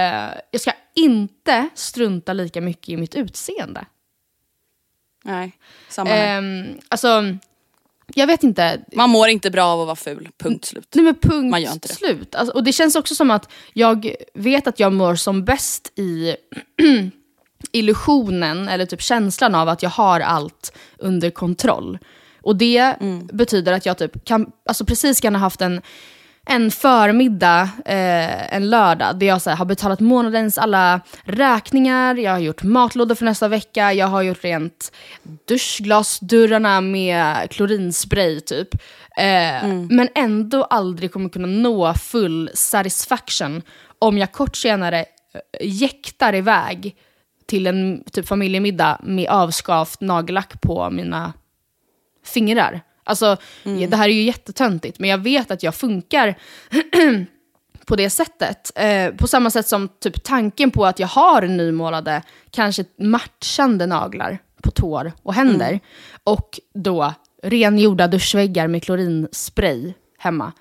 jag 0.51 0.61
ska 0.61 0.71
inte 0.95 1.69
strunta 1.75 2.33
lika 2.33 2.61
mycket 2.61 2.89
i 2.89 2.97
mitt 2.97 3.15
utseende. 3.15 3.85
Nej, 5.23 5.51
samma 5.89 6.09
här. 6.09 6.37
Ehm, 6.37 6.79
alltså, 6.89 7.23
jag 8.13 8.27
vet 8.27 8.43
inte. 8.43 8.81
Man 8.95 9.09
mår 9.09 9.27
inte 9.27 9.51
bra 9.51 9.65
av 9.65 9.79
att 9.81 9.85
vara 9.87 9.95
ful, 9.95 10.29
punkt 10.37 10.65
slut. 10.65 10.87
Nej 10.95 11.05
men 11.05 11.15
punkt 11.15 11.51
Man 11.51 11.61
gör 11.61 11.71
inte 11.73 11.87
det. 11.87 11.93
slut. 11.93 12.35
Alltså, 12.35 12.55
och 12.55 12.63
det 12.63 12.71
känns 12.71 12.95
också 12.95 13.15
som 13.15 13.31
att 13.31 13.51
jag 13.73 14.15
vet 14.33 14.67
att 14.67 14.79
jag 14.79 14.93
mår 14.93 15.15
som 15.15 15.45
bäst 15.45 15.91
i 15.99 16.35
illusionen, 17.71 18.67
eller 18.69 18.85
typ 18.85 19.01
känslan 19.01 19.55
av 19.55 19.69
att 19.69 19.83
jag 19.83 19.89
har 19.89 20.19
allt 20.19 20.71
under 20.97 21.29
kontroll. 21.29 21.97
Och 22.41 22.55
det 22.55 22.77
Mm. 22.77 23.27
betyder 23.33 23.71
att 23.73 23.85
jag 23.85 23.97
typ 23.97 24.25
kan, 24.25 24.51
alltså 24.65 24.85
precis 24.85 25.21
kan 25.21 25.35
ha 25.35 25.39
haft 25.39 25.61
en, 25.61 25.81
en 26.45 26.71
förmiddag, 26.71 27.61
eh, 27.85 28.55
en 28.55 28.69
lördag, 28.69 29.19
där 29.19 29.27
jag 29.27 29.41
så 29.41 29.49
här, 29.49 29.57
har 29.57 29.65
betalat 29.65 29.99
månadens 29.99 30.57
alla 30.57 31.01
räkningar, 31.23 32.15
jag 32.15 32.31
har 32.31 32.39
gjort 32.39 32.63
matlådor 32.63 33.15
för 33.15 33.25
nästa 33.25 33.47
vecka, 33.47 33.93
jag 33.93 34.07
har 34.07 34.21
gjort 34.21 34.43
rent 34.43 34.91
duschglasdörrarna 35.47 36.81
med 36.81 37.51
klorinspray 37.51 38.39
typ. 38.39 38.73
Eh, 39.17 39.67
Men 39.89 40.09
ändå 40.15 40.63
aldrig 40.63 41.11
kommer 41.11 41.29
kunna 41.29 41.47
nå 41.47 41.93
full 41.93 42.49
satisfaction 42.53 43.61
om 43.99 44.17
jag 44.17 44.31
kort 44.31 44.55
senare 44.55 44.99
eh, 44.99 45.67
jäktar 45.67 46.35
iväg 46.35 46.95
till 47.47 47.67
en 47.67 48.03
typ 48.11 48.27
familjemiddag 48.27 48.99
med 49.03 49.29
avskavt 49.29 50.01
nagellack 50.01 50.61
på 50.61 50.89
mina 50.89 51.33
fingrar. 52.25 52.81
Alltså, 53.05 53.37
det 53.63 53.95
här 53.95 54.09
är 54.09 54.13
ju 54.13 54.23
jättetöntigt, 54.23 54.99
men 54.99 55.09
jag 55.09 55.17
vet 55.17 55.51
att 55.51 55.63
jag 55.63 55.75
funkar 55.75 56.37
på 57.85 57.95
det 57.95 58.09
sättet. 58.09 58.71
Eh, 58.75 59.09
på 59.09 59.27
samma 59.27 59.49
sätt 59.49 59.67
som 59.67 59.87
typ 59.87 60.23
tanken 60.23 60.71
på 60.71 60.85
att 60.85 60.99
jag 60.99 61.07
har 61.07 61.41
nymålade, 61.41 62.21
kanske 62.51 62.85
matchande 62.97 63.85
naglar 63.85 64.39
på 64.63 64.71
tår 64.71 65.11
och 65.23 65.33
händer. 65.33 65.79
Och 66.23 66.59
då 66.73 67.13
rengjorda 67.43 68.07
duschväggar 68.07 68.67
med 68.67 68.83
klorinspray 68.83 69.93
hemma. 70.17 70.51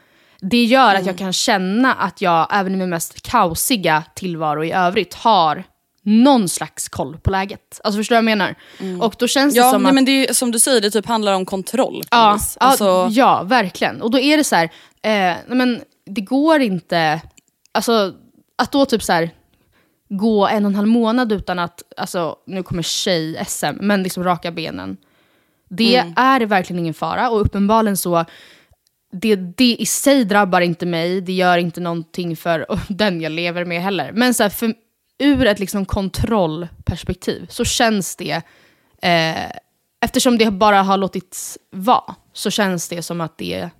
Det 0.41 0.65
gör 0.65 0.95
att 0.95 1.07
jag 1.07 1.19
kan 1.19 1.33
känna 1.33 1.95
att 1.95 2.21
jag, 2.21 2.49
även 2.51 2.75
i 2.75 2.77
min 2.77 2.91
mest 2.91 3.23
kaosiga 3.31 4.05
tillvaro 4.15 4.65
i 4.65 4.73
övrigt, 4.73 5.15
har 5.15 5.65
någon 6.05 6.49
slags 6.49 6.89
koll 6.89 7.17
på 7.19 7.31
läget. 7.31 7.81
Alltså 7.85 7.99
förstår 7.99 8.15
du 8.17 8.23
vad 8.23 8.31
jag 8.31 8.39
menar? 8.39 8.55
Och 9.05 9.15
då 9.19 9.27
känns 9.27 9.55
det 9.55 9.61
Ja, 9.61 9.71
som 9.73 9.83
nej, 9.83 9.89
att... 9.89 9.95
men 9.95 10.05
det 10.05 10.29
är, 10.29 10.33
som 10.33 10.51
du 10.51 10.59
säger, 10.59 10.81
det 10.81 10.91
typ 10.91 11.07
handlar 11.07 11.33
om 11.35 11.47
kontroll. 11.47 12.03
Ja, 12.11 12.39
Alltså, 12.61 13.09
ja, 13.11 13.43
verkligen. 13.43 14.03
Och 14.03 14.11
då 14.11 14.19
är 14.19 14.37
det 14.37 14.45
så 14.45 14.57
här, 14.57 14.65
eh, 15.03 15.37
men 15.47 15.81
det 16.07 16.21
går 16.21 16.61
inte, 16.61 17.21
alltså 17.73 18.13
att 18.59 18.73
då 18.73 18.85
typ 18.87 19.03
så 19.03 19.13
här 19.13 19.31
gå 20.09 20.47
en 20.49 20.65
och 20.65 20.71
en 20.71 20.75
halv 20.75 20.89
månad 20.89 21.33
utan 21.33 21.59
att, 21.59 21.83
alltså 21.97 22.37
nu 22.47 22.63
kommer 22.63 22.83
tjej-SM, 22.83 23.67
men 23.81 24.03
liksom 24.03 24.25
raka 24.25 24.51
benen. 24.53 24.97
Det 25.69 25.97
Mm. 25.97 26.13
är 26.17 26.41
verkligen 26.41 26.81
ingen 26.81 26.95
fara 26.95 27.31
och 27.31 27.41
uppenbarligen 27.41 27.97
så, 27.97 28.25
det, 29.13 29.37
det 29.37 29.77
i 29.79 29.87
sig 29.87 30.25
drabbar 30.25 30.61
inte 30.61 30.87
mig, 30.87 31.21
det 31.21 31.33
gör 31.33 31.59
inte 31.59 31.81
någonting 31.81 32.37
för 32.37 32.67
den 32.89 33.21
jag 33.21 33.33
lever 33.33 33.65
med 33.65 33.83
heller. 33.83 34.13
Men 34.13 34.35
så 34.35 34.43
här, 34.43 34.51
för, 34.51 34.75
ur 35.19 35.47
ett 35.47 35.59
liksom 35.59 35.85
kontrollperspektiv 35.87 37.47
så 37.49 37.65
känns 37.65 38.17
det 38.17 38.43
eh, 39.03 39.51
eftersom 40.05 40.39
det 40.39 40.51
bara 40.51 40.83
har 40.83 40.97
låtits 40.99 41.59
vara 41.71 42.15
så 42.33 42.51
känns 42.51 42.89
det 42.89 43.03
som 43.03 43.21
att 43.21 43.39
det 43.39 43.71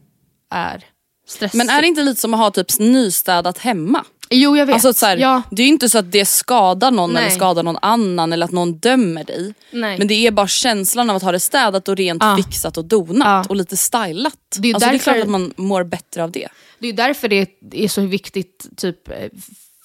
är 0.51 0.85
stressigt. 1.29 1.55
men 1.55 1.69
är 1.71 1.81
det 1.83 1.89
inte 1.89 2.03
lite 2.03 2.21
som 2.21 2.35
att 2.35 2.41
ha 2.41 2.51
typ 2.51 2.79
nystädat 2.79 3.59
hemma? 3.59 4.05
Jo, 4.31 4.57
jag 4.57 4.67
vet. 4.67 4.75
Alltså, 4.75 4.93
så 4.93 5.07
här, 5.07 5.17
ja. 5.17 5.43
Det 5.51 5.63
är 5.63 5.67
ju 5.67 5.73
inte 5.73 5.89
så 5.89 5.99
att 5.99 6.13
det 6.13 6.25
skadar 6.25 6.91
någon 6.91 7.13
Nej. 7.13 7.23
eller 7.23 7.35
skadar 7.35 7.63
någon 7.63 7.79
annan 7.83 8.33
eller 8.33 8.45
att 8.45 8.53
någon 8.53 8.79
dömer 8.79 9.25
dig. 9.25 9.55
Nej. 9.71 9.99
Men 9.99 10.07
det 10.09 10.15
är 10.27 10.31
bara 10.31 10.49
känslan 10.49 11.11
av 11.11 11.17
att 11.17 11.23
ha 11.23 11.33
det 11.33 11.41
städat 11.41 11.89
och 11.89 11.97
rent 11.97 12.23
Ja. 12.23 12.37
fixat 12.37 12.77
och 12.77 12.85
donat 12.85 13.27
Ja. 13.27 13.45
och 13.49 13.57
lite 13.57 13.77
stylat. 13.77 14.35
Det 14.59 14.71
är 14.71 14.75
alltså, 14.75 14.89
det 14.89 14.91
är 14.91 14.99
därför- 14.99 15.13
klart 15.13 15.23
att 15.23 15.29
man 15.31 15.55
mår 15.57 15.85
bättre 15.85 16.25
av 16.25 16.31
det. 16.31 16.49
Det 16.79 16.89
är 16.89 16.93
därför 16.93 17.29
det 17.29 17.47
är 17.73 17.89
så 17.89 18.01
viktigt 18.01 18.67
typ, 18.77 19.09
eh, 19.09 19.15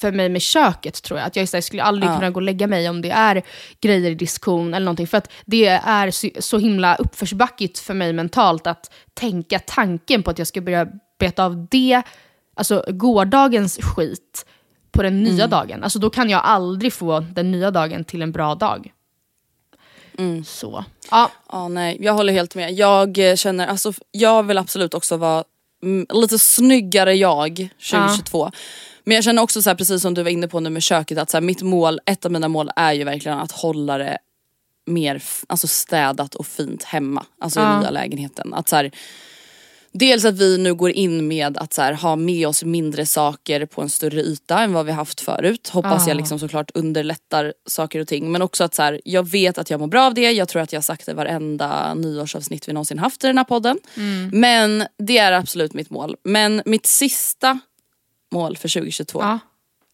för 0.01 0.11
mig 0.11 0.29
med 0.29 0.41
köket 0.41 1.03
tror 1.03 1.19
jag. 1.19 1.27
Att 1.27 1.35
jag 1.35 1.47
här, 1.53 1.61
skulle 1.61 1.83
aldrig 1.83 2.09
Ja. 2.11 2.15
kunna 2.15 2.29
gå 2.29 2.35
och 2.35 2.41
lägga 2.41 2.67
mig 2.67 2.89
om 2.89 3.01
det 3.01 3.09
är 3.11 3.41
grejer 3.81 4.11
i 4.11 4.15
diskon 4.15 4.73
eller 4.73 4.85
någonting. 4.85 5.07
För 5.07 5.17
att 5.17 5.31
det 5.45 5.65
är 5.67 6.41
så, 6.41 6.57
himla 6.57 6.95
uppförsbackigt 6.95 7.79
för 7.79 7.93
mig 7.93 8.13
mentalt 8.13 8.67
att 8.67 8.91
tänka 9.13 9.59
tanken 9.59 10.23
på 10.23 10.31
att 10.31 10.37
jag 10.37 10.47
ska 10.47 10.61
börja 10.61 10.87
beta 11.19 11.45
av 11.45 11.67
det, 11.71 12.01
alltså 12.55 12.83
gårdagens 12.87 13.77
skit, 13.81 14.45
på 14.91 15.03
den 15.03 15.23
nya 15.23 15.33
Mm. 15.45 15.49
dagen. 15.49 15.83
Alltså 15.83 15.99
då 15.99 16.09
kan 16.09 16.29
jag 16.29 16.41
aldrig 16.43 16.93
få 16.93 17.19
den 17.19 17.51
nya 17.51 17.71
dagen 17.71 18.03
till 18.03 18.21
en 18.21 18.31
bra 18.31 18.55
dag. 18.55 18.91
Mm. 20.17 20.43
Så. 20.43 20.85
Ja, 21.11 21.31
Ja, 21.51 21.67
nej, 21.67 21.97
jag 21.99 22.13
håller 22.13 22.33
helt 22.33 22.55
med. 22.55 22.73
Jag 22.73 23.29
eh, 23.29 23.35
känner, 23.35 23.67
alltså, 23.67 23.93
jag 24.11 24.43
vill 24.43 24.57
absolut 24.57 24.93
också 24.93 25.17
vara 25.17 25.43
lite 26.13 26.39
snyggare 26.39 27.13
jag 27.15 27.69
2022. 27.91 28.51
Men 29.09 29.15
jag 29.15 29.23
känner 29.23 29.41
också 29.41 29.61
så 29.61 29.69
här, 29.69 29.77
precis 29.77 30.01
som 30.01 30.13
du 30.13 30.23
var 30.23 30.29
inne 30.29 30.47
på 30.47 30.59
nu 30.59 30.69
med 30.69 30.83
köket 30.83 31.17
att 31.17 31.29
så 31.29 31.37
här, 31.37 31.41
mitt 31.41 31.61
mål, 31.61 31.99
ett 32.05 32.25
av 32.25 32.31
mina 32.31 32.47
mål 32.47 32.71
är 32.75 32.93
ju 32.93 33.03
verkligen 33.03 33.39
att 33.39 33.51
hålla 33.51 33.97
det 33.97 34.17
mer 34.85 35.23
alltså 35.47 35.67
städat 35.67 36.35
och 36.35 36.47
fint 36.47 36.83
hemma. 36.83 37.25
Alltså 37.41 37.59
i 37.59 37.63
Ja. 37.63 37.79
nya 37.79 37.89
lägenheten. 37.89 38.53
Att 38.53 38.69
så 38.69 38.75
här, 38.75 38.91
Dels 39.91 40.25
att 40.25 40.37
vi 40.37 40.57
nu 40.57 40.73
går 40.75 40.91
in 40.91 41.27
med 41.27 41.57
att 41.57 41.73
så 41.73 41.81
här, 41.81 41.93
ha 41.93 42.15
med 42.15 42.47
oss 42.47 42.63
mindre 42.63 43.05
saker 43.05 43.65
på 43.65 43.81
en 43.81 43.89
större 43.89 44.21
yta 44.21 44.59
än 44.59 44.73
vad 44.73 44.85
vi 44.85 44.91
haft 44.91 45.21
förut. 45.21 45.69
Hoppas 45.69 46.05
Ah. 46.05 46.09
jag 46.09 46.17
liksom 46.17 46.39
såklart 46.39 46.71
underlättar 46.73 47.53
saker 47.67 47.99
och 47.99 48.07
ting. 48.07 48.31
Men 48.31 48.41
också 48.41 48.63
att 48.63 48.75
så 48.75 48.81
här, 48.81 49.01
jag 49.05 49.29
vet 49.29 49.57
att 49.57 49.69
jag 49.69 49.79
mår 49.79 49.87
bra 49.87 50.03
av 50.05 50.13
det. 50.13 50.31
Jag 50.31 50.47
tror 50.47 50.61
att 50.61 50.73
jag 50.73 50.77
har 50.77 50.83
sagt 50.83 51.05
det 51.05 51.11
i 51.11 51.15
varenda 51.15 51.93
nyårsavsnitt 51.93 52.69
vi 52.69 52.73
någonsin 52.73 52.99
haft 52.99 53.23
i 53.23 53.27
den 53.27 53.37
här 53.37 53.45
podden. 53.45 53.77
Mm. 53.97 54.29
Men 54.33 54.83
det 54.97 55.17
är 55.17 55.31
absolut 55.31 55.73
mitt 55.73 55.89
mål. 55.89 56.15
Men 56.23 56.61
mitt 56.65 56.85
sista 56.85 57.59
mål 58.31 58.57
för 58.57 58.69
2022 58.69 59.21
ja. 59.21 59.39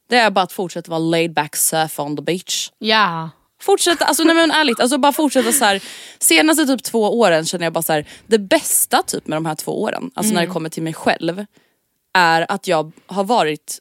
det 0.10 0.16
är 0.16 0.32
bara 0.32 0.42
att 0.42 0.52
fortsätta 0.52 0.90
vara 0.92 1.00
laid 1.00 1.34
back 1.34 1.56
surf 1.56 2.00
on 2.00 2.16
the 2.18 2.22
beach. 2.24 2.72
ja. 2.80 3.30
Fortsätta, 3.62 4.06
alltså 4.06 4.24
nej 4.24 4.36
men 4.36 4.52
ärligt, 4.52 4.80
alltså 4.80 4.98
bara 4.98 5.12
fortsätta 5.12 5.52
så 5.52 5.66
här. 5.66 5.84
Senaste 6.20 6.66
typ 6.66 6.84
två 6.84 7.20
åren 7.20 7.46
känner 7.46 7.66
jag 7.66 7.74
bara 7.74 7.82
så 7.84 7.94
här, 7.94 8.08
det 8.28 8.40
bästa 8.40 9.02
typ 9.04 9.28
med 9.28 9.38
de 9.38 9.46
här 9.46 9.56
två 9.56 9.82
åren, 9.82 10.12
alltså 10.14 10.34
när 10.34 10.42
det 10.42 10.48
kommer 10.48 10.70
till 10.70 10.84
mig 10.84 10.94
själv, 10.94 11.46
är 12.14 12.52
att 12.52 12.68
jag 12.68 12.92
har 13.08 13.24
varit 13.24 13.80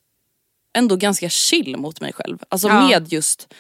ändå 0.77 0.97
ganska 0.97 1.29
chill 1.29 1.77
mot 1.77 2.01
mig 2.01 2.13
själv. 2.13 2.39
Alltså 2.49 2.69
Ja. 2.69 2.89
med 2.89 3.13
just 3.13 3.55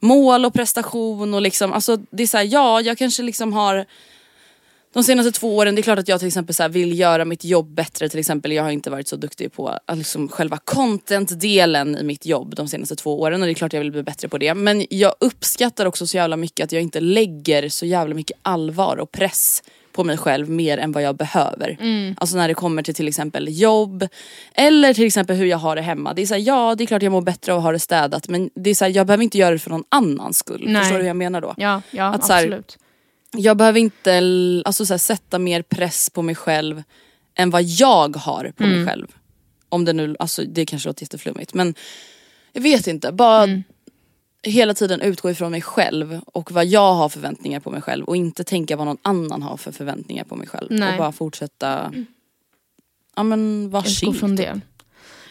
mål 0.00 0.44
och 0.44 0.54
prestation 0.54 1.34
och 1.34 1.42
liksom, 1.42 1.72
alltså 1.72 1.96
det 1.96 2.22
är 2.22 2.26
så 2.26 2.36
här, 2.36 2.44
ja 2.44 2.80
jag 2.80 2.98
kanske 2.98 3.22
liksom 3.22 3.52
har 3.52 3.86
de 4.92 5.04
senaste 5.04 5.32
två 5.32 5.56
åren, 5.56 5.74
det 5.74 5.80
är 5.80 5.82
klart 5.82 5.98
att 5.98 6.08
jag 6.08 6.18
till 6.18 6.28
exempel 6.28 6.54
så 6.54 6.68
vill 6.68 6.98
göra 6.98 7.24
mitt 7.24 7.44
jobb 7.44 7.74
bättre 7.74 8.08
till 8.08 8.18
exempel. 8.18 8.52
Jag 8.52 8.62
har 8.62 8.70
inte 8.70 8.90
varit 8.90 9.08
så 9.08 9.16
duktig 9.16 9.52
på 9.52 9.68
att 9.86 9.98
liksom 9.98 10.28
själva 10.28 10.58
content-delen 10.64 11.96
i 11.96 12.02
mitt 12.02 12.26
jobb 12.26 12.54
de 12.56 12.68
senaste 12.68 12.96
två 12.96 13.20
åren 13.20 13.42
och 13.42 13.46
det 13.46 13.52
är 13.52 13.54
klart 13.54 13.72
jag 13.72 13.80
vill 13.80 13.92
bli 13.92 14.02
bättre 14.02 14.28
på 14.28 14.38
det. 14.38 14.54
Men 14.54 14.86
jag 14.90 15.14
uppskattar 15.20 15.86
också 15.86 16.06
så 16.06 16.16
jävla 16.16 16.36
mycket 16.36 16.64
att 16.64 16.72
jag 16.72 16.82
inte 16.82 17.00
lägger 17.00 17.68
så 17.68 17.86
jävla 17.86 18.14
mycket 18.14 18.38
allvar 18.42 18.96
och 18.96 19.12
press 19.12 19.62
på 19.92 20.04
mig 20.04 20.16
själv 20.16 20.50
mer 20.50 20.78
än 20.78 20.92
vad 20.92 21.02
jag 21.02 21.16
behöver. 21.16 21.76
Mm. 21.80 22.14
Alltså 22.18 22.36
när 22.36 22.48
det 22.48 22.54
kommer 22.54 22.82
till 22.82 22.94
till 22.94 23.08
exempel 23.08 23.46
jobb 23.60 24.08
eller 24.54 24.94
till 24.94 25.06
exempel 25.06 25.36
hur 25.36 25.46
jag 25.46 25.58
har 25.58 25.76
det 25.76 25.82
hemma. 25.82 26.14
Det 26.14 26.22
är 26.22 26.26
så 26.26 26.34
här, 26.34 26.40
ja 26.40 26.74
det 26.74 26.84
är 26.84 26.86
klart 26.86 27.02
jag 27.02 27.12
mår 27.12 27.22
bättre 27.22 27.52
av 27.52 27.58
att 27.58 27.64
ha 27.64 27.72
det 27.72 27.78
städat 27.78 28.28
men 28.28 28.50
det 28.54 28.70
är 28.70 28.74
så 28.74 28.84
här, 28.84 28.92
jag 28.96 29.06
behöver 29.06 29.24
inte 29.24 29.38
göra 29.38 29.50
det 29.50 29.58
för 29.58 29.70
någon 29.70 29.84
annans 29.88 30.38
skull. 30.38 30.64
Nej. 30.66 30.82
Förstår 30.82 30.96
du 30.96 31.02
hur 31.02 31.08
jag 31.08 31.16
menar 31.16 31.40
då? 31.40 31.54
Ja, 31.56 31.82
ja 31.90 32.04
Att 32.04 32.24
så 32.26 32.32
här- 32.32 32.42
absolut. 32.42 32.78
Jag 33.36 33.56
behöver 33.56 33.80
inte 33.80 34.62
alltså, 34.64 34.86
så 34.86 34.92
här, 34.92 34.98
sätta 34.98 35.38
mer 35.38 35.62
press 35.62 36.10
på 36.10 36.22
mig 36.22 36.34
själv 36.34 36.82
än 37.34 37.50
vad 37.50 37.62
jag 37.62 38.16
har 38.16 38.52
på 38.56 38.64
Mm. 38.64 38.76
mig 38.76 38.86
själv. 38.86 39.06
Om 39.68 39.84
det 39.84 39.92
nu, 39.92 40.16
alltså 40.18 40.42
det 40.44 40.66
kanske 40.66 40.88
låter 40.88 41.02
jätteflummigt 41.02 41.54
men 41.54 41.74
jag 42.52 42.62
vet 42.62 42.86
inte. 42.86 43.12
Bara 43.12 43.42
Mm. 43.44 43.62
hela 44.42 44.74
tiden 44.74 45.00
utgå 45.00 45.30
ifrån 45.30 45.50
mig 45.50 45.62
själv 45.62 46.20
och 46.26 46.52
vad 46.52 46.66
jag 46.66 46.94
har 46.94 47.08
förväntningar 47.08 47.60
på 47.60 47.70
mig 47.70 47.80
själv 47.82 48.04
och 48.04 48.16
inte 48.16 48.44
tänka 48.44 48.76
vad 48.76 48.86
någon 48.86 48.98
annan 49.02 49.42
har 49.42 49.56
för 49.56 49.72
förväntningar 49.72 50.24
på 50.24 50.36
mig 50.36 50.46
själv. 50.48 50.66
Nej. 50.70 50.92
Och 50.92 50.98
bara 50.98 51.12
fortsätta, 51.12 51.92
ja 53.16 53.22
men 53.22 53.70
vara 53.70 53.84
chill. 53.84 54.14
från 54.14 54.36
typ. 54.36 54.46
det. 54.46 54.60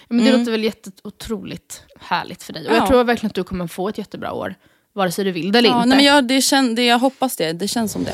Ja, 0.08 0.16
men 0.16 0.18
det 0.18 0.30
Mm. 0.30 0.39
låter 0.39 0.52
väl 0.52 0.64
jätteotroligt 0.64 1.84
härligt 1.99 2.43
för 2.43 2.54
dig. 2.54 2.68
Och 2.68 2.74
Ja. 2.74 2.78
jag 2.78 2.88
tror 2.88 3.04
verkligen 3.04 3.30
att 3.30 3.36
du 3.36 3.43
kommer 3.43 3.68
få 3.68 3.89
ett 3.89 3.97
jättebra 3.97 4.32
år. 4.34 4.56
Vare 4.94 5.12
sig 5.12 5.26
du 5.26 5.32
vill 5.32 5.52
det 5.52 5.58
eller 5.60 5.70
Ja, 5.70 5.76
inte. 5.78 5.89
nej, 5.89 5.98
men 5.98 6.06
jag, 6.06 6.28
det 6.28 6.42
kän, 6.42 6.76
det, 6.76 6.86
jag 6.86 7.00
hoppas 7.00 7.36
det, 7.36 7.54
det 7.54 7.68
känns 7.68 7.92
som 7.92 8.04
det. 8.04 8.14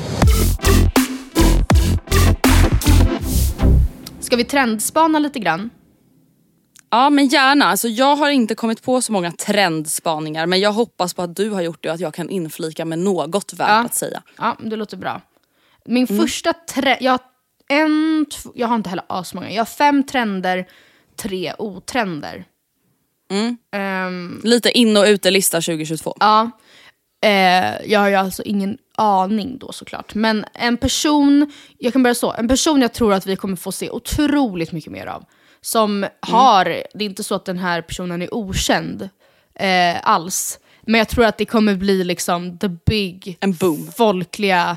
Ska 4.20 4.36
vi 4.36 4.44
trendspana 4.44 5.18
lite 5.18 5.38
grann? 5.38 5.70
Ja 6.90 7.10
men 7.10 7.26
gärna, 7.28 7.64
alltså, 7.64 7.88
jag 7.88 8.16
har 8.16 8.30
inte 8.30 8.54
kommit 8.54 8.82
på 8.82 9.00
så 9.02 9.12
många 9.12 9.32
trendspaningar 9.32 10.46
men 10.46 10.60
jag 10.60 10.72
hoppas 10.72 11.14
på 11.14 11.22
att 11.22 11.36
du 11.36 11.50
har 11.50 11.60
gjort 11.62 11.82
det 11.82 11.88
och 11.88 11.94
att 11.94 12.00
jag 12.00 12.14
kan 12.14 12.30
inflika 12.30 12.84
med 12.84 12.98
något 12.98 13.52
värt 13.52 13.68
Ja. 13.68 13.84
att 13.84 13.94
säga. 13.94 14.22
Ja, 14.38 14.56
det 14.60 14.76
låter 14.76 14.96
bra. 14.96 15.20
Min 15.84 16.06
Mm. 16.10 16.20
första 16.26 16.52
trend... 16.52 16.96
Jag 17.00 17.18
en, 17.70 18.26
två, 18.32 18.50
jag 18.54 18.68
har 18.68 18.76
inte 18.76 18.88
heller 18.90 19.04
asmånga. 19.08 19.50
Jag 19.52 19.60
har 19.60 19.64
fem 19.66 20.02
trender, 20.04 20.66
tre 21.16 21.52
otrender. 21.58 22.44
Mm. 23.30 23.56
Ehm, 23.72 24.40
Lite 24.44 24.70
in 24.78 24.96
och 24.96 25.04
utelista 25.04 25.56
2022. 25.60 26.16
ja. 26.20 26.50
Eh, 27.24 27.86
jag 27.92 28.00
har 28.00 28.08
ju 28.08 28.14
alltså 28.14 28.42
ingen 28.42 28.78
aning 28.96 29.58
då 29.58 29.72
såklart. 29.72 30.14
Men 30.14 30.44
en 30.54 30.76
person, 30.76 31.52
jag 31.78 31.92
kan 31.92 32.02
börja 32.02 32.14
så. 32.14 32.32
En 32.32 32.48
person 32.48 32.82
jag 32.82 32.92
tror 32.92 33.12
att 33.14 33.26
vi 33.26 33.36
kommer 33.36 33.56
få 33.56 33.72
se 33.72 33.90
otroligt 33.90 34.72
mycket 34.72 34.92
mer 34.92 35.06
av. 35.06 35.24
Som 35.60 35.96
Mm. 35.96 36.10
har, 36.20 36.64
det 36.64 37.04
är 37.04 37.08
inte 37.08 37.24
så 37.24 37.34
att 37.34 37.44
den 37.44 37.58
här 37.58 37.82
personen 37.82 38.22
är 38.22 38.34
okänd 38.34 39.08
eh, 39.60 39.96
alls. 40.02 40.58
Men 40.82 40.98
jag 40.98 41.08
tror 41.08 41.24
att 41.24 41.38
det 41.38 41.44
kommer 41.44 41.74
bli 41.74 42.04
liksom 42.04 42.58
the 42.58 42.68
big 42.68 43.36
En 43.40 43.52
boom. 43.54 43.92
folkliga... 43.96 44.76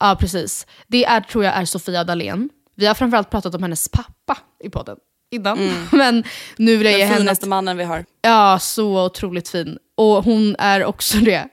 Ja, 0.00 0.16
precis. 0.20 0.66
Det 0.86 1.04
är, 1.04 1.20
tror 1.20 1.44
jag 1.44 1.54
är 1.56 1.64
Sofia 1.64 2.04
Dalén. 2.04 2.48
Vi 2.76 2.86
har 2.86 2.94
framförallt 2.94 3.30
pratat 3.30 3.54
om 3.54 3.62
hennes 3.62 3.88
pappa 3.88 4.38
i 4.64 4.70
podden 4.70 4.96
innan. 5.30 5.58
Men 5.92 6.24
nu 6.56 6.76
vill 6.76 6.84
jag 6.86 6.92
ge 6.92 6.98
Den 6.98 7.06
henne... 7.08 7.18
finaste 7.20 7.48
mannen 7.48 7.76
vi 7.76 7.84
har. 7.84 8.04
Ja, 8.22 8.58
så 8.60 9.04
otroligt 9.04 9.48
fin. 9.48 9.78
Och 9.96 10.24
hon 10.24 10.56
är 10.58 10.84
också 10.84 11.18
det. 11.18 11.48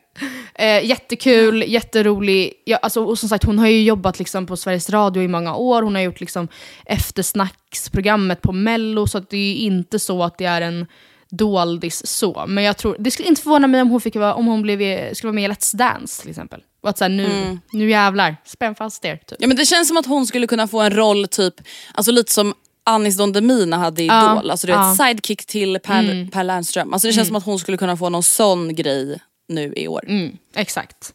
Eh, 0.61 0.85
jättekul, 0.85 1.63
jätterolig. 1.67 2.53
Ja, 2.65 2.77
alltså, 2.77 3.03
och 3.03 3.19
som 3.19 3.29
sagt, 3.29 3.43
hon 3.43 3.59
har 3.59 3.67
ju 3.67 3.83
jobbat 3.83 4.19
liksom, 4.19 4.45
på 4.45 4.57
Sveriges 4.57 4.89
Radio 4.89 5.23
i 5.23 5.27
många 5.27 5.55
år. 5.55 5.81
Hon 5.81 5.95
har 5.95 6.01
gjort 6.01 6.19
liksom, 6.19 6.47
eftersnacksprogrammet 6.85 8.41
på 8.41 8.51
Mello. 8.51 9.07
Så 9.07 9.17
att 9.17 9.29
det 9.29 9.37
är 9.37 9.53
ju 9.53 9.55
inte 9.55 9.99
så 9.99 10.23
att 10.23 10.37
det 10.37 10.45
är 10.45 10.61
en 10.61 10.85
doldis 11.29 12.07
så. 12.07 12.45
Men 12.47 12.63
jag 12.63 12.77
tror, 12.77 12.95
det 12.99 13.11
skulle 13.11 13.27
inte 13.27 13.41
förvåna 13.41 13.67
mig 13.67 13.81
om 13.81 13.89
hon, 13.89 14.01
fick 14.01 14.15
om 14.15 14.47
hon 14.47 14.61
blev, 14.61 15.13
skulle 15.13 15.27
vara 15.27 15.35
med 15.35 15.49
i 15.49 15.53
Let's 15.53 15.75
Dance 15.75 16.21
till 16.21 16.29
exempel. 16.29 16.61
Och 16.81 16.89
att 16.89 16.97
så 16.97 17.03
här, 17.03 17.09
nu, 17.09 17.57
nu 17.71 17.89
jävlar, 17.89 18.35
spänn 18.45 18.75
fast 18.75 19.05
er. 19.05 19.15
Typ. 19.15 19.37
Ja 19.41 19.47
men 19.47 19.57
det 19.57 19.65
känns 19.65 19.87
som 19.87 19.97
att 19.97 20.05
hon 20.05 20.27
skulle 20.27 20.47
kunna 20.47 20.67
få 20.67 20.81
en 20.81 20.95
roll 20.95 21.27
typ, 21.27 21.53
alltså 21.93 22.11
lite 22.11 22.31
som 22.31 22.53
Anis 22.83 23.17
Don 23.17 23.33
Demina 23.33 23.77
hade 23.77 24.01
i 24.01 24.05
Idol. 24.05 24.51
Alltså 24.51 24.67
du 24.67 24.73
ja. 24.73 24.89
vet 24.89 24.97
sidekick 24.97 25.45
till 25.45 25.79
Per, 25.83 26.31
per 26.31 26.43
Lernström. 26.43 26.93
Alltså 26.93 27.07
det 27.07 27.13
känns 27.13 27.27
som 27.27 27.35
att 27.35 27.45
hon 27.45 27.59
skulle 27.59 27.77
kunna 27.77 27.97
få 27.97 28.09
någon 28.09 28.23
sån 28.23 28.75
grej 28.75 29.19
nu 29.47 29.73
i 29.75 29.87
år. 29.87 30.03
Mm, 30.07 30.37
exakt. 30.53 31.13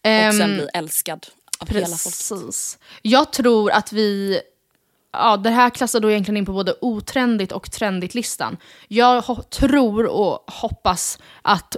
Och 0.00 0.34
sen 0.34 0.40
Ehm, 0.40 0.56
bli 0.56 0.68
älskad 0.74 1.26
av 1.58 1.68
hela 1.68 1.86
folket. 1.86 2.28
Precis. 2.28 2.78
Jag 3.02 3.32
tror 3.32 3.70
att 3.70 3.92
vi... 3.92 4.40
Ja, 5.12 5.36
det 5.36 5.50
här 5.50 5.70
klassar 5.70 6.00
då 6.00 6.10
egentligen 6.10 6.36
in 6.36 6.46
på 6.46 6.52
både 6.52 6.74
otrendigt 6.80 7.52
och 7.52 7.70
trendigt-listan. 7.70 8.56
Jag 8.88 9.50
tror 9.50 10.06
och 10.06 10.44
hoppas 10.46 11.18
att 11.42 11.76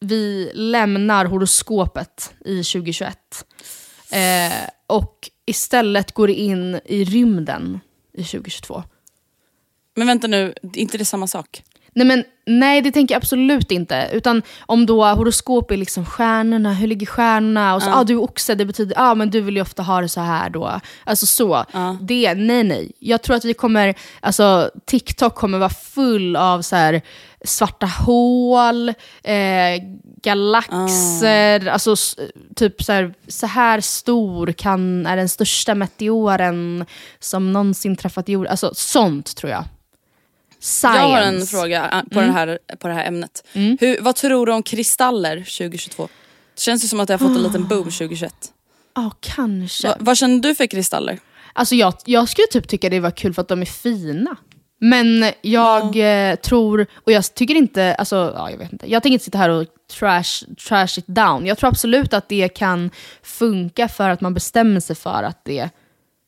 vi 0.00 0.50
lämnar 0.54 1.24
horoskopet 1.24 2.32
i 2.44 2.62
2021. 2.62 3.44
Eh, 4.10 4.68
och 4.86 5.30
istället 5.46 6.12
går 6.12 6.30
in 6.30 6.80
i 6.84 7.04
rymden 7.04 7.80
i 8.12 8.24
2022. 8.24 8.82
Men 9.94 10.06
vänta 10.06 10.26
nu, 10.26 10.54
är 10.62 10.78
inte 10.78 10.98
det 10.98 11.04
samma 11.04 11.26
sak? 11.26 11.62
Nej, 11.94 12.06
men, 12.06 12.24
nej, 12.46 12.82
det 12.82 12.90
tänker 12.92 13.14
jag 13.14 13.20
absolut 13.20 13.70
inte. 13.72 14.08
Utan 14.12 14.42
om 14.66 14.86
då 14.86 15.04
horoskop 15.04 15.70
är 15.70 15.76
liksom 15.76 16.06
stjärnorna, 16.06 16.72
hur 16.74 16.86
ligger 16.86 17.06
stjärnorna? 17.06 17.74
Och 17.74 17.82
så, 17.82 17.88
ah, 17.90 18.04
du 18.04 18.12
är 18.12 18.22
oxe, 18.22 18.54
det 18.54 18.64
betyder 18.66 18.94
ah, 18.98 19.14
men 19.14 19.30
du 19.30 19.40
vill 19.40 19.56
ju 19.56 19.62
ofta 19.62 19.82
ha 19.82 20.00
det 20.00 20.08
så 20.08 20.20
här 20.20 20.50
då. 20.50 20.80
Alltså 21.04 21.26
så. 21.26 21.64
Det, 22.00 22.34
nej 22.34 22.64
nej. 22.64 22.92
Jag 22.98 23.22
tror 23.22 23.36
att 23.36 23.44
vi 23.44 23.54
kommer, 23.54 23.94
alltså 24.20 24.70
TikTok 24.86 25.34
kommer 25.34 25.58
vara 25.58 25.70
full 25.70 26.36
av 26.36 26.62
så 26.62 26.76
här 26.76 27.02
svarta 27.44 27.86
hål, 27.86 28.88
eh, 29.24 29.82
galaxer, 30.22 31.66
alltså 31.68 31.92
s- 31.92 32.16
typ 32.56 32.82
så 32.82 32.92
här, 32.92 33.14
så 33.28 33.46
här 33.46 33.80
stor 33.80 34.52
kan, 34.52 35.06
är 35.06 35.16
den 35.16 35.28
största 35.28 35.74
meteoren 35.74 36.86
som 37.20 37.52
någonsin 37.52 37.96
träffat 37.96 38.28
jorden. 38.28 38.50
Alltså 38.50 38.70
sånt 38.74 39.36
tror 39.36 39.52
jag. 39.52 39.64
Science. 40.60 40.98
Jag 40.98 41.08
har 41.08 41.22
en 41.22 41.46
fråga 41.46 41.84
äh, 41.92 42.02
på, 42.14 42.20
Mm. 42.20 42.26
det, 42.32 42.38
här, 42.38 42.58
på 42.78 42.88
det 42.88 42.94
här 42.94 43.04
ämnet. 43.06 43.46
Hur, 43.52 44.00
vad 44.00 44.16
tror 44.16 44.46
du 44.46 44.52
om 44.52 44.62
kristaller 44.62 45.36
2022? 45.36 46.08
Det 46.54 46.60
känns 46.60 46.84
ju 46.84 46.88
som 46.88 47.00
att 47.00 47.06
det 47.06 47.14
har 47.14 47.18
fått 47.18 47.36
en 47.36 47.42
liten 47.42 47.68
boom 47.68 47.84
2021. 47.84 48.34
Ja, 48.94 49.10
kanske. 49.20 49.88
Va, 49.88 49.96
vad 50.00 50.16
känner 50.18 50.38
du 50.38 50.54
för 50.54 50.66
kristaller? 50.66 51.18
Alltså 51.52 51.74
jag, 51.74 51.94
jag 52.04 52.28
skulle 52.28 52.46
typ 52.46 52.68
tycka 52.68 52.88
det 52.88 53.00
var 53.00 53.10
kul 53.10 53.34
för 53.34 53.42
att 53.42 53.48
de 53.48 53.60
är 53.62 53.66
fina. 53.66 54.36
Men 54.82 55.32
jag 55.42 55.96
eh, 56.30 56.36
tror, 56.36 56.86
och 56.94 57.12
jag 57.12 57.34
tycker 57.34 57.54
inte, 57.54 57.94
alltså 57.94 58.32
ja, 58.36 58.50
jag 58.50 58.58
vet 58.58 58.72
inte. 58.72 58.90
Jag 58.92 59.02
tänker 59.02 59.12
inte 59.12 59.24
sitta 59.24 59.38
här 59.38 59.48
och 59.50 59.66
trash, 59.98 60.46
trash 60.68 60.98
it 60.98 61.06
down. 61.06 61.46
Jag 61.46 61.58
tror 61.58 61.68
absolut 61.70 62.14
att 62.14 62.28
det 62.28 62.48
kan 62.48 62.90
funka 63.22 63.88
för 63.88 64.08
att 64.08 64.20
man 64.20 64.34
bestämmer 64.34 64.80
sig 64.80 64.96
för 64.96 65.22
att 65.22 65.44
det 65.44 65.68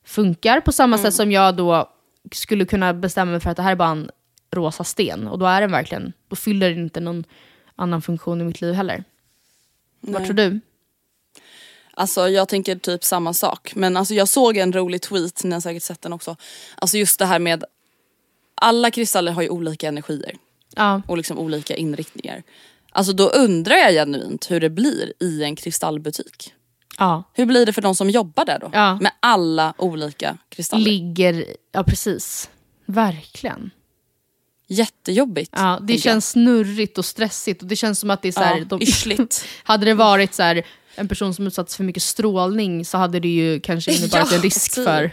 funkar. 0.05 0.59
På 0.59 0.71
samma 0.71 0.97
sätt 0.97 1.13
som 1.13 1.31
jag 1.31 1.55
då 1.55 1.89
skulle 2.31 2.65
kunna 2.65 2.93
bestämma 2.93 3.31
mig 3.31 3.39
för 3.39 3.49
att 3.49 3.57
det 3.57 3.63
här 3.63 3.71
är 3.71 3.75
bara 3.75 3.89
en 3.89 4.09
rosa 4.55 4.83
sten. 4.83 5.27
Och 5.27 5.39
då 5.39 5.45
är 5.45 5.61
den 5.61 5.71
verkligen, 5.71 6.13
då 6.27 6.35
fyller 6.35 6.69
den 6.69 6.79
inte 6.79 6.99
någon 6.99 7.23
annan 7.75 8.01
funktion 8.01 8.41
i 8.41 8.43
mitt 8.43 8.61
liv 8.61 8.73
heller. 8.73 9.03
Vad 9.99 10.25
tror 10.25 10.33
du? 10.33 10.59
Alltså 11.93 12.29
jag 12.29 12.47
tänker 12.49 12.75
typ 12.75 13.03
samma 13.03 13.33
sak. 13.33 13.75
Men 13.75 13.97
alltså 13.97 14.13
jag 14.13 14.27
såg 14.27 14.57
en 14.57 14.73
rolig 14.73 15.01
tweet, 15.01 15.43
ni 15.43 15.51
har 15.51 15.61
säkert 15.61 15.83
sett 15.83 16.01
den 16.01 16.13
också. 16.13 16.35
Alltså 16.75 16.97
just 16.97 17.19
det 17.19 17.25
här 17.25 17.39
med, 17.39 17.63
alla 18.55 18.91
kristaller 18.91 19.31
har 19.31 19.41
ju 19.41 19.49
olika 19.49 19.87
energier. 19.87 20.35
Ja. 20.75 21.01
och 21.07 21.17
liksom 21.17 21.39
olika 21.39 21.75
inriktningar. 21.75 22.43
Alltså 22.91 23.13
då 23.13 23.29
undrar 23.29 23.75
jag 23.75 23.91
genuint 23.91 24.51
hur 24.51 24.59
det 24.59 24.69
blir 24.69 25.13
i 25.19 25.43
en 25.43 25.55
kristallbutik. 25.55 26.53
ja. 26.99 27.23
Hur 27.33 27.45
blir 27.45 27.65
det 27.65 27.73
för 27.73 27.81
de 27.81 27.95
som 27.95 28.09
jobbar 28.09 28.45
där 28.45 28.59
då? 28.59 28.69
Ja. 28.73 28.95
Med 29.01 29.11
alla 29.19 29.73
olika 29.77 30.37
kristaller. 30.49 30.85
Ligger, 30.85 31.45
ja 31.71 31.83
precis. 31.83 32.49
Verkligen. 32.85 33.71
Jättejobbigt. 34.67 35.51
Ja, 35.55 35.79
det 35.87 35.97
känns 35.97 36.29
snurrigt 36.29 36.97
och 36.97 37.05
stressigt 37.05 37.61
och 37.61 37.67
det 37.67 37.75
känns 37.75 37.99
som 37.99 38.09
att 38.09 38.21
det 38.21 38.27
är 38.27 38.31
så 38.31 38.39
här, 38.41 38.57
Ja, 38.57 38.65
de, 38.65 38.81
yrsligt. 38.81 39.45
Hade 39.63 39.85
det 39.85 39.93
varit 39.93 40.33
så 40.33 40.43
här, 40.43 40.65
en 40.95 41.07
person 41.07 41.33
som 41.33 41.47
utsatts 41.47 41.75
för 41.77 41.83
mycket 41.83 42.03
strålning 42.03 42.85
så 42.85 42.97
hade 42.97 43.19
det 43.19 43.27
ju 43.27 43.59
kanske 43.59 43.91
inneburit 43.95 44.13
Ja, 44.31 44.35
en 44.35 44.41
risk 44.41 44.75
typ. 44.75 44.85
för 44.85 45.11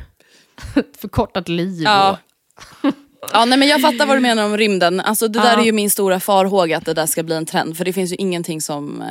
förkortat 1.00 1.48
liv. 1.48 1.82
Ja. 1.82 2.10
Och, 2.10 2.18
Ja 3.32 3.44
nej 3.44 3.58
men 3.58 3.68
jag 3.68 3.80
fattar 3.80 4.06
vad 4.06 4.16
du 4.16 4.20
menar 4.20 4.44
om 4.44 4.56
rymden. 4.56 5.00
Alltså 5.00 5.28
det 5.28 5.38
där 5.38 5.52
Ja. 5.52 5.60
är 5.60 5.64
ju 5.64 5.72
min 5.72 5.90
stora 5.90 6.20
farhåga 6.20 6.76
att 6.76 6.84
det 6.84 6.94
där 6.94 7.06
ska 7.06 7.22
bli 7.22 7.34
en 7.34 7.46
trend. 7.46 7.76
För 7.76 7.84
det 7.84 7.92
finns 7.92 8.12
ju 8.12 8.16
ingenting 8.16 8.60
som 8.60 9.02
eh, 9.02 9.08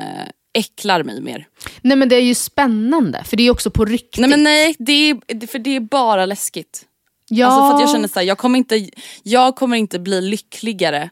äcklar 0.53 1.03
mig 1.03 1.21
mer. 1.21 1.47
nej 1.81 1.97
men 1.97 2.09
det 2.09 2.15
är 2.15 2.21
ju 2.21 2.35
spännande, 2.35 3.23
för 3.23 3.37
det 3.37 3.43
är 3.43 3.51
också 3.51 3.71
på 3.71 3.85
riktigt. 3.85 4.21
Nej 4.21 4.29
men 4.29 4.43
nej, 4.43 4.75
det 4.79 4.91
är, 5.09 5.47
för 5.47 5.59
det 5.59 5.75
är 5.75 5.79
bara 5.79 6.25
läskigt. 6.25 6.85
Ja, 7.29 7.47
Alltså 7.47 7.67
för 7.67 7.75
att 7.75 7.81
jag 7.81 7.89
känner 7.89 8.07
såhär, 8.07 8.25
jag 8.27 8.37
kommer 8.37 8.57
inte, 8.57 8.89
jag 9.23 9.55
kommer 9.55 9.77
inte 9.77 9.99
bli 9.99 10.21
lyckligare. 10.21 11.09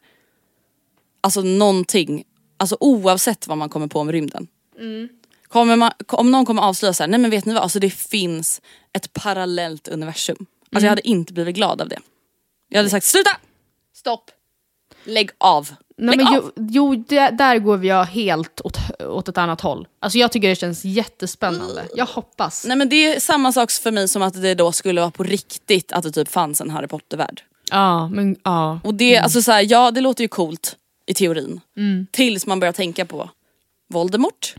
Alltså 1.22 1.42
någonting, 1.42 2.24
alltså 2.58 2.78
oavsett 2.80 3.48
vad 3.48 3.58
man 3.58 3.70
kommer 3.70 3.88
på 3.88 4.00
om 4.00 4.12
rymden. 4.12 4.48
Kommer 5.48 5.76
man, 5.76 5.92
om 6.08 6.32
någon 6.32 6.46
kommer 6.46 6.62
avslöja 6.62 6.94
såhär, 6.94 7.08
nej 7.08 7.20
men 7.20 7.32
vet 7.32 7.46
ni 7.46 7.54
vad, 7.54 7.64
alltså 7.64 7.80
det 7.80 7.90
finns 7.90 8.62
ett 8.94 9.14
parallellt 9.14 9.88
universum. 9.88 10.46
Alltså 10.72 10.86
jag 10.86 10.92
hade 10.92 11.08
inte 11.08 11.34
blivit 11.34 11.56
glad 11.56 11.82
av 11.82 11.90
det. 11.90 12.00
Jag 12.70 12.80
hade 12.80 12.90
sagt 12.90 13.06
sluta! 13.06 13.32
Stopp! 13.94 14.32
Lägg 15.04 15.30
av! 15.38 15.70
Nej, 15.98 16.18
men 16.18 16.28
jo, 16.34 16.52
jo 16.56 16.96
där, 16.96 17.32
där 17.32 17.60
går 17.60 17.86
jag 17.86 18.06
helt 18.06 18.62
åt, 18.62 18.78
åt 19.00 19.28
ett 19.28 19.38
annat 19.38 19.62
håll. 19.62 19.88
Alltså 20.00 20.20
jag 20.20 20.32
tycker 20.32 20.50
det 20.50 20.56
känns 20.56 20.86
jättespännande. 20.86 21.88
Jag 21.96 22.06
hoppas. 22.06 22.66
Nej 22.66 22.78
men 22.78 22.90
det 22.90 23.16
är 23.16 23.20
samma 23.20 23.52
sak 23.52 23.72
för 23.72 23.92
mig 23.92 24.08
som 24.08 24.22
att 24.22 24.42
det 24.42 24.56
då 24.56 24.72
skulle 24.72 25.02
vara 25.02 25.12
på 25.12 25.24
riktigt 25.24 25.92
att 25.92 26.04
det 26.04 26.12
typ 26.12 26.30
fanns 26.30 26.62
en 26.62 26.70
Harry 26.70 26.88
Potter-värld. 26.88 27.44
Ja, 27.72 28.10
men 28.10 28.36
ja. 28.44 28.80
Och 28.84 28.94
det, 28.94 29.18
alltså 29.18 29.42
så 29.42 29.52
här, 29.52 29.66
ja 29.70 29.92
det 29.92 30.02
låter 30.02 30.24
ju 30.24 30.28
coolt 30.28 30.76
i 31.06 31.14
teorin. 31.14 31.62
Mm. 31.78 32.08
Tills 32.12 32.46
man 32.46 32.60
börjar 32.60 32.74
tänka 32.74 33.06
på 33.06 33.30
Voldemort. 33.90 34.56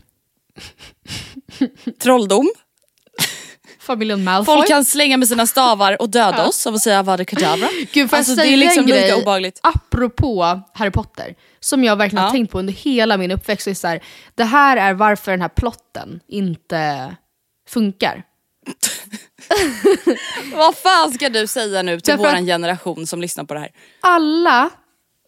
Trolldom. 2.01 2.49
Familjen 3.89 4.23
Malfoy. 4.23 4.55
Folk 4.55 4.67
kan 4.67 4.85
slänga 4.85 5.17
med 5.17 5.27
sina 5.27 5.47
stavar 5.47 6.01
och 6.01 6.09
döda 6.09 6.47
oss 6.47 6.67
av 6.67 6.73
att 6.75 6.81
säga 6.81 6.99
Avada 6.99 7.25
Kedavra. 7.25 7.67
Gud, 7.91 8.13
alltså, 8.13 8.35
det 8.35 8.47
är 8.47 8.57
liksom 8.57 8.85
grej 8.85 9.01
lika 9.01 9.15
obehagligt. 9.17 9.59
apropå 9.63 10.61
Harry 10.73 10.91
Potter? 10.91 11.35
Som 11.59 11.83
jag 11.83 11.95
verkligen 11.95 12.21
har 12.21 12.27
Ja. 12.29 12.31
tänkt 12.31 12.51
på 12.51 12.59
under 12.59 12.73
hela 12.73 13.17
min 13.17 13.31
uppväxt. 13.31 13.67
är 13.67 13.73
Så 13.73 13.87
här, 13.87 13.99
det 14.35 14.43
här 14.43 14.77
är 14.77 14.93
varför 14.93 15.31
den 15.31 15.41
här 15.41 15.49
plotten 15.49 16.19
inte 16.27 17.15
funkar. 17.69 18.23
Vad 20.53 20.75
fan 20.77 21.11
ska 21.13 21.29
du 21.29 21.47
säga 21.47 21.81
nu 21.81 21.99
till 21.99 22.17
våran 22.17 22.45
generation 22.45 23.07
som 23.07 23.21
lyssnar 23.21 23.43
på 23.43 23.53
det 23.53 23.59
här? 23.59 23.69
Alla, 24.01 24.69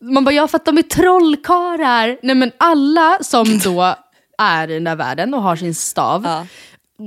man 0.01 0.23
bara 0.23 0.35
ja 0.35 0.47
för 0.47 0.57
att 0.57 0.65
de 0.65 0.77
är 0.77 0.81
trollkarlar. 0.81 2.17
Nej 2.23 2.35
men 2.35 2.51
alla 2.57 3.17
som 3.21 3.59
då 3.59 3.95
är 4.37 4.69
i 4.69 4.73
den 4.73 4.83
där 4.83 4.95
världen 4.95 5.33
och 5.33 5.41
har 5.41 5.55
sin 5.55 5.75
stav. 5.75 6.21
Ja. 6.25 6.45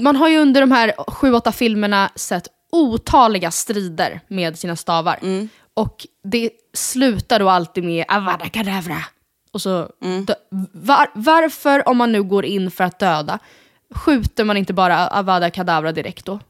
Man 0.03 0.16
har 0.16 0.28
ju 0.28 0.38
under 0.38 0.61
de 0.61 0.72
här 0.72 0.95
sju, 1.11 1.32
åtta 1.32 1.53
filmerna 1.53 2.11
sett 2.16 2.49
otaliga 2.72 3.51
strider 3.51 4.20
med 4.28 4.59
sina 4.59 4.76
stavar. 4.76 5.18
Mm. 5.22 5.49
Och 5.74 6.07
det 6.24 6.51
slutar 6.74 7.38
då 7.38 7.49
alltid 7.49 7.84
med 7.84 8.05
avada 8.09 8.49
kedavra. 8.49 8.97
Och 9.53 9.62
så 9.62 9.88
Mm. 10.03 10.26
var, 10.72 11.11
varför, 11.14 11.88
om 11.88 11.97
man 11.97 12.12
nu 12.12 12.22
går 12.22 12.45
in 12.45 12.70
för 12.70 12.84
att 12.84 12.99
döda, 12.99 13.38
skjuter 13.95 14.45
man 14.45 14.57
inte 14.57 14.72
bara 14.72 15.09
avada 15.09 15.51
kedavra 15.51 15.92
direkt 15.92 16.24
då? 16.24 16.40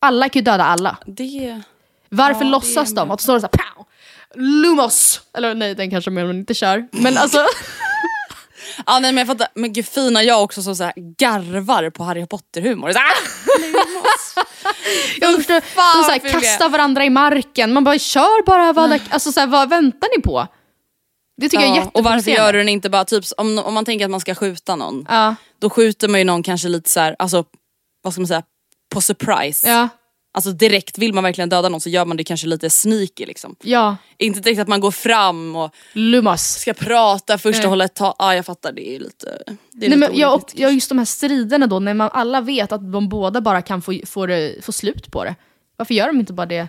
Alla 0.00 0.28
kan 0.28 0.40
ju 0.40 0.44
döda 0.44 0.64
alla. 0.64 0.96
Det... 1.06 1.60
Varför 2.08 2.40
Ja, 2.40 2.44
det 2.44 2.50
låtsas 2.50 2.92
är 2.92 2.96
de? 2.96 3.10
Att 3.10 3.18
det 3.18 3.22
står 3.22 3.38
såhär 3.38 3.48
pow! 3.74 3.84
Lumos! 4.34 5.20
Eller 5.34 5.54
nej, 5.54 5.74
den 5.74 5.90
kanske 5.90 6.10
man 6.10 6.30
inte 6.30 6.54
kör. 6.54 6.88
Men 6.92 7.16
alltså, 7.18 7.38
Ja 8.86 8.98
nej 8.98 9.12
men 9.12 9.16
jag 9.18 9.26
fattar, 9.26 9.48
men 9.54 9.72
gud 9.72 9.86
fina 9.86 10.22
jag 10.22 10.42
också 10.42 10.62
som 10.62 10.76
så 10.76 10.84
här 10.84 10.92
garvar 11.18 11.90
på 11.90 12.04
Harry 12.04 12.26
Potter-humor. 12.26 12.92
Så, 12.92 12.98
ah! 12.98 14.44
jag 15.20 15.34
förstår, 15.36 15.54
de 15.54 15.60
såhär, 15.60 16.04
vad 16.04 16.12
ful 16.22 16.30
jag 16.32 16.34
är. 16.34 16.40
kastar 16.40 16.68
varandra 16.68 17.04
i 17.04 17.10
marken. 17.10 17.72
Man 17.72 17.84
bara 17.84 17.98
kör 17.98 18.44
bara, 18.46 18.72
vad, 18.72 19.00
alltså, 19.10 19.32
såhär, 19.32 19.46
vad 19.46 19.68
väntar 19.68 20.08
ni 20.16 20.22
på? 20.22 20.46
Det 21.40 21.48
tycker 21.48 21.64
jag 21.64 21.76
är 21.76 21.80
Ja, 21.80 21.90
och 21.94 22.04
varför 22.04 22.30
gör 22.30 22.52
du 22.52 22.58
den 22.58 22.68
inte 22.68 22.90
bara 22.90 23.04
typ 23.04 23.24
om, 23.36 23.58
om 23.58 23.74
man 23.74 23.84
tänker 23.84 24.04
att 24.04 24.10
man 24.10 24.20
ska 24.20 24.34
skjuta 24.34 24.76
någon. 24.76 25.06
Ja, 25.08 25.34
Då 25.58 25.70
skjuter 25.70 26.08
man 26.08 26.20
ju 26.20 26.24
någon 26.24 26.42
kanske 26.42 26.68
lite 26.68 26.90
så 26.90 27.00
här, 27.00 27.16
alltså 27.18 27.44
vad 28.02 28.12
ska 28.12 28.20
man 28.20 28.28
säga, 28.28 28.42
på 28.94 29.00
surprise. 29.00 29.68
ja, 29.68 29.88
Alltså 30.38 30.52
direkt, 30.52 30.98
vill 30.98 31.12
man 31.12 31.24
verkligen 31.24 31.48
döda 31.48 31.68
någon 31.68 31.80
så 31.80 31.88
gör 31.88 32.04
man 32.04 32.16
det 32.16 32.24
kanske 32.24 32.46
lite 32.46 32.70
sneaky 32.70 33.26
liksom. 33.26 33.56
ja. 33.62 33.96
Inte 34.18 34.40
direkt 34.40 34.60
att 34.60 34.68
man 34.68 34.80
går 34.80 34.90
fram 34.90 35.56
och 35.56 35.74
Lumos. 35.92 36.42
ska 36.42 36.74
prata 36.74 37.38
först 37.38 37.58
Nej. 37.58 37.64
och 37.64 37.70
hålla 37.70 37.84
ett 37.84 37.94
tag. 37.94 38.14
Ja 38.18 38.34
jag 38.34 38.46
fattar, 38.46 38.72
det 38.72 38.88
är 38.88 38.98
lite, 38.98 39.26
det 39.26 39.50
är 39.50 39.56
Nej, 39.72 39.88
lite 39.88 39.96
men 39.96 40.18
jag, 40.18 40.34
och, 40.34 40.50
jag, 40.54 40.72
just 40.72 40.88
de 40.88 40.98
här 40.98 41.04
striderna 41.04 41.66
då, 41.66 41.78
när 41.78 41.94
man 41.94 42.10
alla 42.12 42.40
vet 42.40 42.72
att 42.72 42.92
de 42.92 43.08
båda 43.08 43.40
bara 43.40 43.62
kan 43.62 43.82
få, 43.82 44.00
få, 44.06 44.26
det, 44.26 44.64
få 44.64 44.72
slut 44.72 45.10
på 45.10 45.24
det. 45.24 45.34
Varför 45.76 45.94
gör 45.94 46.06
de 46.06 46.20
inte 46.20 46.32
bara 46.32 46.46
det? 46.46 46.68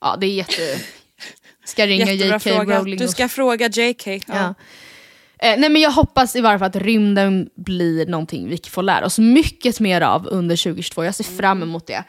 Ja, 0.00 0.16
det 0.20 0.26
är 0.26 0.34
jätte... 0.34 0.80
Ska 1.64 1.86
ringa 1.86 2.12
J.K. 2.12 2.50
Rowling 2.50 2.98
Du 2.98 3.08
ska 3.08 3.28
fråga 3.28 3.66
JK. 3.68 4.06
Ja. 4.06 4.20
Ja. 4.26 4.54
Eh, 5.42 5.58
nej 5.58 5.70
men 5.70 5.82
jag 5.82 5.90
hoppas 5.90 6.36
i 6.36 6.40
varje 6.40 6.58
fall 6.58 6.68
att 6.68 6.76
rymden 6.76 7.50
blir 7.54 8.06
någonting 8.06 8.48
vi 8.48 8.58
får 8.68 8.82
lära 8.82 9.06
oss 9.06 9.18
mycket 9.18 9.80
mer 9.80 10.00
av 10.00 10.26
under 10.26 10.56
2022. 10.56 11.04
Jag 11.04 11.14
ser 11.14 11.24
fram 11.24 11.62
emot 11.62 11.86
det. 11.86 12.04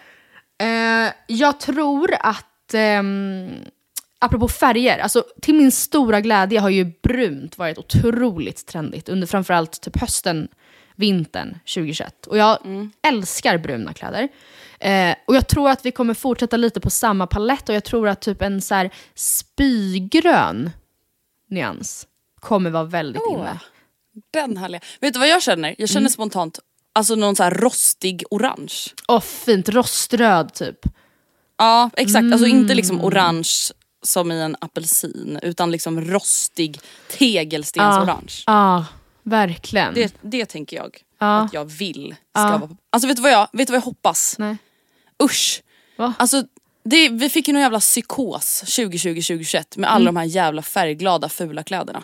Eh, 0.62 1.14
jag 1.28 1.60
tror 1.60 2.14
att, 2.20 2.74
ehm, 2.74 3.50
apropå 4.20 4.48
färger, 4.48 5.00
alltså 5.00 5.24
till 5.42 5.56
min 5.56 5.72
stora 5.72 6.22
glädje 6.22 6.60
har 6.60 6.70
ju 6.70 6.92
brunt 7.04 7.58
varit 7.58 7.78
otroligt 7.78 8.66
trendigt 8.68 9.10
under 9.10 9.28
framförallt 9.28 9.82
typ 9.82 10.00
hösten, 10.00 10.48
vintern 10.96 11.60
2021. 11.66 12.28
Och 12.28 12.38
jag 12.38 12.58
älskar 13.08 13.58
bruna 13.58 13.94
kläder. 13.94 14.28
Eh, 14.80 15.16
och 15.28 15.36
jag 15.36 15.48
tror 15.48 15.70
att 15.70 15.86
vi 15.86 15.92
kommer 15.92 16.14
fortsätta 16.14 16.58
lite 16.58 16.80
på 16.80 16.90
samma 16.90 17.28
palett 17.28 17.70
och 17.70 17.76
jag 17.76 17.84
tror 17.84 18.08
att 18.08 18.22
typ 18.22 18.42
en 18.42 18.62
så 18.62 18.76
här 18.76 18.90
spygrön 19.16 20.70
nyans 21.50 22.08
kommer 22.40 22.70
vara 22.70 22.84
väldigt 22.84 23.22
Åh. 23.26 23.34
inne. 23.34 23.60
Den 24.34 24.58
härliga. 24.58 24.82
Vet 25.00 25.14
du 25.14 25.20
vad 25.20 25.30
jag 25.30 25.42
känner? 25.42 25.76
Jag 25.78 25.90
känner 25.90 26.02
Mm. 26.02 26.10
spontant, 26.10 26.60
alltså 26.94 27.16
någon 27.16 27.36
så 27.36 27.44
här 27.44 27.52
rostig 27.52 28.24
orange. 28.32 28.74
Åh 29.08 29.20
fint, 29.22 29.70
roströd 29.70 30.54
typ. 30.54 30.80
Ja 31.58 31.90
exakt, 31.98 32.24
alltså 32.32 32.48
inte 32.48 32.74
liksom 32.74 32.96
Mm. 32.96 33.06
orange 33.08 33.50
som 34.04 34.32
i 34.32 34.42
en 34.42 34.56
apelsin 34.62 35.40
utan 35.44 35.72
liksom 35.72 36.02
rostig 36.02 36.80
tegelstensorange. 37.18 38.44
Ja, 38.46 38.86
verkligen. 39.24 39.94
Det, 39.94 40.16
det 40.22 40.46
tänker 40.46 40.78
jag 40.78 40.98
Ja. 41.20 41.40
att 41.40 41.54
jag 41.54 41.66
vill 41.66 42.16
ska 42.36 42.58
vara. 42.58 42.70
Alltså 42.90 43.08
vet 43.08 43.16
du 43.18 43.22
vad 43.24 43.32
jag, 43.32 43.48
vet 43.54 43.68
du 43.68 43.72
vad 43.72 43.78
jag 43.82 43.86
hoppas? 43.86 44.36
Nej. 44.40 44.58
Usch. 45.24 45.62
Va? 45.98 46.14
Alltså 46.20 46.44
det, 46.84 47.10
vi 47.10 47.30
fick 47.30 47.48
ju 47.48 47.54
någon 47.54 47.62
jävla 47.62 47.80
psykos 47.80 48.64
2020-2021 48.68 49.64
med 49.78 49.88
Mm. 49.88 49.96
alla 49.96 50.06
de 50.06 50.18
här 50.18 50.26
jävla 50.26 50.62
färgglada 50.62 51.30
fula 51.30 51.64
kläderna. 51.64 52.04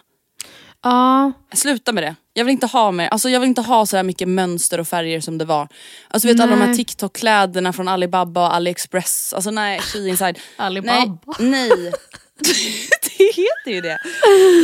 Ja, 0.83 1.31
Sluta 1.53 1.91
med 1.91 2.03
det. 2.03 2.15
Jag 2.33 2.45
vill 2.45 2.51
inte 2.51 2.67
ha 2.67 2.91
mer, 2.91 3.07
alltså 3.07 3.29
jag 3.29 3.39
vill 3.39 3.49
inte 3.49 3.61
ha 3.61 3.85
så 3.85 3.95
här 3.97 4.03
mycket 4.03 4.27
mönster 4.27 4.79
och 4.79 4.87
färger 4.87 5.21
som 5.21 5.37
det 5.37 5.45
var. 5.45 5.67
Alltså 6.07 6.27
vet 6.27 6.39
alla 6.39 6.55
de 6.55 6.61
här. 6.61 6.73
TikTok-kläderna 6.73 7.73
från 7.73 7.87
Alibaba 7.87 8.47
och 8.47 8.55
AliExpress. 8.55 9.33
Alltså 9.33 9.51
nej, 9.51 9.79
She 9.79 10.07
Inside. 10.09 10.39
Alibaba. 10.57 11.19
Nej, 11.39 11.69
nej. 11.69 11.93
det 13.17 13.23
heter 13.23 13.71
ju 13.71 13.81
det. 13.81 13.99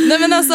Nej 0.08 0.18
men 0.18 0.32
alltså, 0.32 0.54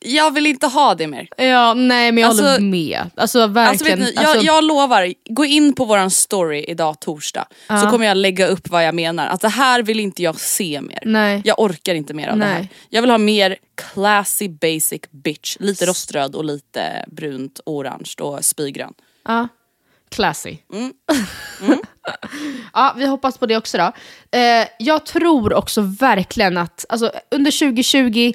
jag 0.00 0.30
vill 0.34 0.46
inte 0.46 0.66
ha 0.66 0.94
det 0.94 1.06
mer. 1.06 1.28
ja 1.36 1.74
nej 1.74 2.12
men 2.12 2.22
jag 2.22 2.28
Alltså- 2.28 2.44
håller 2.44 2.60
med. 2.60 2.98
Alltså 3.00 3.20
Alltså, 3.40 3.46
verkligen. 3.46 3.98
vet 3.98 4.08
ni, 4.08 4.12
jag, 4.14 4.24
alltså, 4.24 4.46
jag 4.46 4.64
lovar, 4.64 5.14
gå 5.30 5.44
in 5.44 5.72
på 5.72 5.84
våran 5.84 6.10
story 6.10 6.64
idag 6.68 7.00
torsdag 7.00 7.46
så 7.82 7.90
kommer 7.90 8.06
jag 8.06 8.16
lägga 8.16 8.46
upp 8.46 8.68
vad 8.68 8.84
jag 8.84 8.94
menar. 8.94 9.26
Att 9.26 9.40
det 9.40 9.48
här 9.48 9.82
vill 9.82 10.00
inte 10.00 10.22
jag 10.22 10.40
se 10.40 10.80
mer. 10.80 10.98
Nej. 11.04 11.42
Jag 11.44 11.58
orkar 11.60 11.94
inte 11.94 12.14
mer 12.14 12.28
av 12.28 12.38
det 12.38 12.44
här. 12.44 12.54
Nej. 12.58 12.70
Jag 12.88 13.02
vill 13.02 13.10
ha 13.10 13.18
mer 13.18 13.56
classy 13.92 14.48
basic 14.48 15.00
bitch. 15.10 15.56
Lite 15.60 15.86
roströd 15.86 16.34
och 16.34 16.44
lite 16.44 17.04
brunt, 17.06 17.60
orange 17.66 18.14
och 18.20 18.44
spygrön. 18.44 18.92
Ja. 19.24 19.48
Classy. 20.08 20.58
Mm. 20.72 20.92
ja, 22.72 22.94
vi 22.96 23.06
hoppas 23.06 23.38
på 23.38 23.46
det 23.46 23.56
också 23.56 23.78
då. 23.78 23.92
Eh, 24.38 24.68
jag 24.78 25.06
tror 25.06 25.54
också 25.54 25.80
verkligen 25.80 26.56
att 26.56 26.84
alltså, 26.88 27.12
under 27.30 27.72
2021 27.72 28.34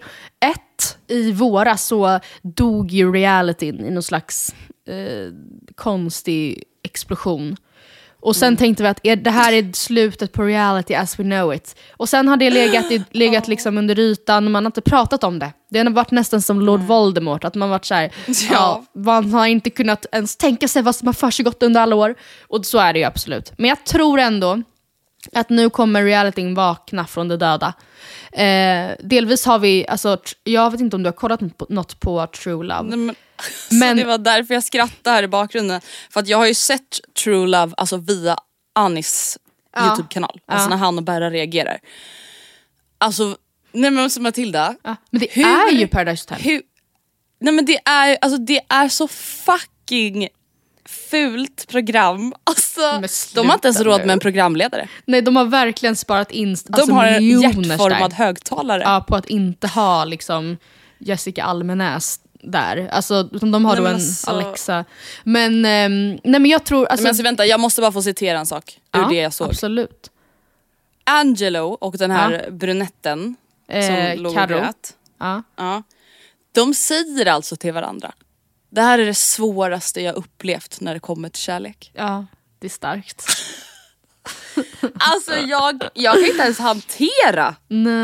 i 1.07 1.31
våras 1.31 1.85
så 1.85 2.19
dog 2.41 2.91
ju 2.91 3.11
realityn 3.11 3.85
i 3.85 3.89
någon 3.89 4.03
slags 4.03 4.55
eh, 4.87 5.33
konstig 5.75 6.63
explosion. 6.83 7.57
Och 8.23 8.35
sen 8.35 8.57
tänkte 8.57 8.83
vi 8.83 8.89
att 8.89 8.99
är, 9.03 9.15
det 9.15 9.31
här 9.31 9.53
är 9.53 9.71
slutet 9.73 10.33
på 10.33 10.43
reality 10.43 10.93
as 10.93 11.19
we 11.19 11.23
know 11.23 11.53
it. 11.53 11.75
Och 11.97 12.09
sen 12.09 12.27
har 12.27 12.37
det 12.37 12.49
legat, 12.49 12.91
i, 12.91 13.03
legat 13.11 13.47
liksom 13.47 13.77
under 13.77 13.99
ytan 13.99 14.45
och 14.45 14.51
man 14.51 14.65
har 14.65 14.69
inte 14.69 14.81
pratat 14.81 15.23
om 15.23 15.39
det. 15.39 15.53
Det 15.69 15.79
har 15.79 15.89
varit 15.89 16.11
nästan 16.11 16.41
som 16.41 16.61
Lord 16.61 16.81
Voldemort, 16.81 17.43
att 17.43 17.55
man 17.55 17.69
varit 17.69 17.85
såhär, 17.85 18.11
ja. 18.27 18.33
Ja. 18.51 18.85
man 18.93 19.33
har 19.33 19.47
inte 19.47 19.69
kunnat 19.69 20.05
ens 20.11 20.35
tänka 20.35 20.67
sig 20.67 20.81
vad 20.81 20.95
som 20.95 21.07
har 21.07 21.13
försiggått 21.13 21.63
under 21.63 21.81
alla 21.81 21.95
år. 21.95 22.15
Och 22.47 22.65
så 22.65 22.77
är 22.77 22.93
det 22.93 22.99
ju 22.99 23.05
absolut. 23.05 23.53
Men 23.57 23.69
jag 23.69 23.85
tror 23.85 24.19
ändå 24.19 24.61
att 25.31 25.49
nu 25.49 25.69
kommer 25.69 26.03
realityn 26.03 26.55
vakna 26.55 27.07
från 27.07 27.27
de 27.27 27.35
döda. 27.37 27.73
Eh, 28.31 28.91
delvis 29.03 29.45
har 29.45 29.59
vi, 29.59 29.87
alltså, 29.87 30.17
jag 30.43 30.71
vet 30.71 30.81
inte 30.81 30.95
om 30.95 31.03
du 31.03 31.07
har 31.07 31.13
kollat 31.13 31.39
något 31.69 31.99
på 31.99 32.27
True 32.27 32.63
Love. 32.65 32.83
Nej, 32.83 32.97
men, 32.97 33.15
Men- 33.79 33.97
det 33.97 34.03
var 34.03 34.17
därför 34.17 34.53
jag 34.53 34.63
skrattade 34.63 35.15
här 35.15 35.23
i 35.23 35.27
bakgrunden. 35.27 35.81
För 36.09 36.19
att 36.19 36.27
jag 36.27 36.37
har 36.37 36.45
ju 36.47 36.53
sett 36.53 36.99
True 37.23 37.47
Love 37.47 37.73
alltså 37.77 37.97
via 37.97 38.37
Anis 38.75 39.37
Ja. 39.75 39.85
YouTube-kanal. 39.87 40.39
Alltså 40.45 40.65
Ja. 40.65 40.69
när 40.69 40.77
han 40.77 40.97
och 40.97 41.03
Berra 41.03 41.29
reagerar. 41.29 41.79
Alltså, 42.97 43.37
nej 43.71 43.91
men 43.91 44.03
alltså 44.03 44.21
Matilda. 44.21 44.75
Ja, 44.83 44.95
men 45.11 45.19
det 45.21 45.27
Hur- 45.31 45.45
är 45.45 45.71
ju 45.71 45.87
Paradise 45.87 46.23
Hotel. 46.29 46.43
Hur, 46.45 46.61
nej 47.39 47.53
men 47.53 47.65
det 47.65 47.79
är, 47.85 48.17
alltså, 48.21 48.37
det 48.37 48.61
är 48.69 48.89
så 48.89 49.07
fucking 49.07 50.27
fult 50.85 51.67
program. 51.67 52.33
Alltså, 52.43 53.01
de 53.35 53.47
har 53.47 53.53
inte 53.55 53.67
ens 53.67 53.81
råd 53.81 53.99
nu. 53.99 54.05
med 54.05 54.13
en 54.13 54.19
programledare. 54.19 54.87
Nej, 55.05 55.21
de 55.21 55.35
har 55.35 55.45
verkligen 55.45 55.95
sparat 55.95 56.31
in 56.31 56.55
De 56.65 56.73
alltså, 56.73 56.91
har 56.93 57.05
en 57.05 57.41
hjärtformad 57.41 58.11
där. 58.11 58.17
högtalare. 58.17 58.81
Ja, 58.83 59.05
på 59.07 59.15
att 59.15 59.25
inte 59.25 59.67
ha 59.67 60.05
liksom, 60.05 60.57
Jessica 60.99 61.43
Almenäs 61.43 62.19
där. 62.41 62.87
Alltså, 62.91 63.29
utan 63.31 63.51
de 63.51 63.65
har 63.65 63.73
Nej, 63.73 63.81
då 63.81 63.87
en 63.87 63.95
alltså- 63.95 64.29
Alexa. 64.31 64.85
Men, 65.23 65.65
ehm, 65.65 66.09
nej, 66.23 66.39
men 66.41 66.45
jag 66.45 66.63
tror... 66.63 66.85
Alltså, 66.85 67.03
men 67.03 67.09
alltså, 67.09 67.23
vänta, 67.23 67.45
jag 67.45 67.59
måste 67.59 67.81
bara 67.81 67.91
få 67.91 68.01
citera 68.01 68.39
en 68.39 68.45
sak 68.45 68.79
ur 68.95 68.99
ja, 68.99 69.07
det 69.09 69.15
jag 69.15 69.33
såg. 69.33 69.47
Absolut. 69.49 70.09
Angelo 71.03 71.77
och 71.81 71.97
den 71.97 72.11
här 72.11 72.51
brunetten 72.51 73.35
Eh, 73.67 73.87
som 74.15 74.23
låg 74.23 74.37
och 74.37 74.47
grät. 74.47 74.93
Ja. 75.19 75.43
Ja. 75.57 75.83
De 76.51 76.73
säger 76.73 77.25
alltså 77.25 77.55
till 77.55 77.73
varandra. 77.73 78.11
Det 78.73 78.81
här 78.81 78.99
är 78.99 79.05
det 79.05 79.13
svåraste 79.13 80.01
jag 80.01 80.15
upplevt 80.15 80.81
när 80.81 80.93
det 80.93 80.99
kommer 80.99 81.29
till 81.29 81.41
kärlek. 81.41 81.91
ja, 81.93 82.25
det 82.59 82.67
är 82.67 82.69
starkt. 82.69 83.25
Alltså 84.99 85.35
jag, 85.35 85.83
jag 85.93 86.13
kan 86.13 86.25
inte 86.25 86.43
ens 86.43 86.59
hantera 86.59 87.55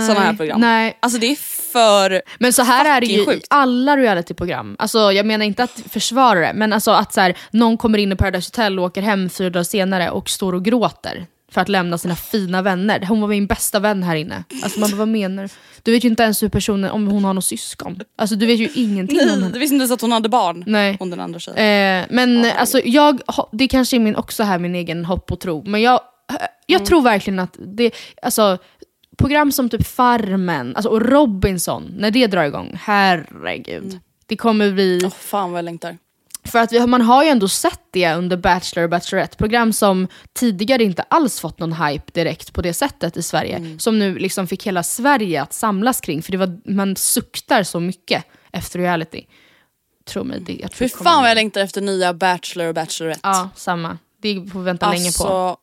sådana 0.07 0.20
här 0.20 0.34
program. 0.34 0.61
Nej. 0.61 0.97
Alltså 0.99 1.20
det 1.20 1.32
är 1.32 1.36
för... 1.72 2.22
Men 2.39 2.53
så 2.53 2.63
här 2.63 2.97
är 2.97 3.01
det 3.01 3.07
ju 3.07 3.17
Fucking 3.17 3.34
i 3.34 3.36
sjukt. 3.36 3.47
alla 3.49 3.97
realityprogram. 3.97 4.76
Alltså, 4.80 5.11
jag 5.11 5.26
menar 5.26 5.45
inte 5.45 5.63
att 5.63 5.82
försvara 5.89 6.39
det, 6.39 6.53
men 6.53 6.74
alltså 6.74 6.91
att 6.91 7.13
så 7.13 7.22
här, 7.22 7.38
någon 7.51 7.78
kommer 7.78 7.97
in 7.97 8.11
i 8.11 8.15
Paradise 8.15 8.47
Hotel 8.47 8.80
och 8.80 8.86
åker 8.86 9.01
hem 9.01 9.30
fyra 9.30 9.49
dagar 9.49 9.63
senare 9.63 10.09
och 10.09 10.30
står 10.30 10.55
och 10.55 10.65
gråter 10.65 11.26
för 11.51 11.61
att 11.61 11.69
lämna 11.69 11.97
sina 11.97 12.15
fina 12.15 12.61
vänner. 12.61 13.05
Hon 13.05 13.21
var 13.21 13.27
min 13.27 13.47
bästa 13.47 13.79
vän 13.79 14.03
här 14.03 14.15
inne. 14.15 14.43
Alltså 14.63 14.79
man 14.79 14.89
bara, 14.91 14.97
vad 14.97 15.07
menar 15.07 15.43
du? 15.43 15.49
Du 15.83 15.91
vet 15.91 16.03
ju 16.05 16.09
inte 16.09 16.23
ens 16.23 16.43
hur 16.43 16.49
personen, 16.49 16.91
om 16.91 17.07
hon 17.07 17.23
har 17.25 17.33
något 17.33 17.45
syskon. 17.45 17.99
Alltså 18.17 18.35
du 18.35 18.45
vet 18.45 18.59
ju 18.59 18.69
ingenting 18.73 19.19
om 19.19 19.25
Nej, 19.25 19.35
henne. 19.35 19.49
du 19.53 19.59
visste 19.59 19.73
inte 19.75 19.81
ens 19.83 19.91
att 19.91 20.01
hon 20.01 20.11
hade 20.11 20.29
barn. 20.29 20.63
Nej. 20.67 20.95
Hon 20.99 21.09
den 21.09 21.19
andra 21.19 21.39
tjejen. 21.39 22.01
Eh, 22.01 22.07
men 22.09 22.45
alltså 22.57 22.81
jag, 22.85 23.21
det 23.51 23.67
kanske 23.67 23.97
är 23.97 23.99
min, 23.99 24.15
också 24.15 24.43
här 24.43 24.59
min 24.59 24.75
egen 24.75 25.05
hopp 25.05 25.31
och 25.31 25.39
tro, 25.39 25.63
men 25.65 25.81
jag, 25.81 26.01
jag 26.65 26.75
Mm. 26.79 26.85
tror 26.85 27.01
verkligen 27.01 27.39
att 27.39 27.55
det, 27.59 27.91
alltså 28.21 28.57
program 29.17 29.51
som 29.51 29.69
typ 29.69 29.87
Farmen 29.87 30.75
alltså, 30.75 30.89
och 30.89 31.01
Robinson, 31.01 31.93
när 31.97 32.11
det 32.11 32.27
drar 32.27 32.43
igång, 32.43 32.79
herregud. 32.81 33.99
Det 34.25 34.35
kommer 34.35 34.71
bli, 34.71 34.93
Mm. 34.97 35.05
Åh, 35.07 35.11
fan 35.19 35.51
vad 35.51 35.57
jag 35.57 35.65
längtar. 35.65 35.97
För 36.43 36.59
att 36.59 36.71
vi, 36.73 36.87
man 36.87 37.01
har 37.01 37.23
ju 37.23 37.29
ändå 37.29 37.47
sett 37.47 37.81
det 37.91 38.13
under 38.13 38.37
Bachelor 38.37 38.83
och 38.83 38.89
Bachelorette, 38.89 39.37
program 39.37 39.73
som 39.73 40.07
tidigare 40.33 40.83
inte 40.83 41.01
alls 41.01 41.39
fått 41.39 41.59
någon 41.59 41.73
hype 41.73 42.11
direkt 42.11 42.53
på 42.53 42.61
det 42.61 42.73
sättet 42.73 43.17
i 43.17 43.23
Sverige, 43.23 43.55
Mm. 43.55 43.79
som 43.79 43.99
nu 43.99 44.17
liksom 44.19 44.47
fick 44.47 44.67
hela 44.67 44.83
Sverige 44.83 45.41
att 45.41 45.53
samlas 45.53 46.01
kring, 46.01 46.21
för 46.23 46.31
det 46.31 46.37
var, 46.37 46.59
man 46.65 46.95
suktar 46.95 47.63
så 47.63 47.79
mycket 47.79 48.23
efter 48.51 48.79
reality. 48.79 49.25
Tro 50.05 50.23
mig, 50.23 50.39
det, 50.39 50.53
jag 50.53 50.71
tror 50.71 50.87
Fy 50.87 50.95
fan 51.03 51.21
vad 51.21 51.29
jag 51.29 51.35
längtar 51.35 51.61
efter 51.61 51.81
nya 51.81 52.13
Bachelor 52.13 52.67
och 52.67 52.75
Bachelorette. 52.75 53.19
Ja, 53.23 53.49
samma. 53.55 53.97
Det 54.21 54.49
får 54.51 54.59
vi 54.59 54.65
vänta 54.65 54.89
länge 54.91 55.11
på. 55.17 55.23
Alltså, 55.23 55.57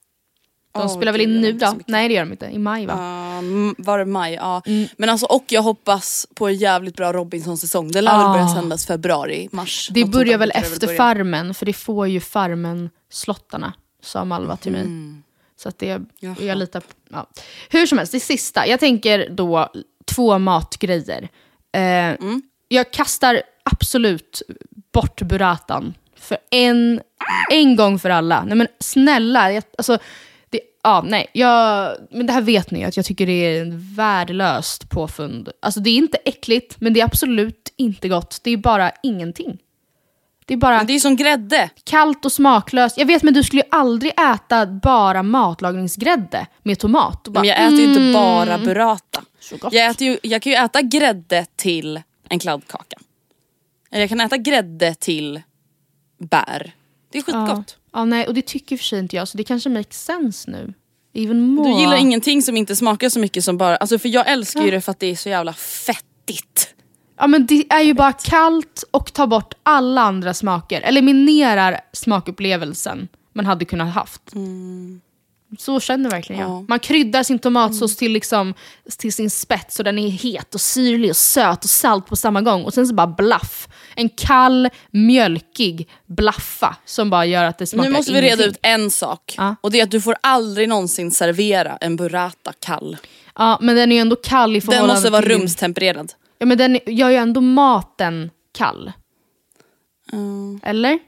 De 0.72 0.82
åh, 0.82 0.96
spelar 0.96 1.12
väl 1.12 1.20
in 1.20 1.40
nu 1.40 1.52
då? 1.52 1.74
Nej 1.86 2.08
det 2.08 2.14
gör 2.14 2.22
de 2.24 2.32
inte, 2.32 2.46
i 2.46 2.58
maj 2.58 2.86
va? 2.86 2.94
Ja, 2.96 3.25
m- 3.38 3.74
var 3.78 3.98
det 3.98 4.04
maj? 4.04 4.34
Ja. 4.34 4.62
Mm. 4.66 4.88
Men 4.96 5.08
alltså, 5.08 5.26
och 5.26 5.44
jag 5.48 5.62
hoppas 5.62 6.26
på 6.34 6.48
en 6.48 6.54
jävligt 6.54 6.96
bra 6.96 7.12
Robinson-säsong. 7.12 7.92
Det 7.92 8.00
lär 8.00 8.12
väl 8.18 8.26
Ah. 8.26 8.32
börja 8.32 8.48
sändas 8.48 8.86
februari, 8.86 9.48
mars. 9.52 9.88
det 9.92 10.04
börjar 10.04 10.38
väl 10.38 10.50
efter 10.54 10.86
börja. 10.86 10.96
Farmen, 10.98 11.54
för 11.54 11.66
det 11.66 11.72
får 11.72 12.08
ju 12.08 12.20
Farmen-slottarna, 12.20 13.72
sa 14.02 14.24
Malva 14.24 14.56
till 14.56 14.72
mig. 14.72 14.86
Så 15.58 15.68
att 15.68 15.78
det, 15.78 15.90
Mm. 15.90 16.06
Jaha. 16.20 16.36
jag 16.40 16.58
litar 16.58 16.80
på, 16.80 16.86
ja. 17.08 17.26
Hur 17.70 17.86
som 17.86 17.98
helst, 17.98 18.12
det 18.12 18.20
sista. 18.20 18.66
Jag 18.66 18.80
tänker 18.80 19.28
då 19.30 19.68
två 20.04 20.38
matgrejer. 20.38 21.28
Eh, 21.72 21.80
Mm. 21.80 22.42
Jag 22.68 22.90
kastar 22.92 23.42
absolut 23.62 24.42
bort 24.92 25.22
burratan 25.22 25.94
för 26.16 26.38
en, 26.50 27.00
en 27.50 27.76
gång 27.76 27.98
för 27.98 28.10
alla. 28.10 28.44
Nej 28.44 28.56
men 28.56 28.66
snälla, 28.80 29.52
jag, 29.52 29.64
alltså, 29.78 29.98
ja, 30.86 31.02
nej, 31.06 31.26
jag, 31.32 31.96
men 32.10 32.26
det 32.26 32.32
här 32.32 32.40
vet 32.40 32.70
ni 32.70 32.84
att 32.84 32.96
jag 32.96 33.06
tycker 33.06 33.26
det 33.26 33.32
är 33.32 33.62
en 33.62 33.94
värdelöst 33.94 34.90
påfund. 34.90 35.48
Alltså 35.62 35.80
det 35.80 35.90
är 35.90 35.96
inte 35.96 36.18
äckligt, 36.24 36.76
men 36.80 36.92
det 36.92 37.00
är 37.00 37.04
absolut 37.04 37.74
inte 37.76 38.08
gott. 38.08 38.40
Det 38.42 38.50
är 38.50 38.56
bara 38.56 38.92
ingenting. 39.02 39.58
Det 40.44 40.54
är 40.54 40.58
bara 40.58 40.76
Men 40.76 40.86
det 40.86 40.92
är 40.92 40.98
som 40.98 41.16
grädde. 41.16 41.70
kallt 41.84 42.24
och 42.24 42.32
smaklöst. 42.32 42.98
Jag 42.98 43.06
vet 43.06 43.22
men 43.22 43.34
du 43.34 43.42
skulle 43.42 43.62
ju 43.62 43.68
aldrig 43.70 44.12
äta 44.12 44.66
bara 44.66 45.22
matlagningsgrädde 45.22 46.46
med 46.62 46.78
tomat. 46.78 47.28
Bara, 47.28 47.40
Men 47.40 47.48
jag 47.48 47.64
äter 47.64 47.78
ju 47.78 47.84
mm, 47.84 48.02
inte 48.02 48.18
bara 48.18 48.58
burrata. 48.58 49.22
Så 49.40 49.56
gott. 49.56 49.72
Jag, 49.72 49.90
äter 49.90 50.06
ju, 50.06 50.18
jag 50.22 50.42
kan 50.42 50.52
ju 50.52 50.58
äta 50.58 50.82
grädde 50.82 51.46
till 51.56 52.02
en 52.28 52.38
kladdkaka. 52.38 52.96
Eller 53.90 54.00
jag 54.00 54.08
kan 54.08 54.20
äta 54.20 54.36
grädde 54.36 54.94
till 54.94 55.42
bär. 56.18 56.72
Det 57.12 57.18
är 57.18 57.22
skitgott. 57.22 57.76
ja, 57.76 57.85
nej, 58.04 58.26
och 58.26 58.34
det 58.34 58.46
tycker 58.46 58.76
för 58.76 58.84
sig 58.84 58.98
inte 58.98 59.16
jag, 59.16 59.28
så 59.28 59.38
det 59.38 59.44
kanske 59.44 59.68
makes 59.68 60.04
sense 60.04 60.50
nu. 60.50 60.74
Even 61.14 61.40
more. 61.40 61.68
Du 61.72 61.80
gillar 61.80 61.96
ingenting 61.96 62.42
som 62.42 62.56
inte 62.56 62.76
smakar 62.76 63.08
så 63.08 63.18
mycket 63.18 63.44
som 63.44 63.58
bara... 63.58 63.76
Alltså 63.76 63.98
för 63.98 64.08
jag 64.08 64.28
älskar 64.30 64.62
ju 64.62 64.70
det 64.70 64.80
för 64.80 64.90
att 64.90 65.00
det 65.00 65.06
är 65.06 65.16
så 65.16 65.28
jävla 65.28 65.52
fettigt. 65.52 66.74
Ja 67.18 67.26
men 67.26 67.46
det 67.46 67.72
är 67.72 67.80
ju 67.80 67.94
bara 67.94 68.12
kallt 68.12 68.84
och 68.90 69.12
tar 69.12 69.26
bort 69.26 69.54
alla 69.62 70.00
andra 70.00 70.34
smaker. 70.34 70.80
Eliminerar 70.80 71.80
smakupplevelsen 71.92 73.08
man 73.32 73.46
hade 73.46 73.64
kunnat 73.64 73.94
haft. 73.94 74.22
Så 75.58 75.80
känner 75.80 76.10
verkligen 76.10 76.42
jag. 76.42 76.50
Ja. 76.50 76.64
Man 76.68 76.78
kryddar 76.78 77.22
sin 77.22 77.38
tomatsås 77.38 77.96
till, 77.96 78.12
liksom, 78.12 78.54
till 78.98 79.12
sin 79.12 79.30
spets 79.30 79.76
så 79.76 79.82
den 79.82 79.98
är 79.98 80.08
het 80.08 80.54
och 80.54 80.60
syrlig 80.60 81.10
och 81.10 81.16
söt 81.16 81.64
och 81.64 81.70
salt 81.70 82.06
på 82.06 82.16
samma 82.16 82.42
gång. 82.42 82.64
Och 82.64 82.74
sen 82.74 82.86
så 82.86 82.94
bara 82.94 83.06
blaff. 83.06 83.68
En 83.94 84.08
kall, 84.08 84.68
mjölkig 84.90 85.88
blaffa 86.06 86.76
som 86.84 87.10
bara 87.10 87.26
gör 87.26 87.44
att 87.44 87.58
det 87.58 87.66
smakar 87.66 87.90
Nu 87.90 87.96
måste 87.96 88.12
vi 88.12 88.18
reda 88.22 88.26
ingenting. 88.28 88.48
ut 88.50 88.58
en 88.62 88.90
sak. 88.90 89.34
Ja. 89.36 89.56
Och 89.60 89.70
det 89.70 89.78
är 89.80 89.82
att 89.84 89.90
du 89.90 90.00
får 90.00 90.16
aldrig 90.20 90.68
någonsin 90.68 91.10
servera 91.10 91.76
en 91.80 91.96
burrata 91.96 92.52
kall. 92.60 92.96
Ja 93.34 93.58
men 93.60 93.76
den 93.76 93.92
är 93.92 93.96
ju 93.96 94.00
ändå 94.00 94.16
kall 94.16 94.56
i 94.56 94.60
Den 94.60 94.66
förhållande 94.66 94.94
måste 94.94 95.10
vara 95.10 95.22
till 95.22 95.30
rumstempererad. 95.30 96.12
Ja 96.38 96.46
men 96.46 96.58
den 96.58 96.78
gör 96.86 97.10
ju 97.10 97.16
ändå 97.16 97.40
maten 97.40 98.30
kall. 98.58 98.92
Eller? 100.62 100.98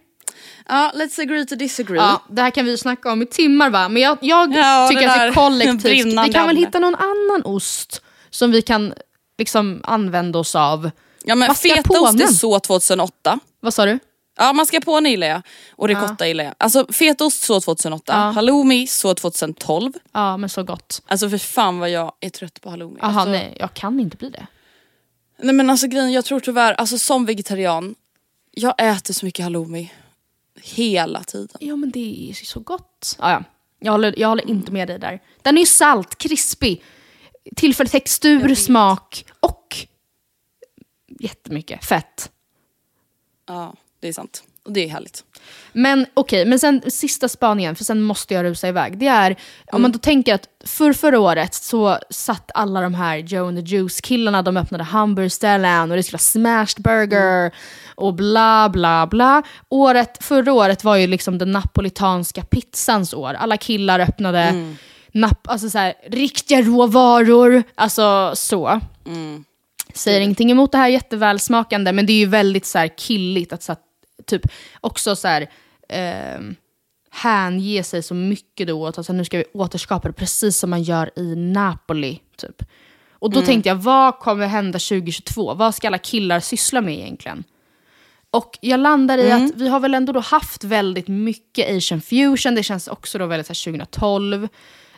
Ja, 0.68 0.92
let's 0.94 1.20
agree 1.22 1.46
to 1.46 1.54
disagree. 1.54 1.96
Ja, 1.98 2.22
det 2.28 2.42
här 2.42 2.50
kan 2.50 2.64
vi 2.64 2.78
snacka 2.78 3.12
om 3.12 3.22
i 3.22 3.26
timmar 3.26 3.70
va? 3.70 3.88
Men 3.88 4.02
jag, 4.02 4.18
jag 4.20 4.54
Ja, 4.56 4.88
tycker 4.90 5.02
det 5.06 5.12
att 5.12 5.20
vi 5.20 5.24
där 5.26 5.32
kollektivt, 5.32 6.06
vi 6.26 6.32
kan 6.32 6.46
väl 6.46 6.56
hitta 6.56 6.78
någon 6.78 6.94
annan 6.94 7.42
ost 7.44 8.02
som 8.30 8.50
vi 8.50 8.62
kan 8.62 8.94
liksom 9.38 9.80
använda 9.84 10.38
oss 10.38 10.54
av. 10.54 10.90
Ja 11.24 11.34
men 11.34 11.54
fetaost 11.54 12.20
är 12.20 12.26
så 12.26 12.60
2008. 12.60 13.38
Vad 13.60 13.74
sa 13.74 13.86
du? 13.86 13.98
Ja 14.38 14.52
mascarpone 14.52 15.08
gillar 15.10 15.26
jag 15.26 15.42
och 15.76 15.88
ricotta 15.88 16.26
gillar 16.28 16.44
jag. 16.44 16.54
Alltså 16.58 16.86
fetaost 16.92 17.42
så 17.42 17.60
2008, 17.60 18.12
Ja. 18.12 18.18
halloumi 18.18 18.86
så 18.86 19.14
2012. 19.14 19.92
Ja 20.12 20.36
men 20.36 20.48
så 20.48 20.62
gott. 20.62 21.02
Alltså 21.06 21.30
för 21.30 21.38
fan 21.38 21.78
vad 21.78 21.90
jag 21.90 22.12
är 22.20 22.30
trött 22.30 22.60
på 22.60 22.70
halloumi. 22.70 22.98
Jaha 23.02 23.10
alltså, 23.10 23.30
nej, 23.30 23.56
jag 23.60 23.74
kan 23.74 24.00
inte 24.00 24.16
bli 24.16 24.30
det. 24.30 24.46
nej 25.42 25.54
men 25.54 25.70
alltså 25.70 25.86
grejen, 25.86 26.12
jag 26.12 26.24
tror 26.24 26.40
tyvärr, 26.40 26.72
alltså 26.72 26.98
som 26.98 27.26
vegetarian, 27.26 27.94
jag 28.50 28.74
äter 28.78 29.14
så 29.14 29.26
mycket 29.26 29.42
halloumi. 29.44 29.92
Hela 30.62 31.24
tiden. 31.24 31.56
Ja 31.60 31.76
men 31.76 31.90
det 31.90 32.30
är 32.30 32.34
så 32.34 32.60
gott. 32.60 33.16
Ja, 33.18 33.30
ja. 33.30 33.44
Jag, 33.78 33.92
håller, 33.92 34.18
jag 34.18 34.28
håller 34.28 34.48
inte 34.50 34.72
med 34.72 34.88
dig 34.88 34.98
där. 34.98 35.22
Den 35.42 35.56
är 35.56 35.60
ju 35.60 35.66
salt, 35.66 36.18
krispig, 36.18 36.82
tillför 37.56 37.84
textur, 37.84 38.54
smak 38.54 39.24
och 39.40 39.76
jättemycket 41.08 41.84
fett. 41.84 42.30
Ja 43.46 43.74
det 44.00 44.08
är 44.08 44.12
sant. 44.12 44.42
Och 44.68 44.74
det 44.74 44.84
är 44.84 44.88
härligt. 44.88 45.24
Men 45.72 46.06
okej, 46.14 46.44
men 46.44 46.58
sen 46.58 46.82
sista 46.86 47.28
spaningen, 47.28 47.76
för 47.76 47.84
sen 47.84 48.02
måste 48.02 48.34
jag 48.34 48.44
rusa 48.44 48.68
iväg. 48.68 48.98
Det 48.98 49.06
är, 49.06 49.36
om 49.72 49.82
man 49.82 49.92
då 49.92 49.98
tänker 49.98 50.34
att 50.34 50.48
för 50.64 50.92
förra 50.92 51.20
året 51.20 51.54
så 51.54 51.98
satt 52.10 52.50
alla 52.54 52.80
de 52.80 52.94
här 52.94 53.16
Joe 53.16 53.48
and 53.48 53.58
the 53.58 53.76
Juice-killarna, 53.76 54.42
de 54.42 54.56
öppnade 54.56 54.84
hamburgerställen 54.84 55.90
och 55.90 55.96
det 55.96 56.02
skulle 56.02 56.14
vara 56.14 56.18
smashed 56.18 56.82
burger 56.82 57.52
och 57.94 58.14
bla 58.14 58.68
bla 58.68 59.06
bla. 59.06 59.42
Året, 59.68 60.24
förra 60.24 60.52
året 60.52 60.84
var 60.84 60.96
ju 60.96 61.06
liksom 61.06 61.38
den 61.38 61.52
napolitanska 61.52 62.42
pizzans 62.42 63.14
år. 63.14 63.34
Alla 63.34 63.56
killar 63.56 64.00
öppnade 64.00 64.74
nap, 65.12 65.48
alltså 65.48 65.70
så 65.70 65.78
här, 65.78 65.94
riktiga 66.10 66.62
råvaror, 66.62 67.62
alltså 67.74 68.32
så. 68.34 68.80
Säger 69.94 70.20
ingenting 70.20 70.50
emot 70.50 70.72
det 70.72 70.78
här 70.78 70.88
jättevälsmakande, 70.88 71.92
men 71.92 72.06
det 72.06 72.12
är 72.12 72.18
ju 72.18 72.26
väldigt 72.26 72.66
så 72.66 72.78
här 72.78 72.98
killigt 72.98 73.52
att 73.52 73.62
så 73.62 73.72
här, 73.72 73.78
typ 74.28 74.42
också 74.80 75.16
så 75.16 75.28
här, 75.28 75.50
ehm, 75.88 76.54
hänge 77.10 77.82
sig 77.82 78.02
så 78.02 78.14
mycket 78.14 78.66
då 78.66 78.88
åt 78.88 78.98
att 78.98 79.06
så 79.06 79.12
här, 79.12 79.18
nu 79.18 79.24
ska 79.24 79.38
vi 79.38 79.44
återskapa 79.54 80.08
det 80.08 80.14
precis 80.14 80.58
som 80.58 80.70
man 80.70 80.82
gör 80.82 81.10
i 81.16 81.36
Napoli. 81.36 82.20
Typ. 82.36 82.62
Och 83.20 83.30
då 83.30 83.42
tänkte 83.42 83.68
jag, 83.68 83.76
vad 83.76 84.18
kommer 84.18 84.46
hända 84.46 84.78
2022? 84.78 85.54
Vad 85.54 85.74
ska 85.74 85.86
alla 85.86 85.98
killar 85.98 86.40
syssla 86.40 86.80
med 86.80 86.94
egentligen? 86.94 87.44
Och 88.30 88.58
jag 88.60 88.80
landar 88.80 89.18
i 89.18 89.32
att 89.32 89.52
vi 89.54 89.68
har 89.68 89.80
väl 89.80 89.94
ändå 89.94 90.12
då 90.12 90.20
haft 90.20 90.64
väldigt 90.64 91.08
mycket 91.08 91.76
Asian 91.76 92.00
fusion, 92.00 92.54
det 92.54 92.62
känns 92.62 92.88
också 92.88 93.18
då 93.18 93.26
väldigt 93.26 93.46
så 93.46 93.70
här 93.70 93.72
2012. 93.72 94.48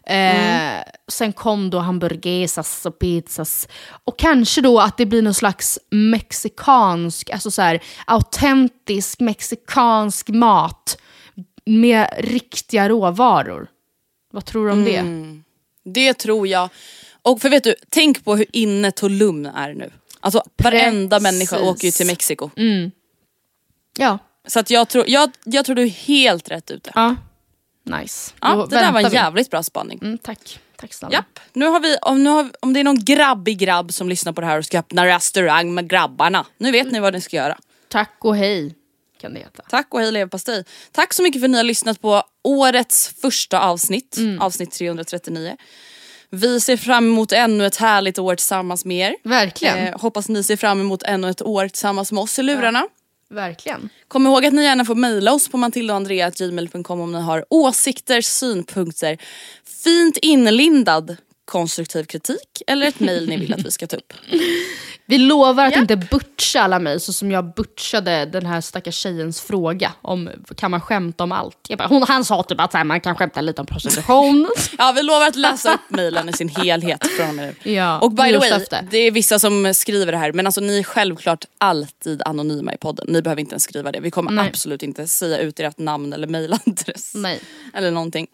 Eh, 0.07 0.83
Sen 1.09 1.33
kom 1.33 1.71
då 1.71 1.79
hamburguesas 1.79 2.87
och 2.87 2.99
pizzas. 2.99 3.69
Och 4.05 4.19
kanske 4.19 4.61
då 4.61 4.81
att 4.81 4.97
det 4.97 5.07
blir 5.07 5.23
någon 5.23 5.35
slags 5.35 5.79
mexikansk, 5.91 7.31
alltså 7.31 7.51
så 7.51 7.63
här 7.63 7.83
autentisk 8.07 9.21
mexikansk 9.21 10.29
mat 10.29 10.99
med 11.67 12.09
riktiga 12.19 12.89
råvaror. 12.89 13.69
Vad 14.33 14.45
tror 14.45 14.67
du 14.67 14.73
om 14.73 14.85
det? 14.85 15.05
Det 15.85 16.15
tror 16.15 16.47
jag. 16.49 16.69
Och 17.23 17.41
för 17.41 17.49
vet 17.49 17.65
du, 17.65 17.75
tänk 17.89 18.25
på 18.25 18.37
hur 18.37 18.47
inne 18.53 18.91
Tulum 18.91 19.47
är 19.47 19.75
nu. 19.75 19.91
Alltså 20.21 20.43
varenda 20.63 21.21
människa 21.21 21.57
Precis. 21.57 21.71
åker 21.71 21.85
ju 21.85 21.91
till 21.91 22.07
Mexiko. 22.07 22.51
Ja. 23.99 24.19
Så 24.47 24.61
att 24.61 24.71
jag 24.71 24.89
tror, 24.89 25.05
jag, 25.09 25.31
jag 25.45 25.65
tror 25.65 25.77
du 25.77 25.83
är 25.83 25.87
helt 25.89 26.51
rätt 26.51 26.71
ute. 26.71 26.91
ja. 26.95 27.17
Nice. 27.85 28.33
Ja, 28.41 28.55
Då 28.55 28.67
det 28.67 28.77
där 28.77 28.93
var 28.93 29.01
en 29.01 29.11
vi. 29.11 29.15
jävligt 29.17 29.51
bra 29.51 29.63
spaning. 29.63 29.99
Mm, 30.03 30.19
tack. 30.19 30.61
Tack 30.77 30.93
snälla. 30.95 31.13
Japp, 31.15 31.41
nu 31.53 31.67
har 31.67 31.81
vi, 31.81 31.97
om, 32.03 32.23
nu 32.25 32.31
har, 32.31 32.51
om 32.61 32.73
det 32.73 32.81
är 32.81 32.85
någon 32.85 33.05
grabbig 33.05 33.59
grabb 33.59 33.93
som 33.93 34.09
lyssnar 34.09 34.33
på 34.33 34.41
det 34.41 34.47
här 34.47 34.59
och 34.59 34.65
ska 34.65 34.79
öppna 34.79 35.07
restaurang 35.07 35.75
med 35.75 35.91
grabbarna. 35.91 36.47
Nu 36.59 36.71
vet 36.71 36.93
ni 36.93 37.01
vad 37.01 37.13
ni 37.13 37.21
ska 37.21 37.37
göra. 37.37 37.59
Tack 37.89 38.17
och 38.21 38.37
hej 38.37 38.75
kan 39.21 39.35
det 39.35 39.39
heta. 39.41 39.63
Tack 39.71 39.95
och 39.95 40.01
hej 40.01 40.13
leverpastej. 40.13 40.65
Tack 40.93 41.13
så 41.13 41.23
mycket 41.23 41.41
för 41.41 41.47
att 41.47 41.51
ni 41.51 41.57
har 41.57 41.65
lyssnat 41.65 42.01
på 42.01 42.23
årets 42.45 43.15
första 43.21 43.61
avsnitt, 43.61 44.17
Mm. 44.19 44.41
avsnitt 44.41 44.73
339. 44.73 45.57
Vi 46.31 46.61
ser 46.61 46.77
fram 46.77 47.05
emot 47.07 47.33
ännu 47.33 47.67
ett 47.67 47.77
härligt 47.77 48.19
år 48.19 48.35
tillsammans 48.37 48.85
med 48.85 49.09
er. 49.11 49.17
Verkligen. 49.29 49.79
Eh, 49.79 49.99
hoppas 50.01 50.29
ni 50.29 50.43
ser 50.45 50.57
fram 50.57 50.81
emot 50.81 51.03
ännu 51.03 51.31
ett 51.31 51.43
år 51.43 51.69
tillsammans 51.69 52.13
med 52.13 52.23
oss 52.23 52.39
i 52.39 52.43
lurarna. 52.43 52.87
Verkligen. 53.31 53.89
Kom 54.09 54.27
ihåg 54.27 54.47
att 54.47 54.53
ni 54.53 54.63
gärna 54.63 54.85
får 54.85 54.95
mejla 54.95 55.33
oss 55.33 55.49
på 55.49 55.57
matildaandrea.gmail.com 55.57 57.01
om 57.01 57.13
ni 57.13 57.21
har 57.21 57.45
åsikter, 57.51 58.21
synpunkter, 58.21 59.19
fint 59.85 60.17
inlindad 60.17 61.17
konstruktiv 61.51 62.05
kritik 62.05 62.63
eller 62.67 62.87
ett 62.87 63.01
mejl 63.01 63.29
ni 63.29 63.37
vill 63.37 63.55
att 63.55 63.67
vi 63.67 63.71
ska 63.71 63.87
ta 63.87 63.97
upp. 63.97 64.13
Vi 65.07 65.19
lovar 65.19 65.65
att 65.67 65.73
Japp. 65.73 65.81
inte 65.81 65.97
butcha 65.97 66.61
alla 66.61 66.79
mig 66.79 67.01
så 67.01 67.13
som 67.13 67.31
jag 67.31 67.55
butchade 67.55 68.25
den 68.25 68.47
här 68.47 68.61
stackars 68.61 68.95
tjejens 68.95 69.41
fråga 69.41 69.93
om 70.03 70.31
kan 70.57 70.71
man 70.71 70.81
skämta 70.81 71.25
om 71.25 71.33
allt. 71.33 71.57
Jag 71.69 71.79
bara, 71.79 71.89
hon, 71.89 72.03
han 72.03 72.25
sa 72.25 72.43
typ 72.43 72.61
att 72.61 72.73
här, 72.73 72.85
man 72.85 73.01
kan 73.01 73.17
skämta 73.17 73.41
lite 73.41 73.61
om 73.61 73.67
prostitution. 73.67 74.49
Ja 74.79 74.93
vi 74.97 75.03
lovar 75.03 75.27
att 75.27 75.37
läsa 75.37 75.75
upp 75.75 75.81
mejlen 75.91 76.29
i 76.29 76.33
sin 76.33 76.49
helhet 76.49 77.07
från 77.07 77.29
och 77.29 77.35
med 77.35 77.55
nu. 77.65 77.73
Ja, 77.73 77.99
Och 78.01 78.11
by 78.11 78.17
the 78.17 78.23
way, 78.23 78.31
nyårslöfte. 78.31 78.87
det 78.91 78.99
är 78.99 79.11
vissa 79.11 79.39
som 79.39 79.75
skriver 79.75 80.13
det 80.13 80.19
här 80.19 80.33
men 80.33 80.47
alltså 80.47 80.61
ni 80.61 80.79
är 80.79 80.83
självklart 80.83 81.45
alltid 81.59 82.23
anonyma 82.25 82.75
i 82.75 82.77
podden. 82.77 83.07
Ni 83.09 83.23
behöver 83.23 83.41
inte 83.41 83.53
ens 83.53 83.63
skriva 83.63 83.93
det. 83.93 84.01
Vi 84.01 84.11
kommer 84.11 84.31
Nej. 84.33 84.49
absolut 84.49 84.83
inte 84.83 85.07
säga 85.07 85.39
ut 85.39 85.61
ert 85.61 85.79
namn 85.79 86.13
eller 86.13 86.27
mejladress. 86.27 87.15
Nej. 87.15 87.41
Eller 87.75 87.91
någonting. 87.91 88.27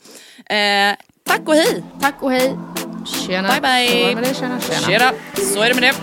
Eh, 0.47 0.97
tack 1.27 1.49
och 1.49 1.55
hej! 1.55 1.85
Tack 2.01 2.23
och 2.23 2.31
hej. 2.31 2.57
Tjena. 3.05 3.49
Bye, 3.49 3.61
bye. 3.61 4.15
Det 4.15 4.21
det, 4.21 4.35
tjena, 4.35 4.61
tjena. 4.61 4.81
Tjena! 4.81 5.13
Så 5.55 5.61
är 5.63 5.69
det 5.69 5.75
med 5.75 5.83
det. 5.83 5.95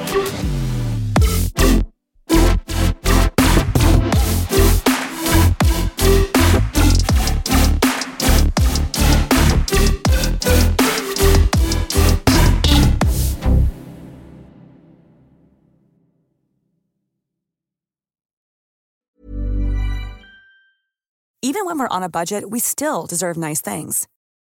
Even 21.46 21.66
when 21.66 21.78
we're 21.78 21.96
on 21.96 22.04
a 22.04 22.10
budget, 22.10 22.50
we 22.50 22.60
still 22.60 23.06
deserve 23.06 23.36
nice 23.38 23.62
things. 23.62 24.08